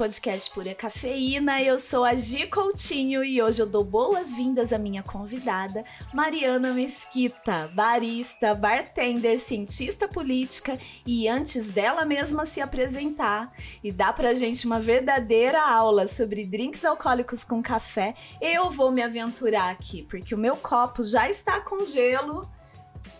podcast 0.00 0.50
Pura 0.54 0.74
Cafeína. 0.74 1.60
Eu 1.60 1.78
sou 1.78 2.06
a 2.06 2.14
Gi 2.14 2.46
Coutinho 2.46 3.22
e 3.22 3.42
hoje 3.42 3.60
eu 3.60 3.66
dou 3.66 3.84
boas-vindas 3.84 4.72
à 4.72 4.78
minha 4.78 5.02
convidada, 5.02 5.84
Mariana 6.14 6.72
Mesquita, 6.72 7.70
barista, 7.74 8.54
bartender, 8.54 9.38
cientista 9.38 10.08
política 10.08 10.78
e 11.04 11.28
antes 11.28 11.68
dela 11.68 12.06
mesma 12.06 12.46
se 12.46 12.62
apresentar 12.62 13.52
e 13.84 13.92
dar 13.92 14.14
pra 14.14 14.34
gente 14.34 14.64
uma 14.64 14.80
verdadeira 14.80 15.60
aula 15.60 16.08
sobre 16.08 16.46
drinks 16.46 16.82
alcoólicos 16.82 17.44
com 17.44 17.62
café, 17.62 18.14
eu 18.40 18.70
vou 18.70 18.90
me 18.90 19.02
aventurar 19.02 19.68
aqui, 19.68 20.02
porque 20.04 20.34
o 20.34 20.38
meu 20.38 20.56
copo 20.56 21.04
já 21.04 21.28
está 21.28 21.60
com 21.60 21.84
gelo. 21.84 22.50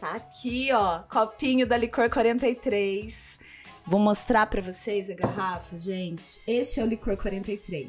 Tá 0.00 0.12
aqui, 0.12 0.72
ó, 0.72 1.00
copinho 1.00 1.66
da 1.66 1.76
Licor 1.76 2.08
43. 2.08 3.38
Vou 3.90 3.98
mostrar 3.98 4.46
para 4.46 4.62
vocês 4.62 5.10
a 5.10 5.14
garrafa, 5.14 5.76
gente. 5.76 6.40
Este 6.46 6.78
é 6.78 6.84
o 6.84 6.86
licor 6.86 7.16
43. 7.16 7.88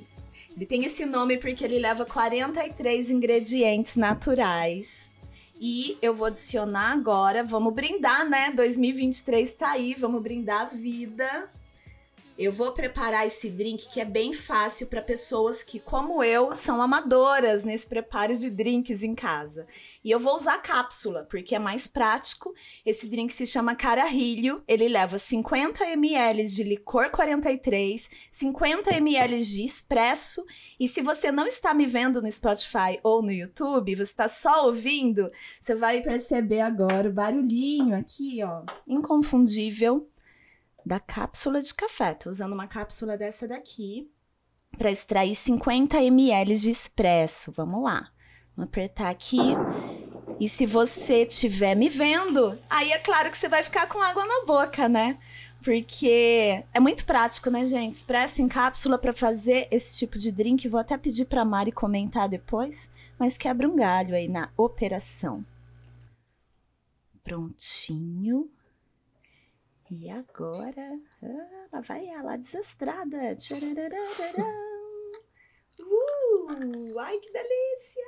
Ele 0.56 0.66
tem 0.66 0.84
esse 0.84 1.06
nome 1.06 1.38
porque 1.38 1.64
ele 1.64 1.78
leva 1.78 2.04
43 2.08 3.12
ingredientes 3.12 3.96
naturais. 3.96 5.12
E 5.60 6.00
eu 6.02 6.12
vou 6.12 6.26
adicionar 6.26 6.92
agora, 6.94 7.44
vamos 7.44 7.72
brindar, 7.76 8.28
né? 8.28 8.52
2023 8.52 9.54
tá 9.54 9.74
aí, 9.74 9.94
vamos 9.94 10.24
brindar 10.24 10.62
a 10.62 10.66
vida. 10.70 11.48
Eu 12.38 12.52
vou 12.52 12.72
preparar 12.72 13.28
esse 13.28 13.50
drink 13.50 13.90
que 13.90 14.00
é 14.00 14.06
bem 14.06 14.34
fácil 14.34 14.88
para 14.88 15.02
pessoas 15.02 15.62
que, 15.62 15.80
como 15.80 16.24
eu, 16.24 16.56
são 16.56 16.82
amadoras 16.82 17.64
nesse 17.64 17.86
preparo 17.86 18.36
de 18.36 18.50
drinks 18.50 19.04
em 19.04 19.14
casa. 19.14 19.68
E 20.04 20.10
eu 20.10 20.20
vou 20.20 20.36
usar 20.36 20.58
cápsula, 20.60 21.28
porque 21.30 21.54
é 21.54 21.60
mais 21.60 21.88
prático. 21.88 22.54
Esse 22.86 23.08
drink 23.08 23.34
se 23.34 23.46
chama 23.46 23.76
Cararrilho. 23.76 24.64
Ele 24.68 24.88
leva 24.88 25.20
50 25.20 25.84
ml 25.86 26.46
de 26.46 26.64
licor 26.64 27.12
43, 27.12 28.10
50 28.32 28.92
ml 28.96 29.40
de 29.44 29.66
espresso. 29.66 30.44
E 30.80 30.88
se 30.88 31.02
você 31.02 31.32
não 31.32 31.46
está 31.46 31.74
me 31.74 31.86
vendo 31.86 32.22
no 32.22 32.32
Spotify 32.32 33.00
ou 33.04 33.22
no 33.22 33.32
YouTube, 33.32 33.96
você 33.96 34.04
está 34.04 34.28
só 34.28 34.66
ouvindo, 34.66 35.30
você 35.60 35.76
vai 35.76 36.02
perceber 36.02 36.62
agora 36.62 37.10
o 37.10 37.14
barulhinho 37.14 37.96
aqui, 37.96 38.42
ó, 38.44 38.64
inconfundível 38.88 40.08
da 40.86 41.00
cápsula 41.00 41.62
de 41.62 41.74
café. 41.74 42.14
Tô 42.14 42.30
usando 42.30 42.54
uma 42.54 42.68
cápsula 42.68 43.18
dessa 43.18 43.48
daqui 43.48 44.12
para 44.78 44.92
extrair 44.92 45.36
50 45.36 46.02
ml 46.02 46.56
de 46.56 46.72
expresso. 46.72 47.52
Vamos 47.52 47.84
lá. 47.84 48.10
Vou 48.56 48.66
apertar 48.66 49.10
aqui. 49.10 49.40
E 50.40 50.50
se 50.50 50.66
você 50.66 51.24
estiver 51.24 51.76
me 51.76 51.90
vendo, 51.90 52.58
aí 52.70 52.92
é 52.92 52.98
claro 52.98 53.30
que 53.30 53.38
você 53.38 53.48
vai 53.48 53.64
ficar 53.64 53.88
com 53.88 54.02
água 54.02 54.26
na 54.26 54.46
boca, 54.46 54.90
né? 54.90 55.18
Porque 55.64 56.64
é 56.74 56.80
muito 56.80 57.06
prático, 57.06 57.52
né, 57.52 57.66
gente? 57.68 57.96
Expresso 57.96 58.42
em 58.42 58.48
cápsula 58.48 58.98
para 58.98 59.14
fazer 59.14 59.68
esse 59.70 59.98
tipo 59.98 60.18
de 60.18 60.32
drink. 60.32 60.68
Vou 60.68 60.80
até 60.80 60.98
pedir 60.98 61.26
para 61.26 61.46
Mari 61.46 61.72
comentar 61.72 62.28
depois, 62.28 62.90
mas 63.20 63.38
quebra 63.38 63.70
um 63.70 63.76
galho 63.76 64.16
aí 64.16 64.28
na 64.28 64.50
operação. 64.58 65.46
Prontinho. 67.24 68.50
E 69.94 70.10
agora, 70.10 70.98
ah, 71.22 71.68
lá 71.74 71.82
vai 71.82 72.08
ela, 72.08 72.38
desastrada. 72.38 73.36
Uh, 75.82 76.98
ai, 76.98 77.20
que 77.20 77.30
delícia! 77.30 78.06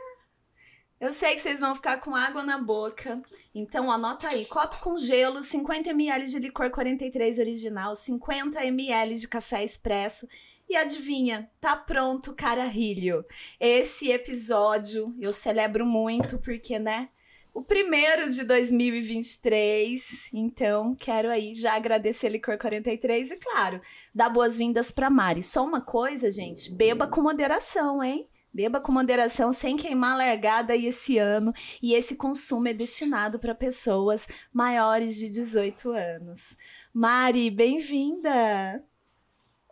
Eu 0.98 1.12
sei 1.12 1.36
que 1.36 1.42
vocês 1.42 1.60
vão 1.60 1.76
ficar 1.76 2.00
com 2.00 2.16
água 2.16 2.42
na 2.42 2.58
boca. 2.58 3.22
Então, 3.54 3.92
anota 3.92 4.30
aí: 4.30 4.46
copo 4.46 4.80
com 4.80 4.98
gelo, 4.98 5.44
50 5.44 5.90
ml 5.90 6.26
de 6.28 6.40
licor 6.40 6.72
43 6.72 7.40
original, 7.40 7.98
50 7.98 8.66
ml 8.66 9.16
de 9.16 9.28
café 9.28 9.62
expresso. 9.62 10.26
E 10.70 10.78
adivinha, 10.78 11.52
tá 11.60 11.76
pronto, 11.76 12.34
cara 12.34 12.64
rilho. 12.64 13.26
Esse 13.60 14.10
episódio 14.10 15.14
eu 15.20 15.34
celebro 15.34 15.86
muito 15.86 16.40
porque, 16.40 16.80
né? 16.80 17.10
O 17.54 17.62
primeiro 17.62 18.32
de 18.32 18.44
2023. 18.44 20.30
Então, 20.34 20.96
quero 20.96 21.30
aí 21.30 21.54
já 21.54 21.76
agradecer 21.76 22.30
Licor 22.30 22.58
43 22.58 23.32
e, 23.32 23.36
claro, 23.38 23.80
dar 24.14 24.30
boas-vindas 24.30 24.92
para 24.92 25.10
Mari. 25.10 25.44
Só 25.44 25.64
uma 25.64 25.82
coisa, 25.82 26.32
gente: 26.32 26.74
beba 26.74 27.08
com 27.08 27.22
moderação, 27.22 28.04
hein? 28.04 28.28
Beba 28.52 28.80
com 28.80 28.92
moderação, 28.92 29.52
sem 29.52 29.76
queimar 29.76 30.14
a 30.14 30.18
largada 30.18 30.74
aí 30.74 30.86
esse 30.86 31.18
ano. 31.18 31.54
E 31.82 31.94
esse 31.94 32.16
consumo 32.16 32.68
é 32.68 32.74
destinado 32.74 33.40
para 33.40 33.56
pessoas 33.56 34.28
maiores 34.52 35.16
de 35.16 35.30
18 35.30 35.92
anos. 35.92 36.56
Mari, 36.94 37.50
bem-vinda! 37.50 38.84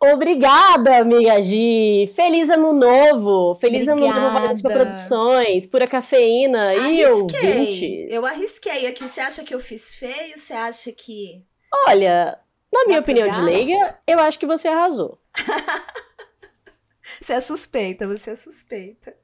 Obrigada, 0.04 0.98
amiga 0.98 1.40
Gi. 1.40 2.10
Feliz 2.16 2.50
ano 2.50 2.72
novo. 2.72 3.54
Feliz 3.54 3.86
Obrigada. 3.86 4.18
ano 4.18 4.30
novo 4.30 4.40
Valespa 4.40 4.68
Produções, 4.68 5.66
Pura 5.68 5.86
Cafeína 5.86 6.70
arrisquei. 6.70 7.00
e 7.00 7.06
ouvinte. 7.06 8.06
Eu 8.10 8.26
arrisquei 8.26 8.86
aqui. 8.88 9.06
Você 9.08 9.20
acha 9.20 9.44
que 9.44 9.54
eu 9.54 9.60
fiz 9.60 9.94
feio? 9.94 10.36
Você 10.36 10.52
acha 10.52 10.90
que... 10.90 11.44
Olha, 11.86 12.36
na 12.72 12.84
minha 12.86 12.98
opinião 12.98 13.30
de 13.30 13.40
leiga, 13.42 13.96
eu 14.04 14.18
acho 14.18 14.40
que 14.40 14.46
você 14.46 14.66
arrasou. 14.66 15.20
você 17.22 17.34
é 17.34 17.40
suspeita, 17.40 18.04
você 18.04 18.30
é 18.30 18.36
suspeita. 18.36 19.14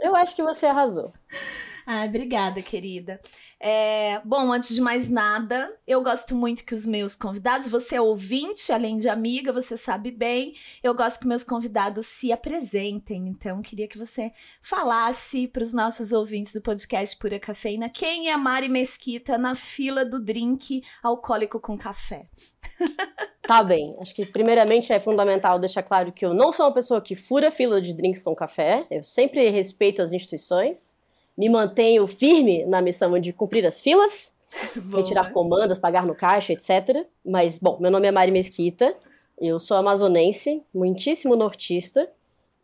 eu 0.00 0.16
acho 0.16 0.34
que 0.34 0.42
você 0.42 0.64
arrasou. 0.64 1.12
Ai, 1.88 2.08
obrigada, 2.08 2.60
querida. 2.60 3.20
É, 3.60 4.20
bom, 4.24 4.52
antes 4.52 4.74
de 4.74 4.80
mais 4.80 5.08
nada, 5.08 5.72
eu 5.86 6.02
gosto 6.02 6.34
muito 6.34 6.64
que 6.66 6.74
os 6.74 6.84
meus 6.84 7.14
convidados, 7.14 7.68
você 7.68 7.94
é 7.94 8.00
ouvinte, 8.00 8.72
além 8.72 8.98
de 8.98 9.08
amiga, 9.08 9.52
você 9.52 9.76
sabe 9.76 10.10
bem, 10.10 10.54
eu 10.82 10.92
gosto 10.96 11.20
que 11.20 11.28
meus 11.28 11.44
convidados 11.44 12.06
se 12.06 12.32
apresentem. 12.32 13.28
Então, 13.28 13.62
queria 13.62 13.86
que 13.86 13.96
você 13.96 14.32
falasse 14.60 15.46
para 15.46 15.62
os 15.62 15.72
nossos 15.72 16.10
ouvintes 16.10 16.52
do 16.52 16.60
podcast 16.60 17.16
Pura 17.18 17.38
Cafeína 17.38 17.88
quem 17.88 18.30
é 18.30 18.36
Mari 18.36 18.68
Mesquita 18.68 19.38
na 19.38 19.54
fila 19.54 20.04
do 20.04 20.18
drink 20.18 20.82
alcoólico 21.04 21.60
com 21.60 21.78
café. 21.78 22.28
Tá 23.46 23.62
bem. 23.62 23.96
Acho 24.00 24.12
que 24.12 24.26
primeiramente 24.26 24.92
é 24.92 24.98
fundamental 24.98 25.56
deixar 25.56 25.84
claro 25.84 26.10
que 26.10 26.26
eu 26.26 26.34
não 26.34 26.50
sou 26.52 26.66
uma 26.66 26.74
pessoa 26.74 27.00
que 27.00 27.14
fura 27.14 27.48
fila 27.48 27.80
de 27.80 27.94
drinks 27.94 28.20
com 28.20 28.34
café. 28.34 28.84
Eu 28.90 29.04
sempre 29.04 29.48
respeito 29.50 30.02
as 30.02 30.12
instituições 30.12 30.95
me 31.36 31.48
mantenho 31.48 32.06
firme 32.06 32.64
na 32.64 32.80
missão 32.80 33.18
de 33.18 33.32
cumprir 33.32 33.66
as 33.66 33.80
filas, 33.80 34.34
Boa. 34.76 35.02
retirar 35.02 35.32
comandas, 35.32 35.78
pagar 35.78 36.06
no 36.06 36.14
caixa, 36.14 36.52
etc. 36.52 37.06
Mas, 37.24 37.58
bom, 37.58 37.78
meu 37.80 37.90
nome 37.90 38.06
é 38.06 38.10
Mari 38.10 38.30
Mesquita, 38.30 38.94
eu 39.38 39.58
sou 39.58 39.76
amazonense, 39.76 40.62
muitíssimo 40.72 41.36
nortista, 41.36 42.08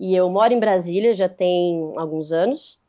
e 0.00 0.14
eu 0.14 0.28
moro 0.30 0.54
em 0.54 0.60
Brasília 0.60 1.12
já 1.12 1.28
tem 1.28 1.92
alguns 1.96 2.32
anos. 2.32 2.80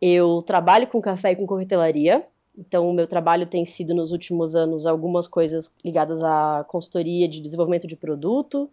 Eu 0.00 0.42
trabalho 0.42 0.86
com 0.86 1.00
café 1.00 1.32
e 1.32 1.36
com 1.36 1.46
coquetelaria, 1.46 2.24
então 2.56 2.88
o 2.88 2.92
meu 2.94 3.06
trabalho 3.06 3.46
tem 3.46 3.64
sido 3.64 3.94
nos 3.94 4.10
últimos 4.12 4.56
anos 4.56 4.86
algumas 4.86 5.28
coisas 5.28 5.72
ligadas 5.84 6.22
à 6.22 6.64
consultoria 6.68 7.28
de 7.28 7.40
desenvolvimento 7.40 7.86
de 7.86 7.96
produto, 7.96 8.70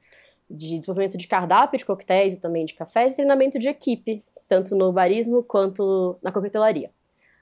de 0.50 0.80
desenvolvimento 0.80 1.18
de 1.18 1.28
cardápio 1.28 1.78
de 1.78 1.86
coquetéis 1.86 2.34
e 2.34 2.40
também 2.40 2.66
de 2.66 2.74
cafés 2.74 3.14
e 3.14 3.16
treinamento 3.18 3.60
de 3.60 3.68
equipe 3.68 4.24
tanto 4.54 4.76
no 4.76 4.92
barismo 4.92 5.42
quanto 5.42 6.20
na 6.22 6.32
coquetelaria. 6.32 6.92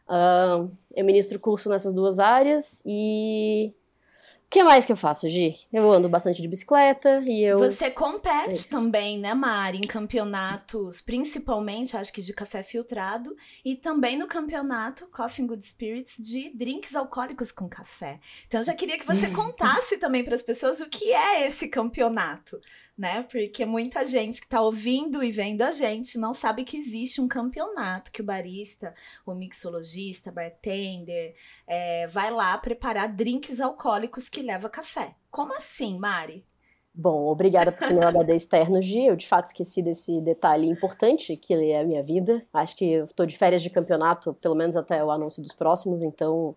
Uh, 0.08 0.72
eu 0.96 1.06
ministro 1.06 1.38
curso 1.40 1.70
nessas 1.70 1.94
duas 1.94 2.20
áreas 2.20 2.82
e 2.86 3.74
o 4.46 4.50
que 4.52 4.64
mais 4.64 4.86
que 4.86 4.92
eu 4.92 4.98
faço, 4.98 5.30
Gi? 5.30 5.56
Eu 5.72 5.90
ando 5.90 6.10
bastante 6.10 6.42
de 6.42 6.48
bicicleta 6.48 7.22
e 7.26 7.44
eu. 7.44 7.58
Você 7.60 7.90
compete 7.90 8.68
é 8.68 8.70
também, 8.70 9.18
né, 9.18 9.34
Mari, 9.34 9.78
em 9.78 9.88
campeonatos, 9.88 11.02
principalmente, 11.02 11.96
acho 11.96 12.12
que 12.12 12.22
de 12.22 12.34
café 12.34 12.62
filtrado, 12.62 13.34
e 13.64 13.78
também 13.78 14.18
no 14.18 14.28
campeonato 14.28 15.08
Coffee 15.08 15.46
and 15.46 15.48
Good 15.48 15.66
Spirits 15.66 16.16
de 16.18 16.50
drinks 16.54 16.96
alcoólicos 16.96 17.50
com 17.52 17.70
café. 17.70 18.20
Então, 18.48 18.60
eu 18.60 18.66
já 18.66 18.74
queria 18.74 19.00
que 19.00 19.08
você 19.08 19.30
contasse 19.32 19.98
também 19.98 20.24
para 20.24 20.36
as 20.36 20.44
pessoas 20.44 20.82
o 20.82 20.90
que 20.90 21.14
é 21.14 21.48
esse 21.48 21.70
campeonato 21.70 22.60
né? 22.98 23.24
Porque 23.24 23.66
muita 23.66 24.06
gente 24.06 24.40
que 24.40 24.46
está 24.46 24.62
ouvindo 24.62 25.24
e 25.24 25.32
vendo 25.32 25.62
a 25.62 25.72
gente 25.72 26.18
não 26.18 26.34
sabe 26.34 26.64
que 26.64 26.78
existe 26.78 27.20
um 27.20 27.28
campeonato 27.28 28.12
que 28.12 28.22
o 28.22 28.26
barista, 28.26 28.94
o 29.26 29.34
mixologista, 29.34 30.32
bartender, 30.32 31.36
é, 31.68 32.08
vai 32.08 32.32
lá 32.32 32.58
preparar 32.58 33.14
drinks 33.14 33.60
alcoólicos 33.60 34.30
que 34.30 34.42
leva 34.42 34.70
café. 34.70 35.16
Como 35.30 35.54
assim, 35.56 35.98
Mari? 35.98 36.46
Bom, 36.94 37.28
obrigada 37.28 37.72
por 37.72 37.88
ser 37.88 37.94
meu 37.94 38.08
HD 38.08 38.36
externo, 38.36 38.82
Gi. 38.82 39.06
Eu 39.06 39.16
de 39.16 39.26
fato 39.26 39.48
esqueci 39.48 39.82
desse 39.82 40.20
detalhe 40.20 40.68
importante 40.68 41.38
que 41.38 41.54
ele 41.54 41.72
é 41.72 41.80
a 41.80 41.86
minha 41.86 42.04
vida. 42.04 42.46
Acho 42.54 42.76
que 42.76 42.86
eu 42.86 43.08
tô 43.08 43.26
de 43.26 43.38
férias 43.38 43.64
de 43.64 43.70
campeonato, 43.70 44.34
pelo 44.36 44.56
menos 44.56 44.76
até 44.76 45.02
o 45.02 45.10
anúncio 45.10 45.42
dos 45.42 45.54
próximos, 45.54 46.04
então 46.04 46.56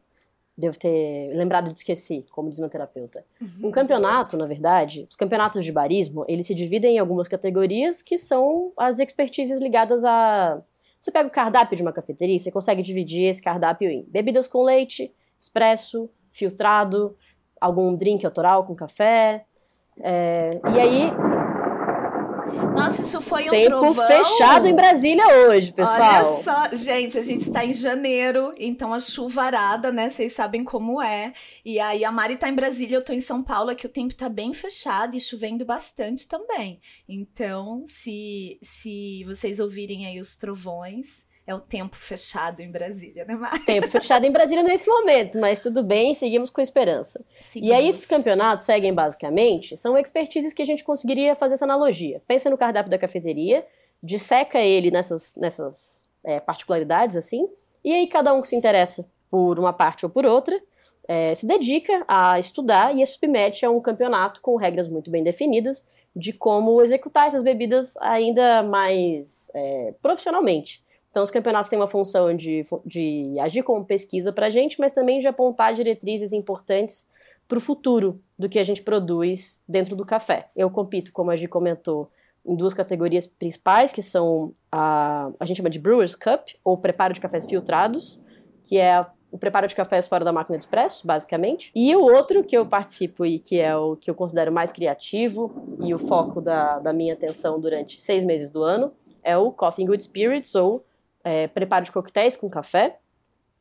Devo 0.57 0.79
ter 0.79 1.33
lembrado 1.35 1.73
de 1.73 1.79
esquecer, 1.79 2.25
como 2.31 2.49
diz 2.49 2.61
meu 2.61 2.69
terapeuta. 2.69 3.25
Uhum. 3.41 3.69
Um 3.69 3.71
campeonato, 3.73 4.37
na 4.37 4.47
verdade, 4.47 5.05
os 5.09 5.17
campeonatos 5.17 5.65
de 5.65 5.73
barismo, 5.73 6.25
eles 6.29 6.47
se 6.47 6.55
dividem 6.55 6.97
em 6.97 6.99
algumas 6.99 7.27
categorias 7.27 8.01
que 8.01 8.17
são 8.17 8.73
as 8.77 9.01
expertises 9.01 9.61
ligadas 9.61 10.05
a. 10.05 10.63
Você 11.01 11.11
pega 11.11 11.29
o 11.29 11.33
cardápio 11.33 11.77
de 11.77 11.83
uma 11.83 11.93
cafeteria, 11.93 12.39
você 12.39 12.53
consegue 12.53 12.83
dividir 12.83 13.25
esse 13.25 13.43
cardápio 13.43 13.91
em 13.91 14.05
bebidas 14.09 14.47
com 14.47 14.63
leite, 14.63 15.13
expresso, 15.39 16.09
filtrado, 16.31 17.17
algum 17.61 17.95
drink 17.95 18.25
autoral 18.25 18.65
com 18.65 18.75
café. 18.75 19.45
É... 20.01 20.61
E 20.73 20.81
aí. 20.81 21.34
Nossa, 22.55 23.03
isso 23.03 23.21
foi 23.21 23.49
um 23.49 23.51
Tempo 23.51 23.79
trovão. 23.79 24.07
fechado 24.07 24.67
em 24.67 24.75
Brasília 24.75 25.25
hoje, 25.49 25.73
pessoal. 25.73 26.25
Olha 26.25 26.43
só, 26.43 26.77
gente, 26.77 27.19
a 27.19 27.23
gente 27.23 27.43
está 27.43 27.65
em 27.65 27.73
janeiro, 27.73 28.55
então 28.59 28.93
a 28.93 29.01
chuvarada, 29.01 29.91
né? 29.93 30.11
Vocês 30.11 30.33
sabem 30.33 30.65
como 30.65 31.03
é. 31.03 31.33
E 31.65 31.79
aí 31.81 32.05
a 32.05 32.13
Mari 32.13 32.37
tá 32.37 32.49
em 32.49 32.55
Brasília, 32.55 32.97
eu 32.97 33.05
tô 33.05 33.13
em 33.13 33.21
São 33.21 33.43
Paulo, 33.43 33.71
aqui 33.71 33.87
o 33.87 33.91
tempo 33.91 34.15
tá 34.15 34.29
bem 34.29 34.53
fechado 34.53 35.17
e 35.17 35.21
chovendo 35.21 35.65
bastante 35.65 36.29
também. 36.29 36.81
Então, 37.09 37.85
se, 37.87 38.59
se 38.63 39.25
vocês 39.25 39.61
ouvirem 39.61 40.07
aí 40.07 40.21
os 40.21 40.37
trovões, 40.37 41.25
é 41.47 41.55
o 41.55 41.61
tempo 41.61 41.97
fechado 41.97 42.61
em 42.61 42.71
Brasília, 42.71 43.25
né, 43.25 43.35
Mari? 43.35 43.61
Tempo 43.65 43.87
fechado 43.89 44.25
em 44.25 44.31
Brasília 44.31 44.63
nesse 44.63 44.89
momento, 44.89 45.39
mas 45.39 45.61
tudo 45.61 45.83
bem, 45.83 46.15
seguimos 46.15 46.49
com 46.49 46.61
esperança. 46.61 47.23
Seguimos. 47.49 47.69
E 47.69 47.73
aí, 47.73 47.89
esses 47.89 48.07
campeonatos 48.07 48.65
seguem 48.65 48.95
basicamente, 48.95 49.77
são 49.77 49.99
expertises 49.99 50.55
que 50.55 50.63
a 50.63 50.65
gente 50.65 50.83
conseguiria 50.83 51.35
fazer 51.35 51.55
essa 51.55 51.65
analogia. 51.65 52.23
Pensa 52.27 52.49
no 52.49 52.57
cardápio 52.57 52.91
da 52.91 52.99
cafeteria, 52.99 53.67
disseca 54.03 54.59
ele 54.59 54.91
nessas, 54.91 55.35
nessas 55.37 56.09
é, 56.25 56.41
particularidades, 56.41 57.17
assim, 57.17 57.49
e 57.85 57.93
aí 57.93 58.07
cada 58.07 58.33
um 58.33 58.41
que 58.41 58.49
se 58.49 58.57
interessa 58.57 59.07
por 59.31 59.59
uma 59.59 59.73
parte 59.73 60.07
ou 60.07 60.11
por 60.11 60.25
outra, 60.25 60.59
é, 61.07 61.35
se 61.35 61.47
dedica 61.47 62.05
a 62.09 62.39
estudar 62.39 62.97
e 62.97 63.03
a 63.03 63.07
submete 63.07 63.67
a 63.67 63.71
um 63.71 63.81
campeonato 63.81 64.41
com 64.41 64.57
regras 64.57 64.89
muito 64.89 65.11
bem 65.11 65.23
definidas 65.23 65.87
de 66.17 66.33
como 66.33 66.81
executar 66.81 67.27
essas 67.27 67.43
bebidas 67.43 67.97
ainda 67.99 68.63
mais 68.63 69.51
é, 69.55 69.95
profissionalmente. 70.01 70.84
Então, 71.15 71.23
os 71.23 71.31
campeonatos 71.31 71.71
têm 71.71 71.79
uma 71.79 71.87
função 71.87 72.35
de, 72.35 72.67
de 72.85 73.39
agir 73.39 73.63
como 73.63 73.85
pesquisa 73.85 74.33
para 74.33 74.47
a 74.47 74.51
gente, 74.51 74.81
mas 74.81 74.91
também 74.91 75.21
de 75.21 75.29
apontar 75.29 75.73
diretrizes 75.73 76.33
importantes 76.33 77.09
para 77.47 77.57
o 77.57 77.61
futuro 77.61 78.21
do 78.37 78.49
que 78.49 78.59
a 78.59 78.65
gente 78.65 78.83
produz 78.83 79.63
dentro 79.69 79.95
do 79.95 80.05
café. 80.05 80.49
Eu 80.57 80.69
compito, 80.69 81.13
como 81.13 81.31
a 81.31 81.37
Gi 81.37 81.47
comentou, 81.47 82.11
em 82.45 82.57
duas 82.57 82.75
categorias 82.75 83.29
principais, 83.29 83.93
que 83.93 84.03
são 84.03 84.53
a, 84.73 85.31
a 85.39 85.47
gente 85.47 85.59
chama 85.59 85.71
de 85.71 85.79
Brewers 85.79 86.17
Cup, 86.17 86.49
ou 86.65 86.77
preparo 86.77 87.15
de 87.15 87.21
cafés 87.21 87.47
filtrados, 87.47 88.21
que 88.65 88.77
é 88.77 89.07
o 89.31 89.39
preparo 89.39 89.69
de 89.69 89.75
cafés 89.77 90.09
fora 90.09 90.25
da 90.25 90.33
máquina 90.33 90.59
de 90.59 90.65
expresso, 90.65 91.07
basicamente. 91.07 91.71
E 91.77 91.95
o 91.95 92.03
outro 92.03 92.43
que 92.43 92.59
eu 92.59 92.67
participo 92.67 93.25
e 93.25 93.39
que 93.39 93.61
é 93.61 93.77
o 93.77 93.95
que 93.95 94.11
eu 94.11 94.17
considero 94.17 94.51
mais 94.51 94.73
criativo 94.73 95.79
e 95.81 95.95
o 95.95 95.99
foco 96.01 96.41
da, 96.41 96.81
da 96.81 96.93
minha 96.93 97.15
atenção 97.15 97.61
durante 97.61 98.01
seis 98.01 98.25
meses 98.25 98.51
do 98.51 98.65
ano 98.65 98.93
é 99.23 99.37
o 99.37 99.53
Coffee 99.53 99.87
Good 99.87 100.03
Spirits, 100.03 100.57
ou 100.57 100.85
é, 101.25 101.49
preparo 101.49 101.85
de 101.85 101.91
coquetéis 101.91 102.37
com 102.37 102.49
café, 102.49 102.99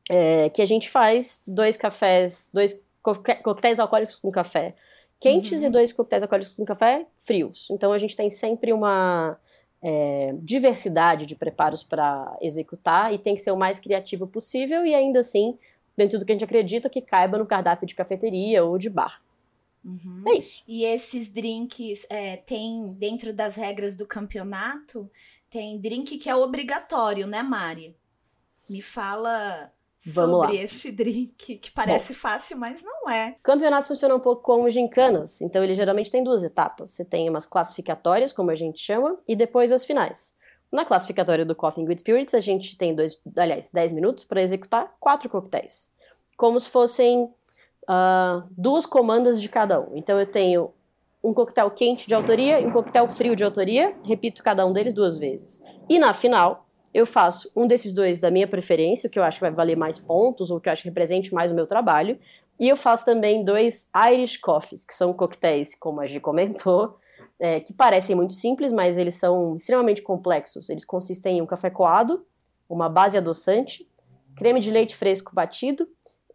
é, 0.10 0.50
que 0.50 0.62
a 0.62 0.66
gente 0.66 0.90
faz 0.90 1.42
dois 1.48 1.78
cafés, 1.78 2.50
dois 2.54 2.80
coquetéis 3.02 3.80
alcoólicos 3.80 4.18
com 4.18 4.30
café 4.30 4.76
quentes 5.24 5.62
uhum. 5.62 5.68
e 5.68 5.72
dois 5.72 5.94
coquetéis 5.94 6.22
alcoólicos 6.24 6.54
com 6.54 6.66
café 6.66 7.08
frios. 7.20 7.70
Então 7.72 7.94
a 7.94 7.98
gente 7.98 8.14
tem 8.14 8.30
sempre 8.30 8.74
uma 8.74 9.40
é, 9.82 10.36
diversidade 10.40 11.26
de 11.26 11.34
preparos 11.34 11.82
para 11.82 12.38
executar 12.42 13.14
e 13.14 13.18
tem 13.18 13.34
que 13.34 13.42
ser 13.42 13.52
o 13.52 13.58
mais 13.58 13.80
criativo 13.80 14.28
possível 14.28 14.86
e 14.86 14.94
ainda 14.94 15.20
assim 15.20 15.58
dentro 15.96 16.20
do 16.20 16.26
que 16.26 16.34
a 16.34 16.36
gente 16.36 16.44
acredita 16.44 16.90
que 16.90 17.02
caiba 17.02 17.38
no 17.38 17.46
cardápio 17.46 17.88
de 17.88 17.96
cafeteria 17.96 18.66
ou 18.66 18.78
de 18.78 18.90
bar. 18.90 19.22
Uhum. 19.86 20.24
É 20.28 20.38
isso. 20.38 20.64
E 20.68 20.84
esses 20.84 21.30
drinks 21.30 22.06
é, 22.10 22.38
tem 22.38 22.94
dentro 22.94 23.34
das 23.34 23.56
regras 23.56 23.96
do 23.96 24.06
campeonato 24.06 25.10
tem 25.54 25.78
drink 25.80 26.18
que 26.18 26.28
é 26.28 26.36
obrigatório, 26.36 27.28
né, 27.28 27.44
Mari? 27.44 27.96
Me 28.68 28.82
fala 28.82 29.72
Vamos 30.04 30.42
sobre 30.42 30.58
lá. 30.58 30.64
este 30.64 30.92
drink, 30.92 31.58
que 31.60 31.72
parece 31.72 32.14
Bom, 32.14 32.20
fácil, 32.20 32.58
mas 32.58 32.82
não 32.82 33.08
é. 33.08 33.36
Campeonatos 33.44 33.88
funcionam 33.88 34.18
um 34.18 34.20
pouco 34.20 34.42
como 34.42 34.68
gincanas, 34.72 35.42
então 35.42 35.64
ele 35.64 35.76
geralmente 35.76 36.10
tem 36.10 36.24
duas 36.24 36.44
etapas. 36.44 36.90
Você 36.90 37.06
tem 37.06 37.30
umas 37.30 37.46
classificatórias, 37.46 38.34
como 38.34 38.50
a 38.50 38.56
gente 38.56 38.82
chama, 38.82 39.16
e 39.28 39.36
depois 39.36 39.72
as 39.72 39.86
finais. 39.86 40.36
Na 40.72 40.84
classificatória 40.84 41.46
do 41.46 41.54
Coffee 41.54 41.88
with 41.88 42.00
Spirits, 42.00 42.34
a 42.34 42.40
gente 42.40 42.76
tem 42.76 42.96
dois, 42.96 43.22
aliás, 43.38 43.70
10 43.70 43.92
minutos 43.92 44.24
para 44.24 44.42
executar 44.42 44.96
quatro 45.00 45.30
coquetéis. 45.30 45.92
Como 46.36 46.60
se 46.60 46.68
fossem 46.68 47.26
uh, 47.84 48.50
duas 48.58 48.88
comandas 48.88 49.40
de 49.40 49.48
cada 49.48 49.80
um. 49.80 49.96
Então 49.96 50.20
eu 50.20 50.26
tenho 50.26 50.74
um 51.24 51.34
coquetel 51.34 51.72
quente 51.72 52.08
de 52.08 52.14
autoria 52.14 52.60
e 52.60 52.66
um 52.66 52.72
coquetel 52.72 53.08
frio 53.08 53.36
de 53.36 53.44
autoria. 53.44 53.96
Repito 54.04 54.44
cada 54.44 54.66
um 54.66 54.74
deles 54.74 54.94
duas 54.94 55.18
vezes. 55.18 55.62
E 55.90 55.98
na 55.98 56.14
final, 56.14 56.66
eu 56.94 57.06
faço 57.06 57.50
um 57.56 57.66
desses 57.66 57.94
dois 57.94 58.20
da 58.20 58.30
minha 58.30 58.48
preferência, 58.48 59.08
o 59.08 59.10
que 59.10 59.18
eu 59.18 59.24
acho 59.24 59.38
que 59.38 59.46
vai 59.46 59.52
valer 59.52 59.78
mais 59.78 59.98
pontos, 59.98 60.52
ou 60.52 60.60
que 60.60 60.70
eu 60.70 60.74
acho 60.74 60.84
que 60.84 60.90
represente 60.90 61.34
mais 61.34 61.52
o 61.52 61.56
meu 61.56 61.66
trabalho. 61.66 62.20
E 62.60 62.68
eu 62.68 62.76
faço 62.76 63.06
também 63.06 63.44
dois 63.44 63.90
Irish 64.12 64.38
Coffees, 64.38 64.86
que 64.86 64.94
são 64.94 65.14
coquetéis, 65.14 65.74
como 65.76 66.02
a 66.02 66.06
Gi 66.06 66.20
comentou, 66.20 66.98
é, 67.40 67.60
que 67.60 67.74
parecem 67.74 68.16
muito 68.16 68.34
simples, 68.34 68.72
mas 68.72 68.98
eles 68.98 69.16
são 69.16 69.56
extremamente 69.56 70.02
complexos. 70.02 70.70
Eles 70.70 70.86
consistem 70.86 71.40
em 71.40 71.42
um 71.42 71.48
café 71.48 71.70
coado, 71.70 72.26
uma 72.70 72.88
base 72.90 73.18
adoçante, 73.18 73.90
creme 74.36 74.60
de 74.60 74.70
leite 74.70 74.96
fresco 74.96 75.34
batido 75.34 75.88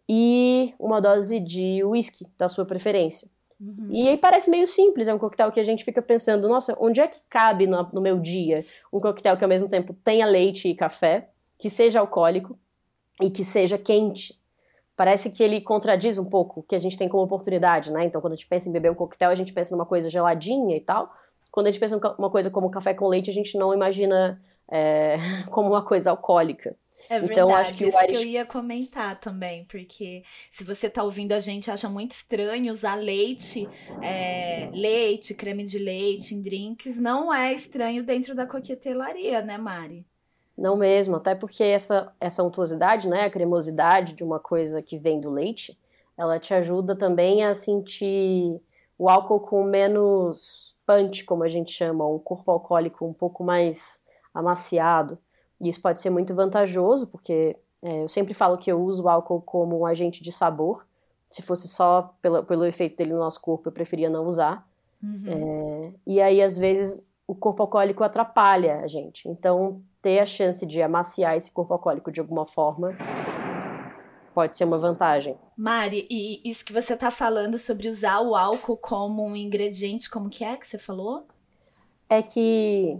e 0.07 0.73
uma 0.77 0.99
dose 0.99 1.39
de 1.39 1.83
whisky 1.83 2.25
da 2.37 2.49
sua 2.49 2.65
preferência. 2.65 3.29
Uhum. 3.59 3.89
E 3.91 4.07
aí 4.07 4.17
parece 4.17 4.49
meio 4.49 4.65
simples, 4.65 5.07
é 5.07 5.13
um 5.13 5.19
coquetel 5.19 5.51
que 5.51 5.59
a 5.59 5.63
gente 5.63 5.83
fica 5.83 6.01
pensando, 6.01 6.47
nossa, 6.47 6.75
onde 6.79 7.01
é 7.01 7.07
que 7.07 7.19
cabe 7.29 7.67
no, 7.67 7.89
no 7.91 8.01
meu 8.01 8.17
dia 8.17 8.65
um 8.91 8.99
coquetel 8.99 9.35
que 9.35 9.43
ao 9.43 9.49
mesmo 9.49 9.67
tempo 9.67 9.93
tenha 9.93 10.25
leite 10.25 10.69
e 10.69 10.75
café, 10.75 11.29
que 11.57 11.69
seja 11.69 11.99
alcoólico 11.99 12.57
e 13.21 13.29
que 13.29 13.43
seja 13.43 13.77
quente. 13.77 14.39
Parece 14.95 15.31
que 15.31 15.43
ele 15.43 15.61
contradiz 15.61 16.17
um 16.17 16.25
pouco 16.25 16.59
o 16.59 16.63
que 16.63 16.75
a 16.75 16.79
gente 16.79 16.97
tem 16.97 17.07
como 17.07 17.23
oportunidade, 17.23 17.91
né? 17.91 18.05
Então, 18.05 18.19
quando 18.19 18.33
a 18.33 18.35
gente 18.35 18.47
pensa 18.47 18.67
em 18.67 18.71
beber 18.71 18.91
um 18.91 18.95
coquetel, 18.95 19.29
a 19.29 19.35
gente 19.35 19.53
pensa 19.53 19.75
numa 19.75 19.85
coisa 19.85 20.09
geladinha 20.09 20.75
e 20.75 20.81
tal. 20.81 21.13
Quando 21.51 21.67
a 21.67 21.71
gente 21.71 21.79
pensa 21.79 21.95
em 21.95 21.99
uma 22.17 22.29
coisa 22.29 22.49
como 22.49 22.69
café 22.69 22.93
com 22.93 23.07
leite, 23.07 23.29
a 23.29 23.33
gente 23.33 23.57
não 23.57 23.73
imagina 23.73 24.41
é, 24.69 25.17
como 25.51 25.69
uma 25.69 25.81
coisa 25.83 26.11
alcoólica. 26.11 26.75
É 27.09 27.19
verdade, 27.19 27.31
então, 27.31 27.55
acho 27.55 27.73
que 27.73 27.87
isso 27.87 28.03
Irish... 28.03 28.19
que 28.19 28.23
eu 28.23 28.29
ia 28.29 28.45
comentar 28.45 29.19
também, 29.19 29.65
porque 29.65 30.23
se 30.51 30.63
você 30.63 30.87
tá 30.87 31.03
ouvindo 31.03 31.31
a 31.31 31.39
gente, 31.39 31.71
acha 31.71 31.89
muito 31.89 32.11
estranho 32.11 32.71
usar 32.71 32.93
leite, 32.93 33.67
é, 33.99 34.69
leite, 34.71 35.33
creme 35.33 35.65
de 35.65 35.79
leite 35.79 36.35
em 36.35 36.41
drinks, 36.41 36.99
não 36.99 37.33
é 37.33 37.51
estranho 37.51 38.03
dentro 38.03 38.35
da 38.35 38.45
coquetelaria, 38.45 39.41
né, 39.41 39.57
Mari? 39.57 40.05
Não 40.55 40.77
mesmo, 40.77 41.15
até 41.15 41.33
porque 41.33 41.63
essa, 41.63 42.13
essa 42.19 42.43
untuosidade, 42.43 43.07
né, 43.07 43.23
a 43.23 43.29
cremosidade 43.31 44.13
de 44.13 44.23
uma 44.23 44.39
coisa 44.39 44.79
que 44.79 44.99
vem 44.99 45.19
do 45.19 45.31
leite, 45.31 45.75
ela 46.15 46.37
te 46.37 46.53
ajuda 46.53 46.95
também 46.95 47.43
a 47.43 47.55
sentir 47.55 48.61
o 48.99 49.09
álcool 49.09 49.39
com 49.39 49.63
menos 49.63 50.75
punch, 50.85 51.23
como 51.23 51.43
a 51.43 51.49
gente 51.49 51.71
chama, 51.71 52.05
um 52.05 52.19
corpo 52.19 52.51
alcoólico 52.51 53.03
um 53.03 53.13
pouco 53.13 53.43
mais 53.43 53.99
amaciado. 54.31 55.17
E 55.61 55.69
isso 55.69 55.81
pode 55.81 55.99
ser 55.99 56.09
muito 56.09 56.33
vantajoso, 56.33 57.07
porque 57.07 57.55
é, 57.81 58.03
eu 58.03 58.07
sempre 58.07 58.33
falo 58.33 58.57
que 58.57 58.71
eu 58.71 58.81
uso 58.81 59.03
o 59.03 59.09
álcool 59.09 59.41
como 59.41 59.79
um 59.79 59.85
agente 59.85 60.23
de 60.23 60.31
sabor. 60.31 60.85
Se 61.27 61.41
fosse 61.41 61.67
só 61.67 62.13
pelo, 62.21 62.43
pelo 62.43 62.65
efeito 62.65 62.97
dele 62.97 63.13
no 63.13 63.19
nosso 63.19 63.41
corpo, 63.41 63.67
eu 63.67 63.71
preferia 63.71 64.09
não 64.09 64.25
usar. 64.25 64.67
Uhum. 65.01 65.23
É, 65.27 65.93
e 66.07 66.21
aí, 66.21 66.41
às 66.41 66.57
vezes, 66.57 67.05
o 67.27 67.35
corpo 67.35 67.63
alcoólico 67.63 68.03
atrapalha 68.03 68.79
a 68.79 68.87
gente. 68.87 69.27
Então, 69.29 69.81
ter 70.01 70.19
a 70.19 70.25
chance 70.25 70.65
de 70.65 70.81
amaciar 70.81 71.37
esse 71.37 71.51
corpo 71.51 71.73
alcoólico 71.73 72.11
de 72.11 72.19
alguma 72.19 72.45
forma 72.45 72.97
pode 74.33 74.55
ser 74.55 74.63
uma 74.63 74.77
vantagem. 74.77 75.37
Mari, 75.57 76.07
e 76.09 76.41
isso 76.49 76.63
que 76.63 76.71
você 76.71 76.93
está 76.93 77.11
falando 77.11 77.57
sobre 77.57 77.89
usar 77.89 78.21
o 78.21 78.35
álcool 78.35 78.77
como 78.77 79.25
um 79.25 79.35
ingrediente, 79.35 80.09
como 80.09 80.29
que 80.29 80.43
é 80.43 80.55
que 80.55 80.67
você 80.67 80.77
falou? 80.77 81.27
É 82.07 82.21
que 82.21 82.97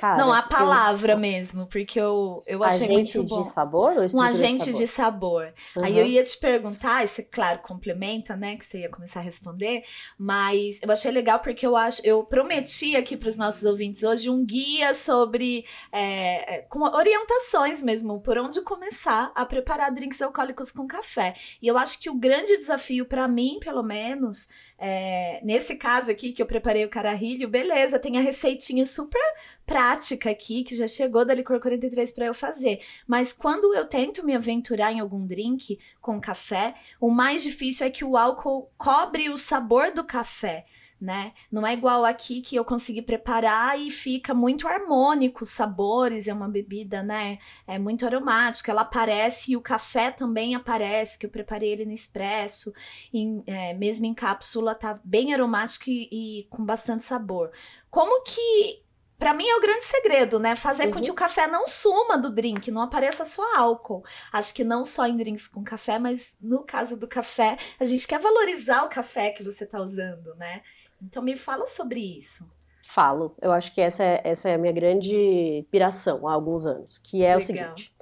Cara, 0.00 0.16
não, 0.16 0.32
a 0.32 0.40
palavra 0.40 1.12
eu... 1.12 1.18
mesmo, 1.18 1.66
porque 1.66 2.00
eu, 2.00 2.42
eu 2.46 2.64
achei 2.64 2.86
agente 2.86 3.18
muito 3.18 3.34
bom. 3.34 3.42
de 3.42 3.48
sabor 3.48 3.92
ou 3.98 4.18
Um 4.18 4.22
agente 4.22 4.72
de 4.72 4.86
sabor. 4.86 4.86
De 4.86 4.86
sabor. 4.86 5.54
Uhum. 5.76 5.84
Aí 5.84 5.98
eu 5.98 6.06
ia 6.06 6.24
te 6.24 6.38
perguntar, 6.38 7.04
isso 7.04 7.22
claro 7.30 7.58
complementa, 7.58 8.34
né, 8.34 8.56
que 8.56 8.64
você 8.64 8.80
ia 8.80 8.88
começar 8.88 9.20
a 9.20 9.22
responder, 9.22 9.84
mas 10.18 10.80
eu 10.80 10.90
achei 10.90 11.10
legal 11.10 11.40
porque 11.40 11.66
eu 11.66 11.76
acho, 11.76 12.00
eu 12.02 12.24
prometi 12.24 12.96
aqui 12.96 13.14
para 13.14 13.28
os 13.28 13.36
nossos 13.36 13.62
ouvintes 13.64 14.02
hoje 14.02 14.30
um 14.30 14.42
guia 14.42 14.94
sobre 14.94 15.66
é, 15.92 16.54
é, 16.54 16.58
com 16.62 16.80
orientações 16.80 17.82
mesmo 17.82 18.22
por 18.22 18.38
onde 18.38 18.62
começar 18.62 19.30
a 19.34 19.44
preparar 19.44 19.92
drinks 19.92 20.22
alcoólicos 20.22 20.72
com 20.72 20.86
café. 20.86 21.34
E 21.60 21.66
eu 21.66 21.76
acho 21.76 22.00
que 22.00 22.08
o 22.08 22.14
grande 22.14 22.56
desafio 22.56 23.04
para 23.04 23.28
mim, 23.28 23.58
pelo 23.60 23.82
menos, 23.82 24.48
é, 24.82 25.40
nesse 25.44 25.76
caso 25.76 26.10
aqui 26.10 26.32
que 26.32 26.40
eu 26.40 26.46
preparei 26.46 26.86
o 26.86 26.88
cararrilho, 26.88 27.46
beleza, 27.46 27.98
tem 27.98 28.16
a 28.16 28.22
receitinha 28.22 28.86
super 28.86 29.20
prática 29.66 30.30
aqui 30.30 30.64
que 30.64 30.74
já 30.74 30.88
chegou 30.88 31.22
da 31.22 31.34
Licor 31.34 31.60
43 31.60 32.10
para 32.12 32.24
eu 32.24 32.32
fazer. 32.32 32.80
Mas 33.06 33.30
quando 33.30 33.74
eu 33.74 33.86
tento 33.86 34.24
me 34.24 34.34
aventurar 34.34 34.90
em 34.90 34.98
algum 34.98 35.26
drink 35.26 35.78
com 36.00 36.18
café, 36.18 36.74
o 36.98 37.10
mais 37.10 37.42
difícil 37.42 37.86
é 37.86 37.90
que 37.90 38.06
o 38.06 38.16
álcool 38.16 38.70
cobre 38.78 39.28
o 39.28 39.36
sabor 39.36 39.92
do 39.92 40.02
café. 40.02 40.64
Né? 41.00 41.32
Não 41.50 41.66
é 41.66 41.72
igual 41.72 42.04
aqui 42.04 42.42
que 42.42 42.54
eu 42.54 42.64
consegui 42.64 43.00
preparar 43.00 43.80
e 43.80 43.90
fica 43.90 44.34
muito 44.34 44.68
harmônico 44.68 45.44
os 45.44 45.50
sabores, 45.50 46.28
é 46.28 46.34
uma 46.34 46.48
bebida, 46.48 47.02
né? 47.02 47.38
É 47.66 47.78
muito 47.78 48.04
aromática, 48.04 48.70
ela 48.70 48.82
aparece 48.82 49.52
e 49.52 49.56
o 49.56 49.62
café 49.62 50.10
também 50.10 50.54
aparece, 50.54 51.18
que 51.18 51.26
eu 51.26 51.30
preparei 51.30 51.70
ele 51.70 51.86
no 51.86 51.92
expresso, 51.92 52.72
em, 53.12 53.42
é, 53.46 53.72
mesmo 53.74 54.04
em 54.04 54.14
cápsula, 54.14 54.74
tá 54.74 55.00
bem 55.02 55.32
aromático 55.32 55.88
e, 55.88 56.08
e 56.12 56.44
com 56.50 56.64
bastante 56.64 57.04
sabor. 57.04 57.50
Como 57.90 58.22
que 58.22 58.82
para 59.20 59.34
mim 59.34 59.46
é 59.46 59.54
o 59.54 59.60
grande 59.60 59.84
segredo, 59.84 60.40
né? 60.40 60.56
Fazer 60.56 60.86
uhum. 60.86 60.92
com 60.92 61.02
que 61.02 61.10
o 61.10 61.14
café 61.14 61.46
não 61.46 61.68
suma 61.68 62.16
do 62.16 62.30
drink, 62.30 62.70
não 62.70 62.80
apareça 62.80 63.26
só 63.26 63.54
álcool. 63.54 64.02
Acho 64.32 64.54
que 64.54 64.64
não 64.64 64.82
só 64.82 65.06
em 65.06 65.14
drinks 65.14 65.46
com 65.46 65.62
café, 65.62 65.98
mas 65.98 66.38
no 66.40 66.64
caso 66.64 66.96
do 66.96 67.06
café, 67.06 67.58
a 67.78 67.84
gente 67.84 68.08
quer 68.08 68.18
valorizar 68.18 68.82
o 68.82 68.88
café 68.88 69.30
que 69.30 69.44
você 69.44 69.66
tá 69.66 69.78
usando, 69.78 70.34
né? 70.36 70.62
Então 71.02 71.22
me 71.22 71.36
fala 71.36 71.66
sobre 71.66 72.00
isso. 72.00 72.48
Falo. 72.82 73.34
Eu 73.40 73.52
acho 73.52 73.72
que 73.72 73.80
essa 73.80 74.02
é, 74.02 74.20
essa 74.24 74.48
é 74.48 74.54
a 74.54 74.58
minha 74.58 74.72
grande 74.72 75.66
piração 75.70 76.26
há 76.26 76.32
alguns 76.32 76.66
anos, 76.66 76.98
que 76.98 77.22
é 77.22 77.36
Legal. 77.36 77.38
o 77.38 77.42
seguinte. 77.42 77.94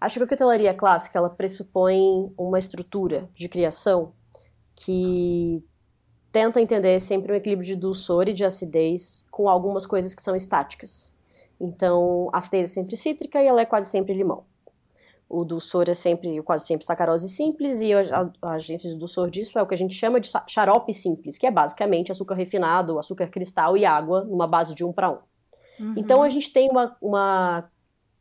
Acho 0.00 0.18
que 0.18 0.22
a 0.22 0.26
coquetelaria 0.26 0.74
clássica, 0.74 1.18
ela 1.18 1.30
pressupõe 1.30 2.32
uma 2.36 2.58
estrutura 2.58 3.28
de 3.34 3.48
criação 3.48 4.12
que 4.74 5.64
tenta 6.30 6.60
entender 6.60 7.00
sempre 7.00 7.32
um 7.32 7.34
equilíbrio 7.34 7.66
de 7.66 7.74
dulçor 7.74 8.28
e 8.28 8.34
de 8.34 8.44
acidez 8.44 9.26
com 9.30 9.48
algumas 9.48 9.86
coisas 9.86 10.14
que 10.14 10.22
são 10.22 10.36
estáticas. 10.36 11.16
Então, 11.58 12.28
a 12.32 12.38
acidez 12.38 12.70
é 12.70 12.74
sempre 12.74 12.96
cítrica 12.96 13.42
e 13.42 13.46
ela 13.46 13.62
é 13.62 13.66
quase 13.66 13.90
sempre 13.90 14.12
limão. 14.12 14.44
O 15.28 15.44
dulçor 15.44 15.86
é 15.88 15.94
sempre, 15.94 16.40
quase 16.42 16.66
sempre, 16.66 16.86
sacarose 16.86 17.28
simples, 17.28 17.80
e 17.80 17.92
a, 17.92 18.30
a 18.42 18.52
agente 18.52 18.88
de 18.88 18.94
dulçor 18.94 19.28
disso 19.28 19.58
é 19.58 19.62
o 19.62 19.66
que 19.66 19.74
a 19.74 19.78
gente 19.78 19.94
chama 19.94 20.20
de 20.20 20.30
xarope 20.46 20.92
simples, 20.94 21.36
que 21.36 21.46
é 21.46 21.50
basicamente 21.50 22.12
açúcar 22.12 22.34
refinado, 22.34 22.98
açúcar 22.98 23.28
cristal 23.28 23.76
e 23.76 23.84
água, 23.84 24.24
numa 24.24 24.46
base 24.46 24.74
de 24.74 24.84
um 24.84 24.92
para 24.92 25.10
um. 25.10 25.18
Uhum. 25.80 25.94
Então 25.96 26.22
a 26.22 26.28
gente 26.28 26.52
tem 26.52 26.70
uma, 26.70 26.96
uma 27.02 27.68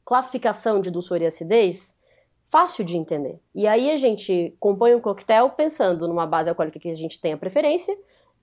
classificação 0.04 0.82
de 0.82 0.90
dulçor 0.90 1.22
e 1.22 1.26
acidez 1.26 2.00
fácil 2.46 2.84
de 2.84 2.98
entender. 2.98 3.40
E 3.54 3.68
aí 3.68 3.92
a 3.92 3.98
gente 3.98 4.56
compõe 4.60 4.96
um 4.96 5.02
coquetel 5.02 5.50
pensando 5.50 6.08
numa 6.08 6.26
base 6.26 6.50
alcoólica 6.50 6.80
que 6.80 6.90
a 6.90 6.96
gente 6.96 7.20
tenha 7.20 7.38
preferência 7.38 7.98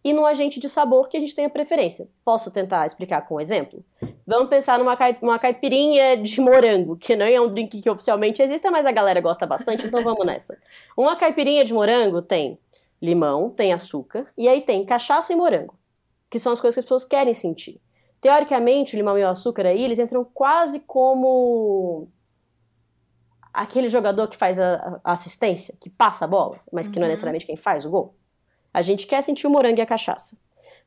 e 0.05 0.13
num 0.13 0.27
agente 0.27 0.59
de 0.59 0.69
sabor 0.69 1.09
que 1.09 1.17
a 1.17 1.21
gente 1.21 1.35
tenha 1.35 1.49
preferência. 1.49 2.09
Posso 2.25 2.51
tentar 2.51 2.87
explicar 2.87 3.23
com 3.23 3.37
um 3.37 3.41
exemplo? 3.41 3.85
Vamos 4.27 4.49
pensar 4.49 4.79
numa 4.79 4.99
uma 5.21 5.39
caipirinha 5.39 6.17
de 6.17 6.41
morango, 6.41 6.97
que 6.97 7.15
não 7.15 7.25
é 7.25 7.41
um 7.41 7.49
drink 7.53 7.81
que 7.81 7.91
oficialmente 7.91 8.43
existe, 8.43 8.69
mas 8.71 8.87
a 8.87 8.93
galera 8.93 9.21
gosta 9.21 9.47
bastante, 9.47 9.87
então 9.87 10.03
vamos 10.03 10.27
nessa. 10.27 10.59
Uma 10.97 11.17
caipirinha 11.17 11.65
de 11.65 11.73
morango 11.73 12.21
tem 12.21 12.59
limão, 13.01 13.51
tem 13.51 13.73
açúcar, 13.73 14.27
e 14.37 14.49
aí 14.49 14.61
tem 14.61 14.85
cachaça 14.85 15.33
e 15.33 15.37
morango, 15.37 15.75
que 16.31 16.39
são 16.39 16.53
as 16.53 16.61
coisas 16.61 16.75
que 16.75 16.81
as 16.81 16.85
pessoas 16.85 17.05
querem 17.05 17.35
sentir. 17.35 17.81
Teoricamente, 18.21 18.95
o 18.95 18.97
limão 18.97 19.19
e 19.19 19.23
o 19.23 19.29
açúcar 19.29 19.67
aí, 19.67 19.83
eles 19.83 19.99
entram 19.99 20.25
quase 20.25 20.81
como 20.81 22.09
aquele 23.53 23.89
jogador 23.89 24.29
que 24.29 24.37
faz 24.37 24.59
a, 24.59 25.01
a 25.03 25.13
assistência, 25.13 25.75
que 25.81 25.91
passa 25.91 26.25
a 26.25 26.29
bola, 26.29 26.61
mas 26.73 26.87
que 26.87 26.95
uhum. 26.95 27.01
não 27.01 27.07
é 27.07 27.09
uhum. 27.09 27.13
necessariamente 27.13 27.47
quem 27.47 27.57
faz 27.57 27.85
o 27.85 27.91
gol. 27.91 28.15
A 28.73 28.83
gente 28.83 29.07
quer 29.07 29.23
sentir 29.23 29.47
o 29.47 29.51
morango 29.51 29.79
e 29.79 29.83
a 29.83 29.87
cachaça. 29.87 30.37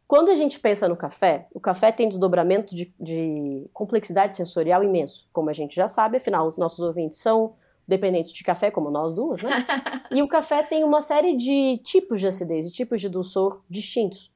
Quando 0.07 0.29
a 0.29 0.35
gente 0.35 0.59
pensa 0.59 0.87
no 0.87 0.95
café, 0.95 1.47
o 1.53 1.59
café 1.59 1.91
tem 1.91 2.07
desdobramento 2.07 2.75
de, 2.75 2.93
de, 2.99 3.67
complexidade 3.73 4.35
sensorial 4.35 4.83
imenso, 4.83 5.27
como 5.33 5.49
a 5.49 5.53
gente 5.53 5.75
já 5.75 5.87
sabe, 5.87 6.17
afinal, 6.17 6.47
os 6.47 6.57
nossos 6.57 6.79
ouvintes 6.79 7.17
são 7.17 7.53
dependentes 7.87 8.33
de 8.33 8.43
café, 8.43 8.69
como 8.69 8.91
nós 8.91 9.13
duas, 9.13 9.41
né? 9.41 9.49
e 10.11 10.21
o 10.21 10.27
café 10.27 10.61
tem 10.61 10.83
uma 10.83 11.01
série 11.01 11.35
de 11.35 11.79
tipos 11.83 12.19
de 12.19 12.27
acidez, 12.27 12.67
de 12.67 12.73
tipos 12.73 13.01
de 13.01 13.09
dulçor 13.09 13.61
distintos. 13.69 14.31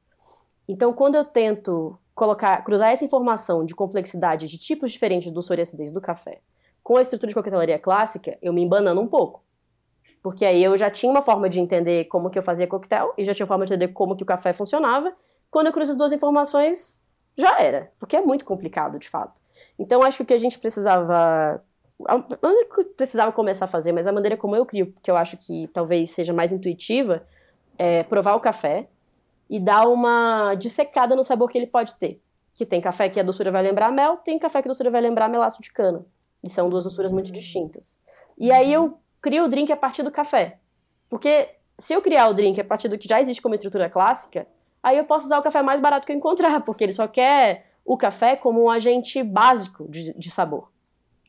Então, 0.67 0.91
quando 0.91 1.15
eu 1.15 1.25
tento 1.25 1.97
colocar, 2.15 2.63
cruzar 2.63 2.91
essa 2.91 3.05
informação 3.05 3.63
de 3.63 3.75
complexidade 3.75 4.47
de 4.47 4.57
tipos 4.57 4.91
diferentes 4.91 5.27
de 5.27 5.33
dulçor 5.33 5.57
e 5.57 5.61
acidez 5.61 5.91
do 5.91 6.01
café 6.01 6.41
com 6.83 6.97
a 6.97 7.01
estrutura 7.01 7.29
de 7.29 7.35
coquetelaria 7.35 7.77
clássica, 7.77 8.37
eu 8.41 8.51
me 8.51 8.63
embanando 8.63 8.99
um 8.99 9.07
pouco. 9.07 9.43
Porque 10.21 10.45
aí 10.45 10.63
eu 10.63 10.77
já 10.77 10.89
tinha 10.89 11.11
uma 11.11 11.21
forma 11.21 11.49
de 11.49 11.59
entender 11.59 12.05
como 12.05 12.29
que 12.29 12.37
eu 12.37 12.43
fazia 12.43 12.67
coquetel 12.67 13.13
e 13.17 13.23
já 13.23 13.33
tinha 13.33 13.45
uma 13.45 13.47
forma 13.47 13.65
de 13.65 13.73
entender 13.73 13.93
como 13.93 14.15
que 14.15 14.23
o 14.23 14.25
café 14.25 14.51
funcionava. 14.53 15.13
Quando 15.49 15.67
eu 15.67 15.73
cruzo 15.73 15.91
as 15.91 15.97
duas 15.97 16.11
informações, 16.11 17.01
já 17.37 17.59
era, 17.59 17.91
porque 17.99 18.15
é 18.15 18.21
muito 18.21 18.43
complicado, 18.43 18.99
de 18.99 19.09
fato. 19.09 19.41
Então 19.77 20.03
acho 20.03 20.17
que 20.17 20.23
o 20.23 20.25
que 20.25 20.33
a 20.33 20.37
gente 20.37 20.59
precisava 20.59 21.63
precisava 22.95 23.31
começar 23.31 23.65
a 23.65 23.67
fazer, 23.67 23.91
mas 23.91 24.07
a 24.07 24.11
maneira 24.11 24.37
como 24.37 24.55
eu 24.55 24.65
crio, 24.65 24.93
que 25.01 25.11
eu 25.11 25.17
acho 25.17 25.35
que 25.35 25.67
talvez 25.73 26.11
seja 26.11 26.31
mais 26.33 26.51
intuitiva, 26.51 27.23
é 27.77 28.03
provar 28.03 28.35
o 28.35 28.39
café 28.39 28.87
e 29.49 29.59
dar 29.59 29.87
uma 29.87 30.55
dissecada 30.55 31.15
no 31.15 31.23
sabor 31.23 31.49
que 31.49 31.57
ele 31.57 31.67
pode 31.67 31.95
ter. 31.95 32.21
Que 32.55 32.65
tem 32.65 32.79
café 32.79 33.09
que 33.09 33.19
a 33.19 33.23
doçura 33.23 33.51
vai 33.51 33.63
lembrar 33.63 33.91
mel, 33.91 34.17
tem 34.17 34.37
café 34.37 34.61
que 34.61 34.67
a 34.67 34.71
doçura 34.71 34.89
vai 34.89 35.01
lembrar 35.01 35.27
melaço 35.27 35.61
de 35.61 35.71
cana. 35.71 36.05
E 36.43 36.49
são 36.49 36.69
duas 36.69 36.83
doçuras 36.83 37.11
muito 37.11 37.31
distintas. 37.31 37.97
E 38.37 38.51
aí 38.51 38.71
eu 38.71 38.97
crio 39.21 39.45
o 39.45 39.47
drink 39.47 39.71
a 39.71 39.77
partir 39.77 40.03
do 40.03 40.11
café. 40.11 40.59
Porque 41.09 41.49
se 41.77 41.93
eu 41.93 42.01
criar 42.01 42.27
o 42.27 42.33
drink 42.33 42.59
a 42.59 42.63
partir 42.63 42.87
do 42.87 42.97
que 42.97 43.07
já 43.07 43.21
existe 43.21 43.41
como 43.41 43.55
estrutura 43.55 43.89
clássica, 43.89 44.47
aí 44.83 44.97
eu 44.97 45.05
posso 45.05 45.25
usar 45.25 45.39
o 45.39 45.43
café 45.43 45.61
mais 45.61 45.79
barato 45.79 46.05
que 46.05 46.11
eu 46.11 46.17
encontrar, 46.17 46.61
porque 46.65 46.83
ele 46.83 46.93
só 46.93 47.07
quer 47.07 47.67
o 47.85 47.97
café 47.97 48.35
como 48.35 48.63
um 48.63 48.69
agente 48.69 49.23
básico 49.23 49.87
de, 49.89 50.13
de 50.13 50.29
sabor. 50.29 50.71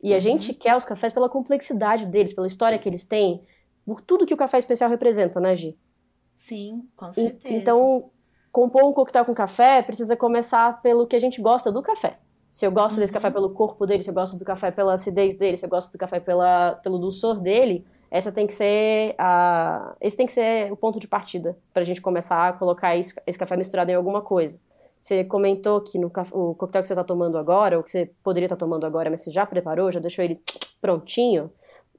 E 0.03 0.13
a 0.13 0.17
uhum. 0.17 0.21
gente 0.21 0.55
quer 0.55 0.77
os 0.77 0.85
cafés 0.85 1.13
pela 1.13 1.29
complexidade 1.29 2.07
deles, 2.07 2.33
pela 2.33 2.47
história 2.47 2.79
que 2.79 2.89
eles 2.89 3.05
têm, 3.05 3.43
por 3.85 4.01
tudo 4.01 4.27
que 4.27 4.35
o 4.35 4.37
café 4.37 4.59
especial 4.59 4.89
representa, 4.89 5.41
né, 5.41 5.55
Gi? 5.57 5.79
Sim, 6.35 6.87
com 6.97 7.13
certeza. 7.13 7.55
E, 7.55 7.57
então, 7.59 8.11
compor 8.51 8.85
um 8.85 8.93
coquetel 8.93 9.25
com 9.25 9.35
café 9.35 9.83
precisa 9.83 10.17
começar 10.17 10.81
pelo 10.81 11.07
que 11.07 11.17
a 11.17 11.19
gente 11.19 11.41
gosta 11.41 11.71
do 11.71 11.83
café. 11.83 12.19
Se 12.51 12.67
eu 12.67 12.73
gosto 12.73 12.99
desse 12.99 13.13
café 13.13 13.29
uhum. 13.29 13.35
pelo 13.35 13.51
corpo 13.51 13.87
dele, 13.87 14.03
se 14.03 14.11
eu 14.11 14.15
gosto 14.15 14.37
do 14.37 14.45
café 14.45 14.73
pela 14.73 14.95
acidez 14.95 15.37
dele, 15.37 15.57
se 15.57 15.65
eu 15.65 15.71
gosto 15.71 15.93
do 15.93 15.99
café 15.99 16.19
pela, 16.19 16.73
pelo 16.83 16.99
dulçor 16.99 17.39
dele, 17.39 17.87
essa 18.11 18.33
tem 18.33 18.47
que 18.47 18.53
ser 18.53 19.15
a, 19.17 19.95
esse 20.01 20.17
tem 20.17 20.27
que 20.27 20.33
ser 20.33 20.73
o 20.73 20.77
ponto 20.77 20.99
de 20.99 21.07
partida 21.07 21.57
para 21.73 21.83
a 21.83 21.85
gente 21.85 22.01
começar 22.01 22.49
a 22.49 22.53
colocar 22.53 22.97
esse, 22.97 23.15
esse, 23.25 23.39
café 23.39 23.57
misturado 23.57 23.91
em 23.91 23.95
alguma 23.95 24.21
coisa. 24.21 24.61
Você 25.01 25.25
comentou 25.25 25.81
que 25.81 25.97
no 25.97 26.09
o 26.33 26.55
coquetel 26.55 26.83
que 26.83 26.89
você 26.89 26.93
está 26.93 27.05
tomando 27.05 27.39
agora, 27.39 27.77
ou 27.79 27.85
que 27.85 27.91
você 27.91 28.11
poderia 28.23 28.47
estar 28.47 28.57
tá 28.57 28.61
tomando 28.61 28.85
agora, 28.85 29.09
mas 29.09 29.21
você 29.21 29.31
já 29.31 29.47
preparou, 29.47 29.93
já 29.93 30.01
deixou 30.01 30.25
ele 30.25 30.43
prontinho, 30.81 31.51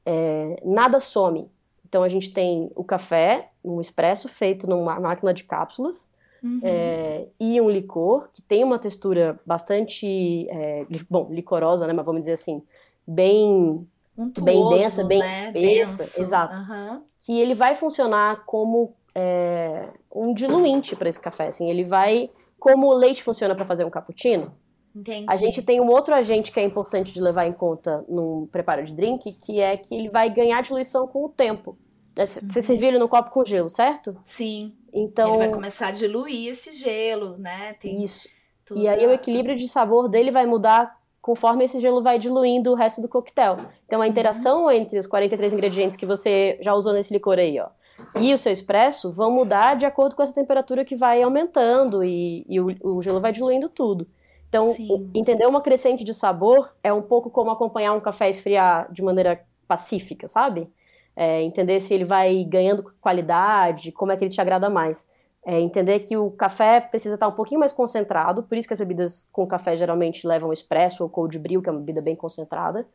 é, 0.06 0.62
nada 0.66 1.00
some. 1.00 1.50
Então 1.88 2.04
a 2.04 2.10
gente 2.10 2.32
tem 2.34 2.70
o 2.76 2.84
café, 2.84 3.50
um 3.64 3.80
expresso 3.80 4.28
feito 4.28 4.68
numa 4.68 5.00
máquina 5.00 5.34
de 5.34 5.46
cápsulas, 5.46 6.11
Uhum. 6.44 6.60
É, 6.64 7.28
e 7.40 7.62
um 7.62 7.70
licor 7.70 8.30
que 8.34 8.42
tem 8.42 8.64
uma 8.64 8.80
textura 8.80 9.40
bastante, 9.46 10.48
é, 10.50 10.86
bom, 11.10 11.28
licorosa, 11.30 11.86
né, 11.86 11.94
mas 11.94 12.06
vamos 12.06 12.22
dizer 12.22 12.34
assim, 12.34 12.64
bem 13.06 13.88
Untuoso, 14.18 14.46
bem 14.46 14.80
densa, 14.80 15.04
bem 15.04 15.20
né? 15.20 15.52
espessa, 15.56 16.04
Denso. 16.04 16.22
exato. 16.22 16.62
Uhum. 16.62 17.02
Que 17.20 17.40
ele 17.40 17.54
vai 17.54 17.76
funcionar 17.76 18.44
como 18.46 18.96
é, 19.14 19.88
um 20.14 20.34
diluinte 20.34 20.96
para 20.96 21.10
esse 21.10 21.20
café, 21.20 21.48
assim, 21.48 21.70
ele 21.70 21.84
vai 21.84 22.30
como 22.60 22.88
o 22.88 22.94
leite 22.94 23.24
funciona 23.24 23.56
para 23.56 23.66
fazer 23.66 23.84
um 23.84 23.90
cappuccino. 23.90 24.54
Entendi. 24.96 25.26
A 25.28 25.36
gente 25.36 25.62
tem 25.62 25.82
um 25.82 25.90
outro 25.90 26.14
agente 26.14 26.52
que 26.52 26.60
é 26.60 26.64
importante 26.64 27.12
de 27.12 27.20
levar 27.20 27.48
em 27.48 27.54
conta 27.54 28.06
num 28.08 28.46
preparo 28.52 28.84
de 28.86 28.94
drink, 28.94 29.32
que 29.34 29.60
é 29.60 29.78
que 29.78 29.96
ele 29.96 30.10
vai 30.10 30.30
ganhar 30.30 30.62
diluição 30.62 31.08
com 31.08 31.26
o 31.26 31.30
tempo. 31.30 31.78
Você 32.16 32.44
uhum. 32.44 32.62
serviu 32.62 32.90
ele 32.90 33.00
no 33.00 33.08
copo 33.08 33.32
com 33.32 33.44
gelo, 33.44 33.70
certo? 33.70 34.16
Sim. 34.24 34.74
Então 34.94 35.36
ele 35.36 35.38
vai 35.38 35.52
começar 35.52 35.88
a 35.88 35.92
diluir 35.92 36.50
esse 36.50 36.74
gelo, 36.74 37.38
né? 37.38 37.74
Tem 37.74 38.04
isso. 38.04 38.28
E 38.74 38.88
aí 38.88 39.06
o 39.06 39.12
equilíbrio 39.12 39.56
de 39.56 39.68
sabor 39.68 40.08
dele 40.08 40.32
vai 40.32 40.46
mudar 40.46 41.00
conforme 41.22 41.66
esse 41.66 41.80
gelo 41.80 42.02
vai 42.02 42.18
diluindo 42.18 42.72
o 42.72 42.76
resto 42.76 43.02
do 43.02 43.08
coquetel. 43.08 43.60
Então 43.86 44.02
a 44.02 44.08
interação 44.08 44.64
uhum. 44.64 44.72
entre 44.72 44.98
os 44.98 45.08
43 45.08 45.54
ingredientes 45.54 45.98
que 45.98 46.06
você 46.06 46.58
já 46.62 46.74
usou 46.74 46.94
nesse 46.94 47.14
licor 47.14 47.38
aí, 47.38 47.60
ó, 47.60 47.68
e 48.16 48.34
o 48.34 48.38
seu 48.38 48.52
expresso 48.52 49.12
vão 49.12 49.32
mudar 49.32 49.76
de 49.76 49.86
acordo 49.86 50.16
com 50.16 50.24
essa 50.24 50.34
temperatura 50.34 50.84
que 50.84 50.96
vai 50.96 51.22
aumentando 51.22 52.04
e, 52.04 52.46
e 52.48 52.60
o, 52.60 52.76
o, 52.82 53.02
gelo 53.02 53.22
vai 53.22 53.32
diluindo 53.32 53.70
tudo. 53.70 54.08
Então, 54.50 54.66
o, 54.66 55.10
entender 55.14 55.46
uma 55.46 55.62
crescente 55.62 56.04
de 56.04 56.14
sabor 56.14 56.74
é 56.84 56.92
um 56.92 57.02
pouco 57.02 57.30
como 57.30 57.52
acompanhar 57.52 57.94
um 57.94 58.02
café 58.02 58.30
esfriar 58.30 58.92
de 58.92 59.02
maneira 59.02 59.46
pacífica, 59.68 60.28
sabe? 60.28 60.70
É, 61.16 61.42
entender 61.42 61.80
se 61.80 61.94
ele 61.94 62.04
vai 62.04 62.44
ganhando 62.44 62.92
qualidade, 63.02 63.92
como 63.92 64.12
é 64.12 64.18
que 64.18 64.24
ele 64.24 64.32
te 64.32 64.42
agrada 64.42 64.70
mais. 64.70 65.10
É, 65.44 65.60
entender 65.60 66.00
que 66.00 66.16
o 66.16 66.30
café 66.32 66.80
precisa 66.80 67.16
estar 67.16 67.28
um 67.28 67.32
pouquinho 67.32 67.60
mais 67.60 67.74
concentrado, 67.74 68.44
por 68.44 68.58
isso 68.58 68.68
que 68.68 68.74
as 68.74 68.78
bebidas 68.78 69.28
com 69.32 69.48
café 69.48 69.76
geralmente 69.76 70.28
levam 70.28 70.54
expresso 70.54 71.04
ou 71.04 71.10
cold 71.10 71.38
brew, 71.40 71.62
que 71.62 71.70
é 71.70 71.72
uma 71.72 71.80
bebida 71.80 72.02
bem 72.02 72.16
concentrada. 72.16 72.88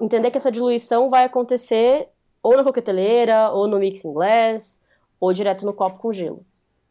Entender 0.00 0.30
que 0.30 0.36
essa 0.36 0.50
diluição 0.50 1.08
vai 1.08 1.24
acontecer 1.24 2.08
ou 2.42 2.56
na 2.56 2.64
coqueteleira, 2.64 3.50
ou 3.50 3.66
no 3.66 3.78
mixing 3.78 4.12
glass, 4.12 4.82
ou 5.18 5.32
direto 5.32 5.64
no 5.64 5.72
copo 5.72 5.98
com 5.98 6.12
gelo. 6.12 6.44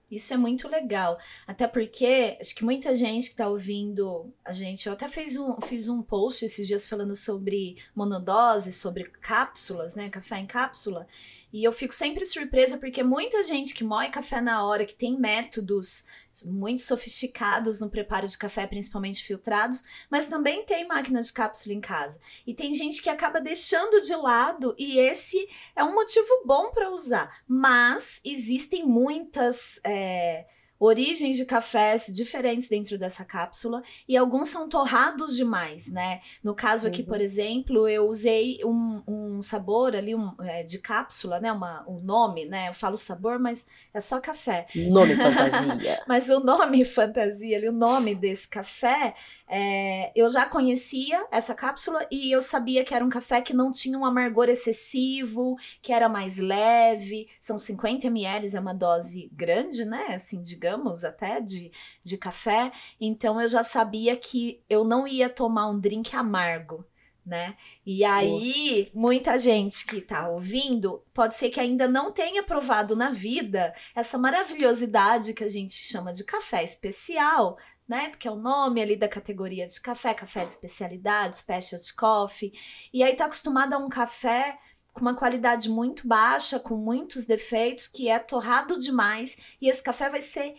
Isso 0.10 0.34
é 0.34 0.38
muito 0.38 0.68
legal. 0.68 1.20
Até 1.46 1.68
porque 1.68 2.38
acho 2.40 2.56
que 2.56 2.66
muita 2.66 2.96
gente 2.96 3.26
que 3.26 3.32
está 3.32 3.48
ouvindo 3.48 4.34
a 4.44 4.52
gente, 4.54 4.88
eu 4.88 4.94
até 4.94 5.08
fiz 5.08 5.38
um, 5.38 5.60
fiz 5.62 5.88
um 5.88 6.02
post 6.02 6.46
esses 6.46 6.68
dias 6.68 6.88
falando 6.88 7.16
sobre 7.16 7.78
monodose, 7.96 8.72
sobre 8.74 9.04
cápsulas, 9.06 9.96
né? 9.96 10.10
Café 10.10 10.40
em 10.40 10.48
cápsula. 10.48 11.08
E 11.52 11.64
eu 11.64 11.72
fico 11.72 11.94
sempre 11.94 12.26
surpresa 12.26 12.78
porque 12.78 13.04
muita 13.04 13.44
gente 13.44 13.74
que 13.74 13.84
moe 13.84 14.10
café 14.10 14.40
na 14.40 14.64
hora, 14.64 14.86
que 14.86 14.96
tem 14.96 15.20
métodos 15.20 16.06
muito 16.46 16.82
sofisticados 16.82 17.80
no 17.82 17.90
preparo 17.90 18.28
de 18.28 18.38
café, 18.38 18.68
principalmente 18.68 19.24
filtrados, 19.24 19.84
mas 20.10 20.28
também 20.28 20.64
tem 20.66 20.88
máquina 20.88 21.22
de 21.22 21.34
cápsula 21.34 21.74
em 21.74 21.82
casa. 21.82 22.20
E 22.46 22.54
tem 22.54 22.74
gente 22.74 23.02
que 23.02 23.10
acaba 23.10 23.42
deixando 23.42 24.02
de 24.02 24.16
lado, 24.16 24.76
e 24.78 25.00
esse 25.00 25.38
é 25.76 25.84
um 25.84 25.94
motivo 25.94 26.44
bom 26.46 26.72
para 26.72 26.92
usar. 26.92 27.42
Mas 27.48 28.22
existem 28.24 28.86
muitas. 28.86 29.80
É, 29.84 30.46
origens 30.80 31.36
de 31.36 31.46
cafés 31.46 32.06
diferentes 32.08 32.70
dentro 32.70 32.98
dessa 32.98 33.26
cápsula 33.26 33.84
e 34.08 34.16
alguns 34.16 34.48
são 34.48 34.70
torrados 34.70 35.36
demais, 35.36 35.92
né? 35.92 36.22
No 36.42 36.56
caso 36.56 36.88
aqui, 36.88 37.02
uhum. 37.02 37.08
por 37.08 37.20
exemplo, 37.20 37.88
eu 37.88 38.08
usei 38.08 38.60
um, 38.64 39.04
um 39.06 39.42
sabor 39.42 39.96
ali 39.96 40.16
um, 40.16 40.34
é, 40.42 40.64
de 40.64 40.80
cápsula, 40.80 41.40
né? 41.40 41.52
Uma, 41.52 41.84
um 41.88 42.00
nome, 42.00 42.46
né? 42.46 42.70
Eu 42.70 42.74
falo 42.74 42.96
sabor, 42.96 43.38
mas 43.40 43.66
é 43.94 44.00
só 44.00 44.22
café. 44.22 44.68
Nome 44.74 45.16
fantasia. 45.18 46.04
mas 46.08 46.30
o 46.30 46.40
nome 46.40 46.86
fantasia, 46.86 47.58
ali, 47.58 47.68
o 47.68 47.74
nome 47.74 48.16
desse 48.16 48.48
café 48.48 49.16
é, 49.50 50.12
eu 50.16 50.30
já 50.30 50.46
conhecia 50.46 51.26
essa 51.32 51.56
cápsula 51.56 52.06
e 52.12 52.32
eu 52.32 52.42
sabia 52.42 52.86
que 52.86 52.94
era 52.94 53.04
um 53.04 53.10
café 53.10 53.42
que 53.42 53.54
não 53.54 53.72
tinha 53.72 53.98
um 53.98 54.06
amargor 54.06 54.48
excessivo, 54.48 55.58
que 55.82 55.92
era 55.92 56.08
mais 56.08 56.38
leve. 56.38 57.28
São 57.42 57.58
50 57.58 58.08
ml, 58.08 58.56
é 58.56 58.60
uma 58.60 58.74
dose 58.74 59.28
grande, 59.34 59.86
né? 59.86 60.10
Assim, 60.10 60.44
digamos, 60.44 60.69
até 61.04 61.40
de, 61.42 61.72
de 62.04 62.18
café. 62.18 62.72
Então 63.00 63.40
eu 63.42 63.48
já 63.48 63.64
sabia 63.64 64.16
que 64.16 64.62
eu 64.70 64.84
não 64.84 65.08
ia 65.08 65.30
tomar 65.30 65.68
um 65.68 65.80
drink 65.80 66.16
amargo. 66.16 66.86
Né? 67.26 67.56
E 67.86 68.04
aí, 68.04 68.90
muita 68.92 69.38
gente 69.38 69.86
que 69.86 70.02
tá 70.02 70.28
ouvindo 70.30 71.04
pode 71.14 71.36
ser 71.36 71.52
que 71.52 71.60
ainda 71.60 71.88
não 71.88 72.12
tenha 72.12 72.42
provado 72.42 72.96
na 72.96 73.12
vida 73.12 73.72
essa 73.96 74.18
maravilhosidade 74.18 75.36
que 75.36 75.44
a 75.44 75.50
gente 75.50 75.74
chama 75.74 76.12
de 76.12 76.24
café 76.24 76.64
especial, 76.64 77.56
né? 77.88 78.10
Porque 78.10 78.28
é 78.28 78.32
o 78.32 78.36
nome 78.36 78.82
ali 78.82 78.96
da 78.96 79.08
categoria 79.08 79.68
de 79.68 79.82
café, 79.82 80.14
café 80.14 80.46
de 80.46 80.52
especialidade, 80.52 81.40
specialty 81.40 81.96
coffee. 81.96 82.54
E 82.94 83.04
aí 83.04 83.16
tá 83.16 83.26
acostumado 83.26 83.74
a 83.74 83.78
um 83.78 83.90
café 83.90 84.58
com 85.00 85.06
uma 85.06 85.16
qualidade 85.16 85.70
muito 85.70 86.06
baixa, 86.06 86.60
com 86.60 86.76
muitos 86.76 87.26
defeitos, 87.26 87.88
que 87.88 88.10
é 88.10 88.20
torrado 88.20 88.78
demais, 88.78 89.38
e 89.62 89.70
esse 89.70 89.82
café 89.82 90.10
vai 90.10 90.22
ser 90.22 90.56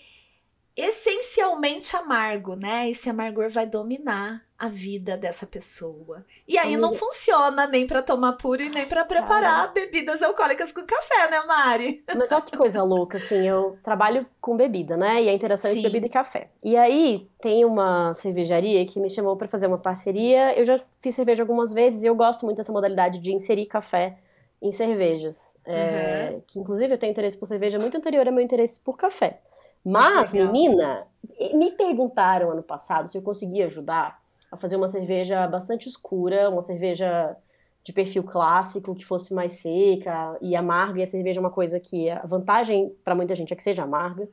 essencialmente 0.74 1.94
amargo, 1.94 2.56
né? 2.56 2.88
Esse 2.88 3.10
amargor 3.10 3.50
vai 3.50 3.66
dominar 3.66 4.42
a 4.58 4.68
vida 4.68 5.16
dessa 5.16 5.46
pessoa. 5.46 6.24
E 6.46 6.56
aí 6.56 6.76
não 6.76 6.94
funciona 6.94 7.66
nem 7.66 7.86
para 7.86 8.02
tomar 8.02 8.34
puro 8.34 8.62
e 8.62 8.68
nem 8.70 8.86
para 8.86 9.04
preparar 9.04 9.72
bebidas 9.72 10.22
alcoólicas 10.22 10.72
com 10.72 10.84
café, 10.86 11.30
né, 11.30 11.42
Mari? 11.46 12.04
Mas 12.16 12.32
olha 12.32 12.42
que 12.42 12.56
coisa 12.56 12.82
louca, 12.82 13.18
assim, 13.18 13.46
eu 13.46 13.78
trabalho 13.82 14.26
com 14.40 14.56
bebida, 14.56 14.96
né? 14.96 15.22
E 15.22 15.28
a 15.28 15.34
interação 15.34 15.70
entre 15.70 15.82
bebida 15.82 16.06
e 16.06 16.10
café. 16.10 16.50
E 16.62 16.76
aí 16.76 17.28
tem 17.42 17.64
uma 17.64 18.14
cervejaria 18.14 18.86
que 18.86 19.00
me 19.00 19.10
chamou 19.10 19.36
para 19.36 19.48
fazer 19.48 19.66
uma 19.66 19.78
parceria. 19.78 20.58
Eu 20.58 20.64
já 20.64 20.78
fiz 21.00 21.14
cerveja 21.14 21.42
algumas 21.42 21.72
vezes 21.72 22.04
e 22.04 22.06
eu 22.06 22.14
gosto 22.14 22.46
muito 22.46 22.58
dessa 22.58 22.72
modalidade 22.72 23.18
de 23.18 23.32
inserir 23.32 23.66
café 23.66 24.18
em 24.62 24.72
cervejas. 24.72 25.56
Uhum. 25.66 25.74
É, 25.74 26.40
que 26.46 26.58
inclusive 26.58 26.94
eu 26.94 26.98
tenho 26.98 27.10
interesse 27.10 27.38
por 27.38 27.46
cerveja 27.46 27.78
muito 27.78 27.96
anterior 27.96 28.26
ao 28.26 28.32
meu 28.32 28.44
interesse 28.44 28.80
por 28.80 28.96
café. 28.96 29.40
Mas, 29.84 30.32
menina, 30.32 31.06
me 31.54 31.70
perguntaram 31.72 32.50
ano 32.50 32.62
passado 32.62 33.08
se 33.08 33.16
eu 33.16 33.22
conseguia 33.22 33.66
ajudar 33.66 34.20
a 34.52 34.56
fazer 34.56 34.76
uma 34.76 34.88
cerveja 34.88 35.46
bastante 35.46 35.88
escura, 35.88 36.50
uma 36.50 36.60
cerveja 36.60 37.36
de 37.82 37.92
perfil 37.92 38.22
clássico, 38.22 38.94
que 38.94 39.06
fosse 39.06 39.32
mais 39.32 39.54
seca 39.54 40.36
e 40.42 40.54
amarga, 40.54 41.00
e 41.00 41.02
a 41.02 41.06
cerveja 41.06 41.40
é 41.40 41.42
uma 41.42 41.50
coisa 41.50 41.80
que 41.80 42.10
a 42.10 42.26
vantagem 42.26 42.94
para 43.02 43.14
muita 43.14 43.34
gente 43.34 43.52
é 43.52 43.56
que 43.56 43.62
seja 43.62 43.84
amarga. 43.84 44.28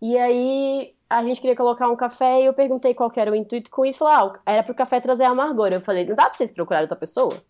E 0.00 0.16
aí 0.16 0.94
a 1.08 1.24
gente 1.24 1.40
queria 1.40 1.56
colocar 1.56 1.88
um 1.88 1.96
café 1.96 2.42
e 2.42 2.44
eu 2.44 2.54
perguntei 2.54 2.94
qual 2.94 3.10
era 3.16 3.32
o 3.32 3.34
intuito 3.34 3.70
com 3.70 3.84
isso, 3.84 3.98
falou, 3.98 4.34
ah, 4.44 4.52
era 4.52 4.62
pro 4.62 4.74
café 4.74 5.00
trazer 5.00 5.24
amargor. 5.24 5.70
Eu 5.72 5.80
falei, 5.80 6.04
não 6.06 6.14
dá 6.14 6.24
pra 6.24 6.34
vocês 6.34 6.52
procurar 6.52 6.82
outra 6.82 6.96
pessoa? 6.96 7.42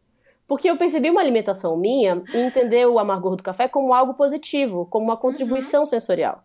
Porque 0.46 0.68
eu 0.68 0.76
percebi 0.76 1.10
uma 1.10 1.20
alimentação 1.20 1.76
minha 1.76 2.22
e 2.32 2.38
entender 2.38 2.86
o 2.86 2.98
amargor 2.98 3.36
do 3.36 3.42
café 3.42 3.66
como 3.66 3.94
algo 3.94 4.14
positivo, 4.14 4.86
como 4.86 5.06
uma 5.06 5.16
contribuição 5.16 5.80
uhum. 5.80 5.86
sensorial. 5.86 6.42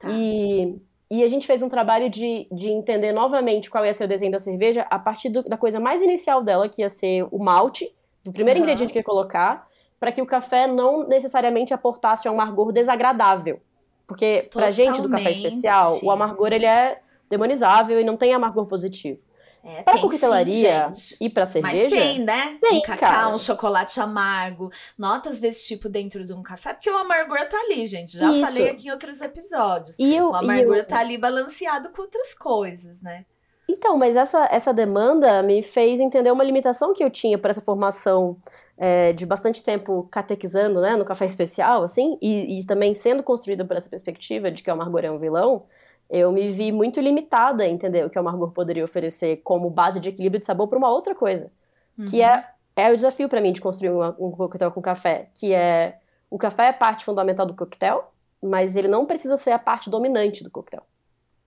Tá. 0.00 0.10
E 0.10 0.80
e 1.10 1.24
a 1.24 1.28
gente 1.28 1.46
fez 1.46 1.62
um 1.62 1.68
trabalho 1.68 2.10
de, 2.10 2.46
de 2.52 2.68
entender 2.68 3.12
novamente 3.12 3.70
qual 3.70 3.84
ia 3.84 3.94
ser 3.94 4.04
o 4.04 4.08
desenho 4.08 4.30
da 4.30 4.38
cerveja 4.38 4.86
a 4.90 4.98
partir 4.98 5.30
do, 5.30 5.42
da 5.42 5.56
coisa 5.56 5.80
mais 5.80 6.02
inicial 6.02 6.42
dela, 6.42 6.68
que 6.68 6.82
ia 6.82 6.90
ser 6.90 7.26
o 7.30 7.38
malte, 7.38 7.90
do 8.22 8.30
primeiro 8.30 8.60
uhum. 8.60 8.64
ingrediente 8.64 8.92
que 8.92 8.98
ia 8.98 9.04
colocar, 9.04 9.66
para 9.98 10.12
que 10.12 10.20
o 10.20 10.26
café 10.26 10.66
não 10.66 11.08
necessariamente 11.08 11.72
aportasse 11.72 12.28
um 12.28 12.32
amargor 12.32 12.72
desagradável. 12.72 13.58
Porque 14.06 14.42
Totalmente. 14.42 14.50
pra 14.50 14.70
gente 14.70 15.02
do 15.02 15.08
café 15.08 15.30
especial, 15.30 15.98
o 16.02 16.10
amargor 16.10 16.52
ele 16.52 16.66
é 16.66 17.00
demonizável 17.30 17.98
e 17.98 18.04
não 18.04 18.16
tem 18.16 18.34
amargor 18.34 18.66
positivo. 18.66 19.22
É, 19.64 19.82
pra 19.82 19.98
coquetelaria 19.98 20.90
sim, 20.94 21.16
e 21.20 21.28
pra 21.28 21.44
cerveja. 21.44 21.82
Mas 21.82 21.92
tem, 21.92 22.18
né? 22.20 22.58
Tem, 22.60 22.78
um 22.78 22.82
cacau, 22.82 23.10
cara. 23.10 23.28
um 23.28 23.38
chocolate 23.38 24.00
amargo, 24.00 24.70
notas 24.96 25.38
desse 25.38 25.66
tipo 25.66 25.88
dentro 25.88 26.24
de 26.24 26.32
um 26.32 26.42
café, 26.42 26.72
porque 26.72 26.88
o 26.88 26.96
amargor 26.96 27.46
tá 27.48 27.58
ali, 27.58 27.86
gente. 27.86 28.16
Já 28.16 28.30
Isso. 28.30 28.46
falei 28.46 28.70
aqui 28.70 28.88
em 28.88 28.90
outros 28.90 29.20
episódios. 29.20 29.98
E 29.98 30.14
eu, 30.14 30.30
o 30.30 30.34
amargor 30.34 30.76
eu... 30.76 30.86
tá 30.86 31.00
ali 31.00 31.18
balanceado 31.18 31.90
com 31.90 32.02
outras 32.02 32.34
coisas, 32.34 33.02
né? 33.02 33.24
Então, 33.68 33.98
mas 33.98 34.16
essa, 34.16 34.48
essa 34.50 34.72
demanda 34.72 35.42
me 35.42 35.62
fez 35.62 36.00
entender 36.00 36.30
uma 36.30 36.42
limitação 36.42 36.94
que 36.94 37.04
eu 37.04 37.10
tinha 37.10 37.36
para 37.36 37.50
essa 37.50 37.60
formação 37.60 38.38
é, 38.78 39.12
de 39.12 39.26
bastante 39.26 39.62
tempo 39.62 40.08
catequizando, 40.10 40.80
né, 40.80 40.96
no 40.96 41.04
café 41.04 41.26
especial, 41.26 41.82
assim, 41.82 42.16
e, 42.22 42.58
e 42.58 42.64
também 42.64 42.94
sendo 42.94 43.22
construída 43.22 43.64
por 43.64 43.76
essa 43.76 43.90
perspectiva 43.90 44.50
de 44.50 44.62
que 44.62 44.70
o 44.70 44.72
amargor 44.72 45.04
é 45.04 45.10
um 45.10 45.18
vilão 45.18 45.66
eu 46.08 46.32
me 46.32 46.48
vi 46.48 46.72
muito 46.72 47.00
limitada 47.00 47.64
a 47.64 47.68
entender 47.68 48.04
o 48.04 48.10
que 48.10 48.18
o 48.18 48.20
amargor 48.20 48.50
poderia 48.50 48.84
oferecer 48.84 49.42
como 49.44 49.68
base 49.68 50.00
de 50.00 50.08
equilíbrio 50.08 50.40
de 50.40 50.46
sabor 50.46 50.68
para 50.68 50.78
uma 50.78 50.90
outra 50.90 51.14
coisa. 51.14 51.50
Uhum. 51.98 52.06
Que 52.06 52.22
é, 52.22 52.46
é 52.74 52.90
o 52.90 52.96
desafio 52.96 53.28
para 53.28 53.40
mim 53.40 53.52
de 53.52 53.60
construir 53.60 53.90
uma, 53.90 54.16
um 54.18 54.30
coquetel 54.30 54.70
com 54.70 54.80
café, 54.80 55.28
que 55.34 55.52
é 55.52 55.98
o 56.30 56.38
café 56.38 56.68
é 56.68 56.72
parte 56.72 57.04
fundamental 57.04 57.46
do 57.46 57.54
coquetel, 57.54 58.12
mas 58.42 58.76
ele 58.76 58.88
não 58.88 59.06
precisa 59.06 59.36
ser 59.36 59.50
a 59.50 59.58
parte 59.58 59.90
dominante 59.90 60.44
do 60.44 60.50
coquetel. 60.50 60.82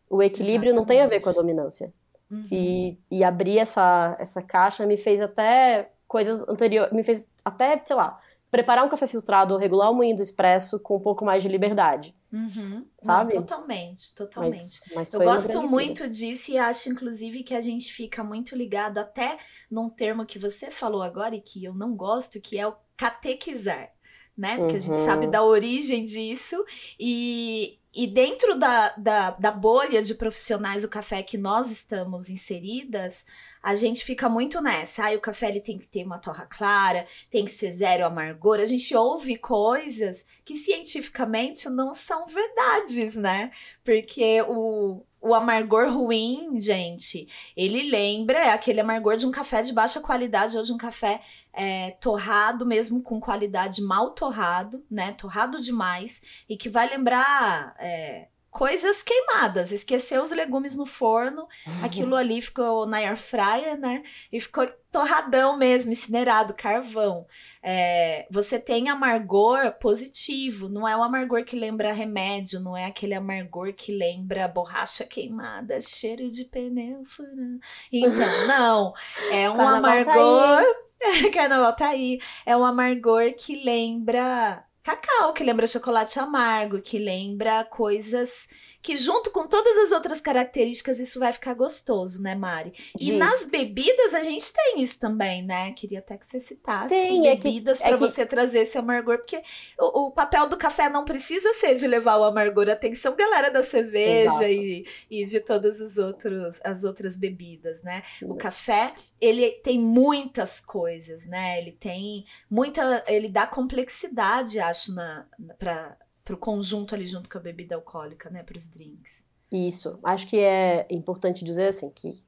O 0.10 0.22
equilíbrio 0.22 0.72
Exatamente. 0.72 0.76
não 0.76 0.86
tem 0.86 1.02
a 1.02 1.08
ver 1.08 1.22
com 1.22 1.30
a 1.30 1.34
dominância. 1.34 1.94
Uhum. 2.30 2.46
E, 2.52 2.98
e 3.10 3.24
abrir 3.24 3.60
essa, 3.60 4.16
essa 4.20 4.42
caixa 4.42 4.86
me 4.86 4.98
fez 4.98 5.22
até 5.22 5.90
coisas 6.08 6.48
anteriores, 6.48 6.92
me 6.94 7.04
fez 7.04 7.28
até, 7.44 7.82
sei 7.86 7.96
lá, 7.96 8.20
preparar 8.52 8.86
um 8.86 8.90
café 8.90 9.08
filtrado 9.08 9.54
ou 9.54 9.60
regular 9.60 9.90
o 9.90 9.96
moinho 9.96 10.18
do 10.18 10.22
expresso 10.22 10.78
com 10.78 10.98
um 10.98 11.00
pouco 11.00 11.24
mais 11.24 11.42
de 11.42 11.48
liberdade. 11.48 12.14
Uhum. 12.32 12.86
Sabe? 13.00 13.34
Não, 13.34 13.42
totalmente, 13.42 14.14
totalmente. 14.14 14.80
Mas, 14.88 14.96
mas 14.96 15.14
Eu 15.14 15.22
gosto 15.22 15.64
muito 15.64 16.10
disso 16.10 16.52
e 16.52 16.58
acho, 16.58 16.90
inclusive, 16.90 17.44
que 17.44 17.56
a 17.56 17.62
gente 17.62 17.92
fica 17.92 18.24
muito 18.24 18.56
ligado 18.56 18.98
até 18.98 19.38
num 19.70 19.90
termo 19.90 20.26
que 20.26 20.38
você 20.38 20.70
falou 20.70 21.02
agora 21.02 21.34
e 21.34 21.42
que 21.42 21.64
eu 21.64 21.74
não 21.74 21.96
gosto, 21.96 22.42
que 22.42 22.60
é 22.60 22.68
o 22.68 22.76
catequizar. 22.98 23.90
Né? 24.38 24.58
Porque 24.58 24.74
uhum. 24.74 24.78
a 24.78 24.82
gente 24.82 25.06
sabe 25.06 25.26
uhum. 25.26 25.32
da 25.32 25.44
origem 25.44 26.06
disso. 26.06 26.56
E, 27.00 27.80
e 27.94 28.08
dentro 28.08 28.58
da, 28.58 28.90
da, 28.98 29.32
da, 29.32 29.52
bolha 29.52 30.02
de 30.02 30.16
profissionais 30.16 30.84
do 30.84 30.88
café 30.88 31.22
que 31.22 31.38
nós 31.38 31.70
estamos 31.70 32.30
inseridas, 32.30 33.26
a 33.62 33.76
gente 33.76 34.06
fica 34.06 34.30
muito 34.30 34.62
nessa. 34.62 35.08
Ah, 35.08 35.16
o 35.16 35.20
café 35.20 35.50
ele 35.50 35.60
tem 35.60 35.78
que 35.78 35.88
ter 35.88 36.06
uma 36.06 36.18
torra 36.18 36.46
clara, 36.46 37.06
tem 37.30 37.44
que 37.44 37.52
ser 37.52 37.70
zero 37.74 38.06
amargor. 38.06 38.60
A 38.62 38.66
gente 38.66 38.96
ouve 38.96 39.38
coisas 39.38 40.26
que 40.46 40.56
cientificamente 40.56 41.70
não 41.70 41.94
são 41.94 42.28
verdades, 42.28 43.16
né? 43.16 43.52
Porque 43.84 44.42
o, 44.44 45.04
o 45.22 45.36
amargor 45.36 45.94
ruim, 45.94 46.60
gente, 46.60 47.28
ele 47.56 47.90
lembra 47.90 48.40
é 48.40 48.52
aquele 48.52 48.82
amargor 48.82 49.16
de 49.16 49.26
um 49.26 49.32
café 49.32 49.62
de 49.62 49.72
baixa 49.72 50.02
qualidade 50.02 50.58
ou 50.58 50.64
de 50.64 50.74
um 50.74 50.78
café 50.78 51.22
é, 51.54 51.92
torrado 51.92 52.66
mesmo 52.66 53.04
com 53.04 53.20
qualidade 53.20 53.82
mal 53.84 54.12
torrado, 54.12 54.84
né? 54.90 55.12
Torrado 55.14 55.62
demais 55.62 56.22
e 56.50 56.58
que 56.58 56.70
vai 56.70 56.90
lembrar 56.90 57.76
é, 57.80 58.28
coisas 58.52 59.02
queimadas. 59.02 59.72
Esqueceu 59.72 60.22
os 60.22 60.32
legumes 60.32 60.76
no 60.76 60.86
forno, 60.86 61.48
uhum. 61.66 61.86
aquilo 61.86 62.16
ali 62.16 62.42
ficou 62.42 62.86
na 62.86 62.98
air 62.98 63.18
fryer, 63.18 63.80
né? 63.80 64.04
E 64.32 64.40
ficou 64.40 64.68
torradão 64.92 65.58
mesmo, 65.58 65.92
incinerado, 65.92 66.54
carvão. 66.54 67.26
É, 67.64 68.28
você 68.30 68.60
tem 68.60 68.90
amargor 68.90 69.72
positivo, 69.80 70.68
não 70.68 70.86
é 70.86 70.96
um 70.96 71.02
amargor 71.02 71.46
que 71.46 71.56
lembra 71.56 71.94
remédio, 71.94 72.60
não 72.60 72.76
é 72.76 72.86
aquele 72.86 73.14
amargor 73.14 73.74
que 73.74 73.94
lembra 73.94 74.50
borracha 74.50 75.06
queimada, 75.06 75.80
cheiro 75.80 76.30
de 76.30 76.44
pneu 76.44 77.04
furando. 77.06 77.60
Então, 77.92 78.12
não. 78.48 78.94
É 79.32 79.50
um 79.50 79.58
tá 79.58 79.78
amargor. 79.78 80.62
Tá 80.62 80.92
Carnaval 81.34 81.76
tá 81.76 81.88
aí. 81.88 82.20
É 82.46 82.56
um 82.56 82.66
amargor 82.66 83.34
que 83.34 83.56
lembra 83.64 84.64
cacau, 84.84 85.34
que 85.34 85.44
lembra 85.44 85.68
chocolate 85.68 86.20
amargo, 86.20 86.82
que 86.82 87.00
lembra 87.00 87.64
coisas 87.66 88.50
que 88.82 88.98
junto 88.98 89.30
com 89.32 89.48
todas 89.48 89.78
as 89.78 89.92
outras 89.92 90.20
características 90.20 91.00
isso 91.00 91.20
vai 91.20 91.32
ficar 91.32 91.54
gostoso, 91.54 92.22
né, 92.22 92.34
Mari? 92.36 92.74
E 93.00 93.12
nas 93.12 93.46
bebidas 93.46 94.14
a 94.14 94.24
gente 94.24 94.52
tem 94.52 94.82
isso 94.82 95.00
também, 95.00 95.44
né? 95.44 95.72
Queria 95.74 96.00
até 96.00 96.18
que 96.18 96.26
você 96.26 96.40
citasse 96.40 96.90
tem, 96.90 97.22
bebidas 97.22 97.80
é 97.82 97.86
para 97.86 97.96
é 97.96 97.98
você 97.98 98.26
trazer 98.26 98.60
esse 98.60 98.78
amargor, 98.78 99.18
porque 99.18 99.42
o, 99.80 100.08
o, 100.08 100.12
papel 100.12 100.50
do 100.50 100.58
café 100.58 100.90
não 100.90 101.06
precisa 101.06 101.54
ser 101.54 101.76
de 101.76 101.88
levar 101.88 102.18
o 102.18 102.24
amargor. 102.24 102.70
Atenção, 102.70 103.16
galera 103.16 103.50
da 103.50 103.64
cerveja 103.64 104.50
e, 104.50 104.86
e 105.10 105.26
de 105.26 105.40
todas 105.40 105.80
as, 105.80 105.98
outros, 105.98 106.60
as 106.64 106.84
outras 106.84 107.18
bebidas, 107.18 107.84
né? 107.84 108.04
O 108.24 108.36
café, 108.36 108.94
ele 109.20 109.52
tem 109.64 109.80
muitas 109.80 110.60
coisas, 110.60 111.26
né? 111.26 111.60
Ele 111.60 111.72
tem 111.72 112.26
muita. 112.50 113.04
Ele 113.08 113.30
dá 113.30 113.46
complexidade, 113.46 114.60
acho, 114.60 114.94
na, 114.94 115.26
na, 115.38 115.54
para 115.54 115.98
o 116.30 116.38
conjunto 116.38 116.96
ali 116.96 117.06
junto 117.06 117.30
com 117.30 117.38
a 117.38 117.42
bebida 117.42 117.76
alcoólica, 117.76 118.30
né? 118.30 118.44
Para 118.44 118.58
os 118.58 118.70
drinks. 118.70 119.30
Isso. 119.52 120.00
Acho 120.04 120.28
que 120.28 120.38
é 120.38 120.86
importante 120.90 121.44
dizer 121.44 121.68
assim 121.68 121.90
que, 121.90 122.24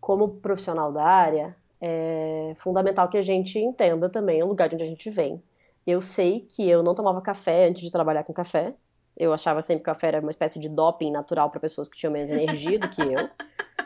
como 0.00 0.36
profissional 0.36 0.92
da 0.92 1.04
área, 1.04 1.56
é 1.80 2.54
fundamental 2.58 3.08
que 3.08 3.16
a 3.16 3.22
gente 3.22 3.58
entenda 3.58 4.08
também 4.08 4.42
o 4.42 4.46
lugar 4.46 4.68
de 4.68 4.74
onde 4.74 4.84
a 4.84 4.88
gente 4.88 5.10
vem. 5.10 5.42
Eu 5.86 6.02
sei 6.02 6.40
que 6.40 6.68
eu 6.68 6.82
não 6.82 6.94
tomava 6.94 7.20
café 7.20 7.68
antes 7.68 7.82
de 7.82 7.90
trabalhar 7.90 8.24
com 8.24 8.32
café. 8.32 8.74
Eu 9.16 9.32
achava 9.32 9.62
sempre 9.62 9.80
que 9.80 9.86
café 9.86 10.08
era 10.08 10.20
uma 10.20 10.30
espécie 10.30 10.58
de 10.58 10.68
doping 10.68 11.10
natural 11.10 11.50
para 11.50 11.60
pessoas 11.60 11.88
que 11.88 11.96
tinham 11.96 12.12
menos 12.12 12.30
energia 12.30 12.78
do 12.78 12.88
que 12.88 13.02
eu. 13.02 13.28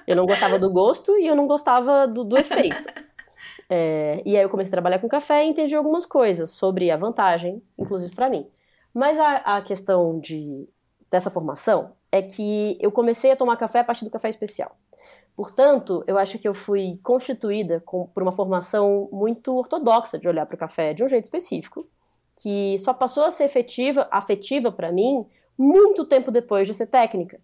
Eu 0.06 0.16
não 0.16 0.26
gostava 0.26 0.58
do 0.58 0.70
gosto 0.70 1.16
e 1.18 1.26
eu 1.26 1.34
não 1.34 1.46
gostava 1.46 2.06
do, 2.06 2.24
do 2.24 2.36
efeito. 2.36 2.86
É, 3.68 4.22
e 4.24 4.36
aí 4.36 4.42
eu 4.42 4.48
comecei 4.48 4.70
a 4.70 4.72
trabalhar 4.72 4.98
com 4.98 5.08
café 5.08 5.44
e 5.44 5.48
entendi 5.48 5.74
algumas 5.74 6.06
coisas 6.06 6.50
sobre 6.50 6.90
a 6.90 6.96
vantagem, 6.96 7.62
inclusive 7.78 8.14
para 8.14 8.28
mim. 8.28 8.46
Mas 8.94 9.18
a, 9.18 9.56
a 9.56 9.62
questão 9.62 10.20
de, 10.20 10.68
dessa 11.10 11.30
formação 11.30 11.92
é 12.12 12.22
que 12.22 12.78
eu 12.80 12.92
comecei 12.92 13.32
a 13.32 13.36
tomar 13.36 13.56
café 13.56 13.80
a 13.80 13.84
partir 13.84 14.04
do 14.04 14.10
café 14.10 14.28
especial. 14.28 14.76
Portanto, 15.36 16.04
eu 16.06 16.16
acho 16.16 16.38
que 16.38 16.46
eu 16.46 16.54
fui 16.54 17.00
constituída 17.02 17.82
com, 17.84 18.06
por 18.06 18.22
uma 18.22 18.30
formação 18.30 19.08
muito 19.12 19.52
ortodoxa 19.56 20.16
de 20.16 20.28
olhar 20.28 20.46
para 20.46 20.54
o 20.54 20.58
café 20.58 20.94
de 20.94 21.02
um 21.02 21.08
jeito 21.08 21.24
específico, 21.24 21.88
que 22.36 22.76
só 22.78 22.94
passou 22.94 23.24
a 23.24 23.30
ser 23.32 23.44
efetiva, 23.44 24.06
afetiva 24.12 24.70
para 24.70 24.92
mim 24.92 25.26
muito 25.58 26.04
tempo 26.04 26.30
depois 26.30 26.68
de 26.68 26.74
ser 26.74 26.86
técnica. 26.86 27.40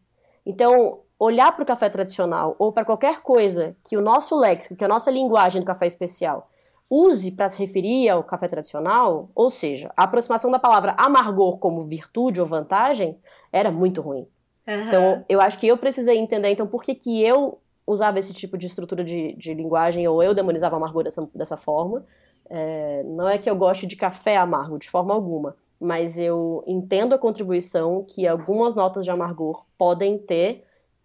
Então, 0.47 1.01
olhar 1.19 1.53
para 1.53 1.63
o 1.63 1.67
café 1.67 1.89
tradicional 1.89 2.55
ou 2.59 2.73
para 2.73 2.85
qualquer 2.85 3.23
coisa 3.23 3.77
que 3.85 3.97
o 3.97 4.01
nosso 4.01 4.39
léxico, 4.39 4.77
que 4.77 4.85
a 4.85 4.89
nossa 4.89 5.11
linguagem 5.11 5.61
do 5.61 5.67
café 5.67 5.87
especial 5.87 6.50
use 6.91 7.31
para 7.31 7.49
se 7.49 7.59
referir 7.59 8.09
ao 8.09 8.25
café 8.25 8.49
tradicional, 8.49 9.31
ou 9.35 9.49
seja, 9.49 9.93
a 9.97 10.03
aproximação 10.05 10.51
da 10.51 10.59
palavra 10.59 10.95
amargor 10.99 11.59
como 11.59 11.85
virtude 11.85 12.41
ou 12.41 12.47
vantagem, 12.47 13.17
era 13.53 13.71
muito 13.71 14.03
ruim. 14.03 14.27
Uhum. 14.67 14.83
Então, 14.87 15.25
eu 15.29 15.41
acho 15.41 15.59
que 15.59 15.69
eu 15.69 15.79
precisei 15.79 16.19
entender, 16.19 16.51
então, 16.51 16.67
por 16.67 16.83
que, 16.83 16.95
que 16.95 17.23
eu 17.23 17.61
usava 17.91 18.19
esse 18.19 18.33
tipo 18.33 18.57
de 18.57 18.67
estrutura 18.67 19.03
de, 19.03 19.35
de 19.35 19.53
linguagem, 19.53 20.07
ou 20.07 20.23
eu 20.23 20.35
demonizava 20.35 20.77
amargor 20.77 21.03
dessa, 21.05 21.29
dessa 21.35 21.57
forma. 21.57 22.05
É, 22.49 23.03
não 23.05 23.29
é 23.29 23.39
que 23.39 23.49
eu 23.49 23.57
goste 23.57 23.87
de 23.87 23.97
café 23.97 24.37
amargo, 24.37 24.79
de 24.79 24.89
forma 24.89 25.15
alguma, 25.15 25.57
mas 25.81 26.19
eu 26.19 26.65
entendo 26.67 27.15
a 27.15 27.19
contribuição 27.19 28.05
que 28.07 28.27
algumas 28.27 28.75
notas 28.75 29.05
de 29.05 29.11
amargor 29.11 29.65
podem 29.79 30.19
ter 30.19 30.65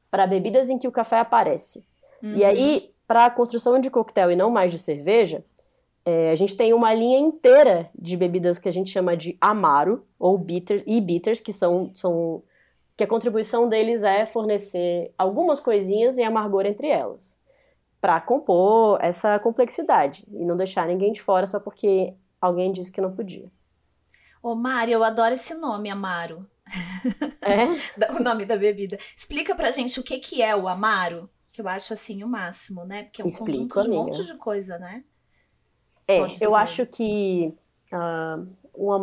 para 0.10 0.28
bebidas 0.28 0.70
em 0.70 0.78
que 0.78 0.88
o 0.88 0.92
café 0.92 1.20
aparece. 1.20 1.86
Uhum. 2.22 2.36
E 2.36 2.44
aí, 2.44 2.92
para 3.08 3.26
a 3.26 3.32
construção 3.32 3.80
de 3.80 3.90
coquetel 3.90 4.32
e 4.32 4.36
não 4.36 4.50
mais 4.50 4.72
de 4.72 4.80
cerveja, 4.80 5.44
é, 6.06 6.30
a 6.30 6.36
gente 6.36 6.56
tem 6.56 6.72
uma 6.72 6.94
linha 6.94 7.18
inteira 7.18 7.90
de 7.98 8.16
bebidas 8.16 8.60
que 8.60 8.70
a 8.70 8.72
gente 8.72 8.92
chama 8.92 9.18
de 9.18 9.36
amaro 9.42 10.06
ou 10.20 10.38
bitter 10.38 10.84
e 10.86 11.02
bitters, 11.02 11.42
que 11.42 11.52
são, 11.52 11.90
são 11.96 12.44
que 12.96 13.04
a 13.04 13.08
contribuição 13.08 13.68
deles 13.68 14.04
é 14.04 14.26
fornecer 14.28 15.12
algumas 15.18 15.60
coisinhas 15.60 16.18
e 16.20 16.24
amargor 16.24 16.68
entre 16.68 16.88
elas, 16.88 17.36
para 18.00 18.22
compor 18.22 19.00
essa 19.02 19.40
complexidade 19.40 20.24
e 20.32 20.46
não 20.46 20.56
deixar 20.56 20.88
ninguém 20.88 21.12
de 21.12 21.24
fora 21.24 21.48
só 21.48 21.60
porque 21.60 22.14
alguém 22.40 22.72
disse 22.72 22.92
que 22.92 23.02
não 23.02 23.16
podia. 23.16 23.52
Ô, 24.44 24.54
Mari, 24.54 24.92
eu 24.92 25.04
adoro 25.04 25.34
esse 25.34 25.56
nome, 25.56 25.90
Amaro. 25.90 26.48
É? 27.42 27.66
o 28.14 28.22
nome 28.22 28.46
da 28.46 28.56
bebida. 28.56 29.00
Explica 29.18 29.56
pra 29.56 29.72
gente 29.72 30.00
o 30.00 30.04
que, 30.04 30.20
que 30.20 30.40
é 30.40 30.56
o 30.56 30.68
Amaro, 30.68 31.28
que 31.52 31.62
eu 31.62 31.68
acho 31.68 31.94
assim 31.94 32.24
o 32.24 32.28
máximo, 32.28 32.86
né? 32.86 33.04
Porque 33.04 33.24
é 33.24 33.26
um 33.26 33.28
Explico, 33.28 33.70
conjunto 33.70 33.84
de 33.84 33.90
um 33.90 34.04
monte 34.04 34.24
de 34.24 34.38
coisa, 34.38 34.78
né? 34.78 35.04
É, 36.08 36.20
Pode 36.20 36.44
eu 36.44 36.52
ser. 36.52 36.56
acho 36.58 36.86
que 36.86 37.54
uh, 37.92 38.48
o 38.74 38.94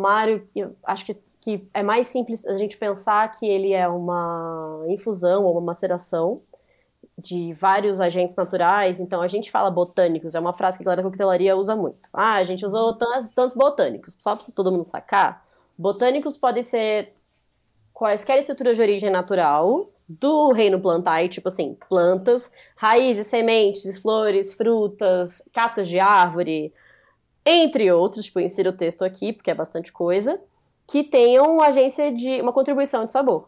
eu 0.55 0.75
acho 0.85 1.05
que 1.05 1.17
que 1.43 1.67
é 1.73 1.83
mais 1.83 2.07
simples 2.07 2.45
a 2.47 2.55
gente 2.55 2.77
pensar 2.77 3.29
que 3.31 3.45
ele 3.45 3.73
é 3.73 3.85
uma 3.85 4.85
infusão 4.87 5.43
ou 5.43 5.51
uma 5.51 5.59
maceração 5.59 6.41
de 7.17 7.53
vários 7.53 7.99
agentes 7.99 8.33
naturais. 8.35 9.01
Então, 9.01 9.21
a 9.21 9.27
gente 9.27 9.51
fala 9.51 9.69
botânicos, 9.69 10.35
é 10.35 10.39
uma 10.39 10.53
frase 10.53 10.77
que 10.77 10.83
a 10.83 10.85
galera 10.85 11.01
da 11.01 11.07
coquetelaria 11.07 11.55
usa 11.57 11.75
muito. 11.75 11.99
Ah, 12.13 12.35
a 12.35 12.43
gente 12.45 12.65
usou 12.65 12.93
tantos 12.93 13.55
botânicos. 13.55 14.15
Só 14.19 14.37
para 14.37 14.45
todo 14.53 14.71
mundo 14.71 14.85
sacar, 14.85 15.45
botânicos 15.77 16.37
podem 16.37 16.63
ser 16.63 17.13
quaisquer 17.93 18.39
estruturas 18.39 18.77
de 18.77 18.81
origem 18.81 19.09
natural 19.09 19.89
do 20.07 20.51
reino 20.53 20.79
plantae, 20.79 21.27
tipo 21.27 21.49
assim, 21.49 21.77
plantas, 21.89 22.49
raízes, 22.75 23.27
sementes, 23.27 24.01
flores, 24.01 24.53
frutas, 24.53 25.41
cascas 25.53 25.89
de 25.89 25.99
árvore, 25.99 26.73
entre 27.45 27.91
outros, 27.91 28.25
tipo, 28.25 28.39
insiro 28.39 28.69
o 28.69 28.73
texto 28.73 29.03
aqui, 29.03 29.33
porque 29.33 29.51
é 29.51 29.55
bastante 29.55 29.91
coisa 29.91 30.39
que 30.87 31.03
tenham 31.03 31.61
agência 31.61 32.11
de 32.11 32.41
uma 32.41 32.53
contribuição 32.53 33.05
de 33.05 33.11
sabor. 33.11 33.47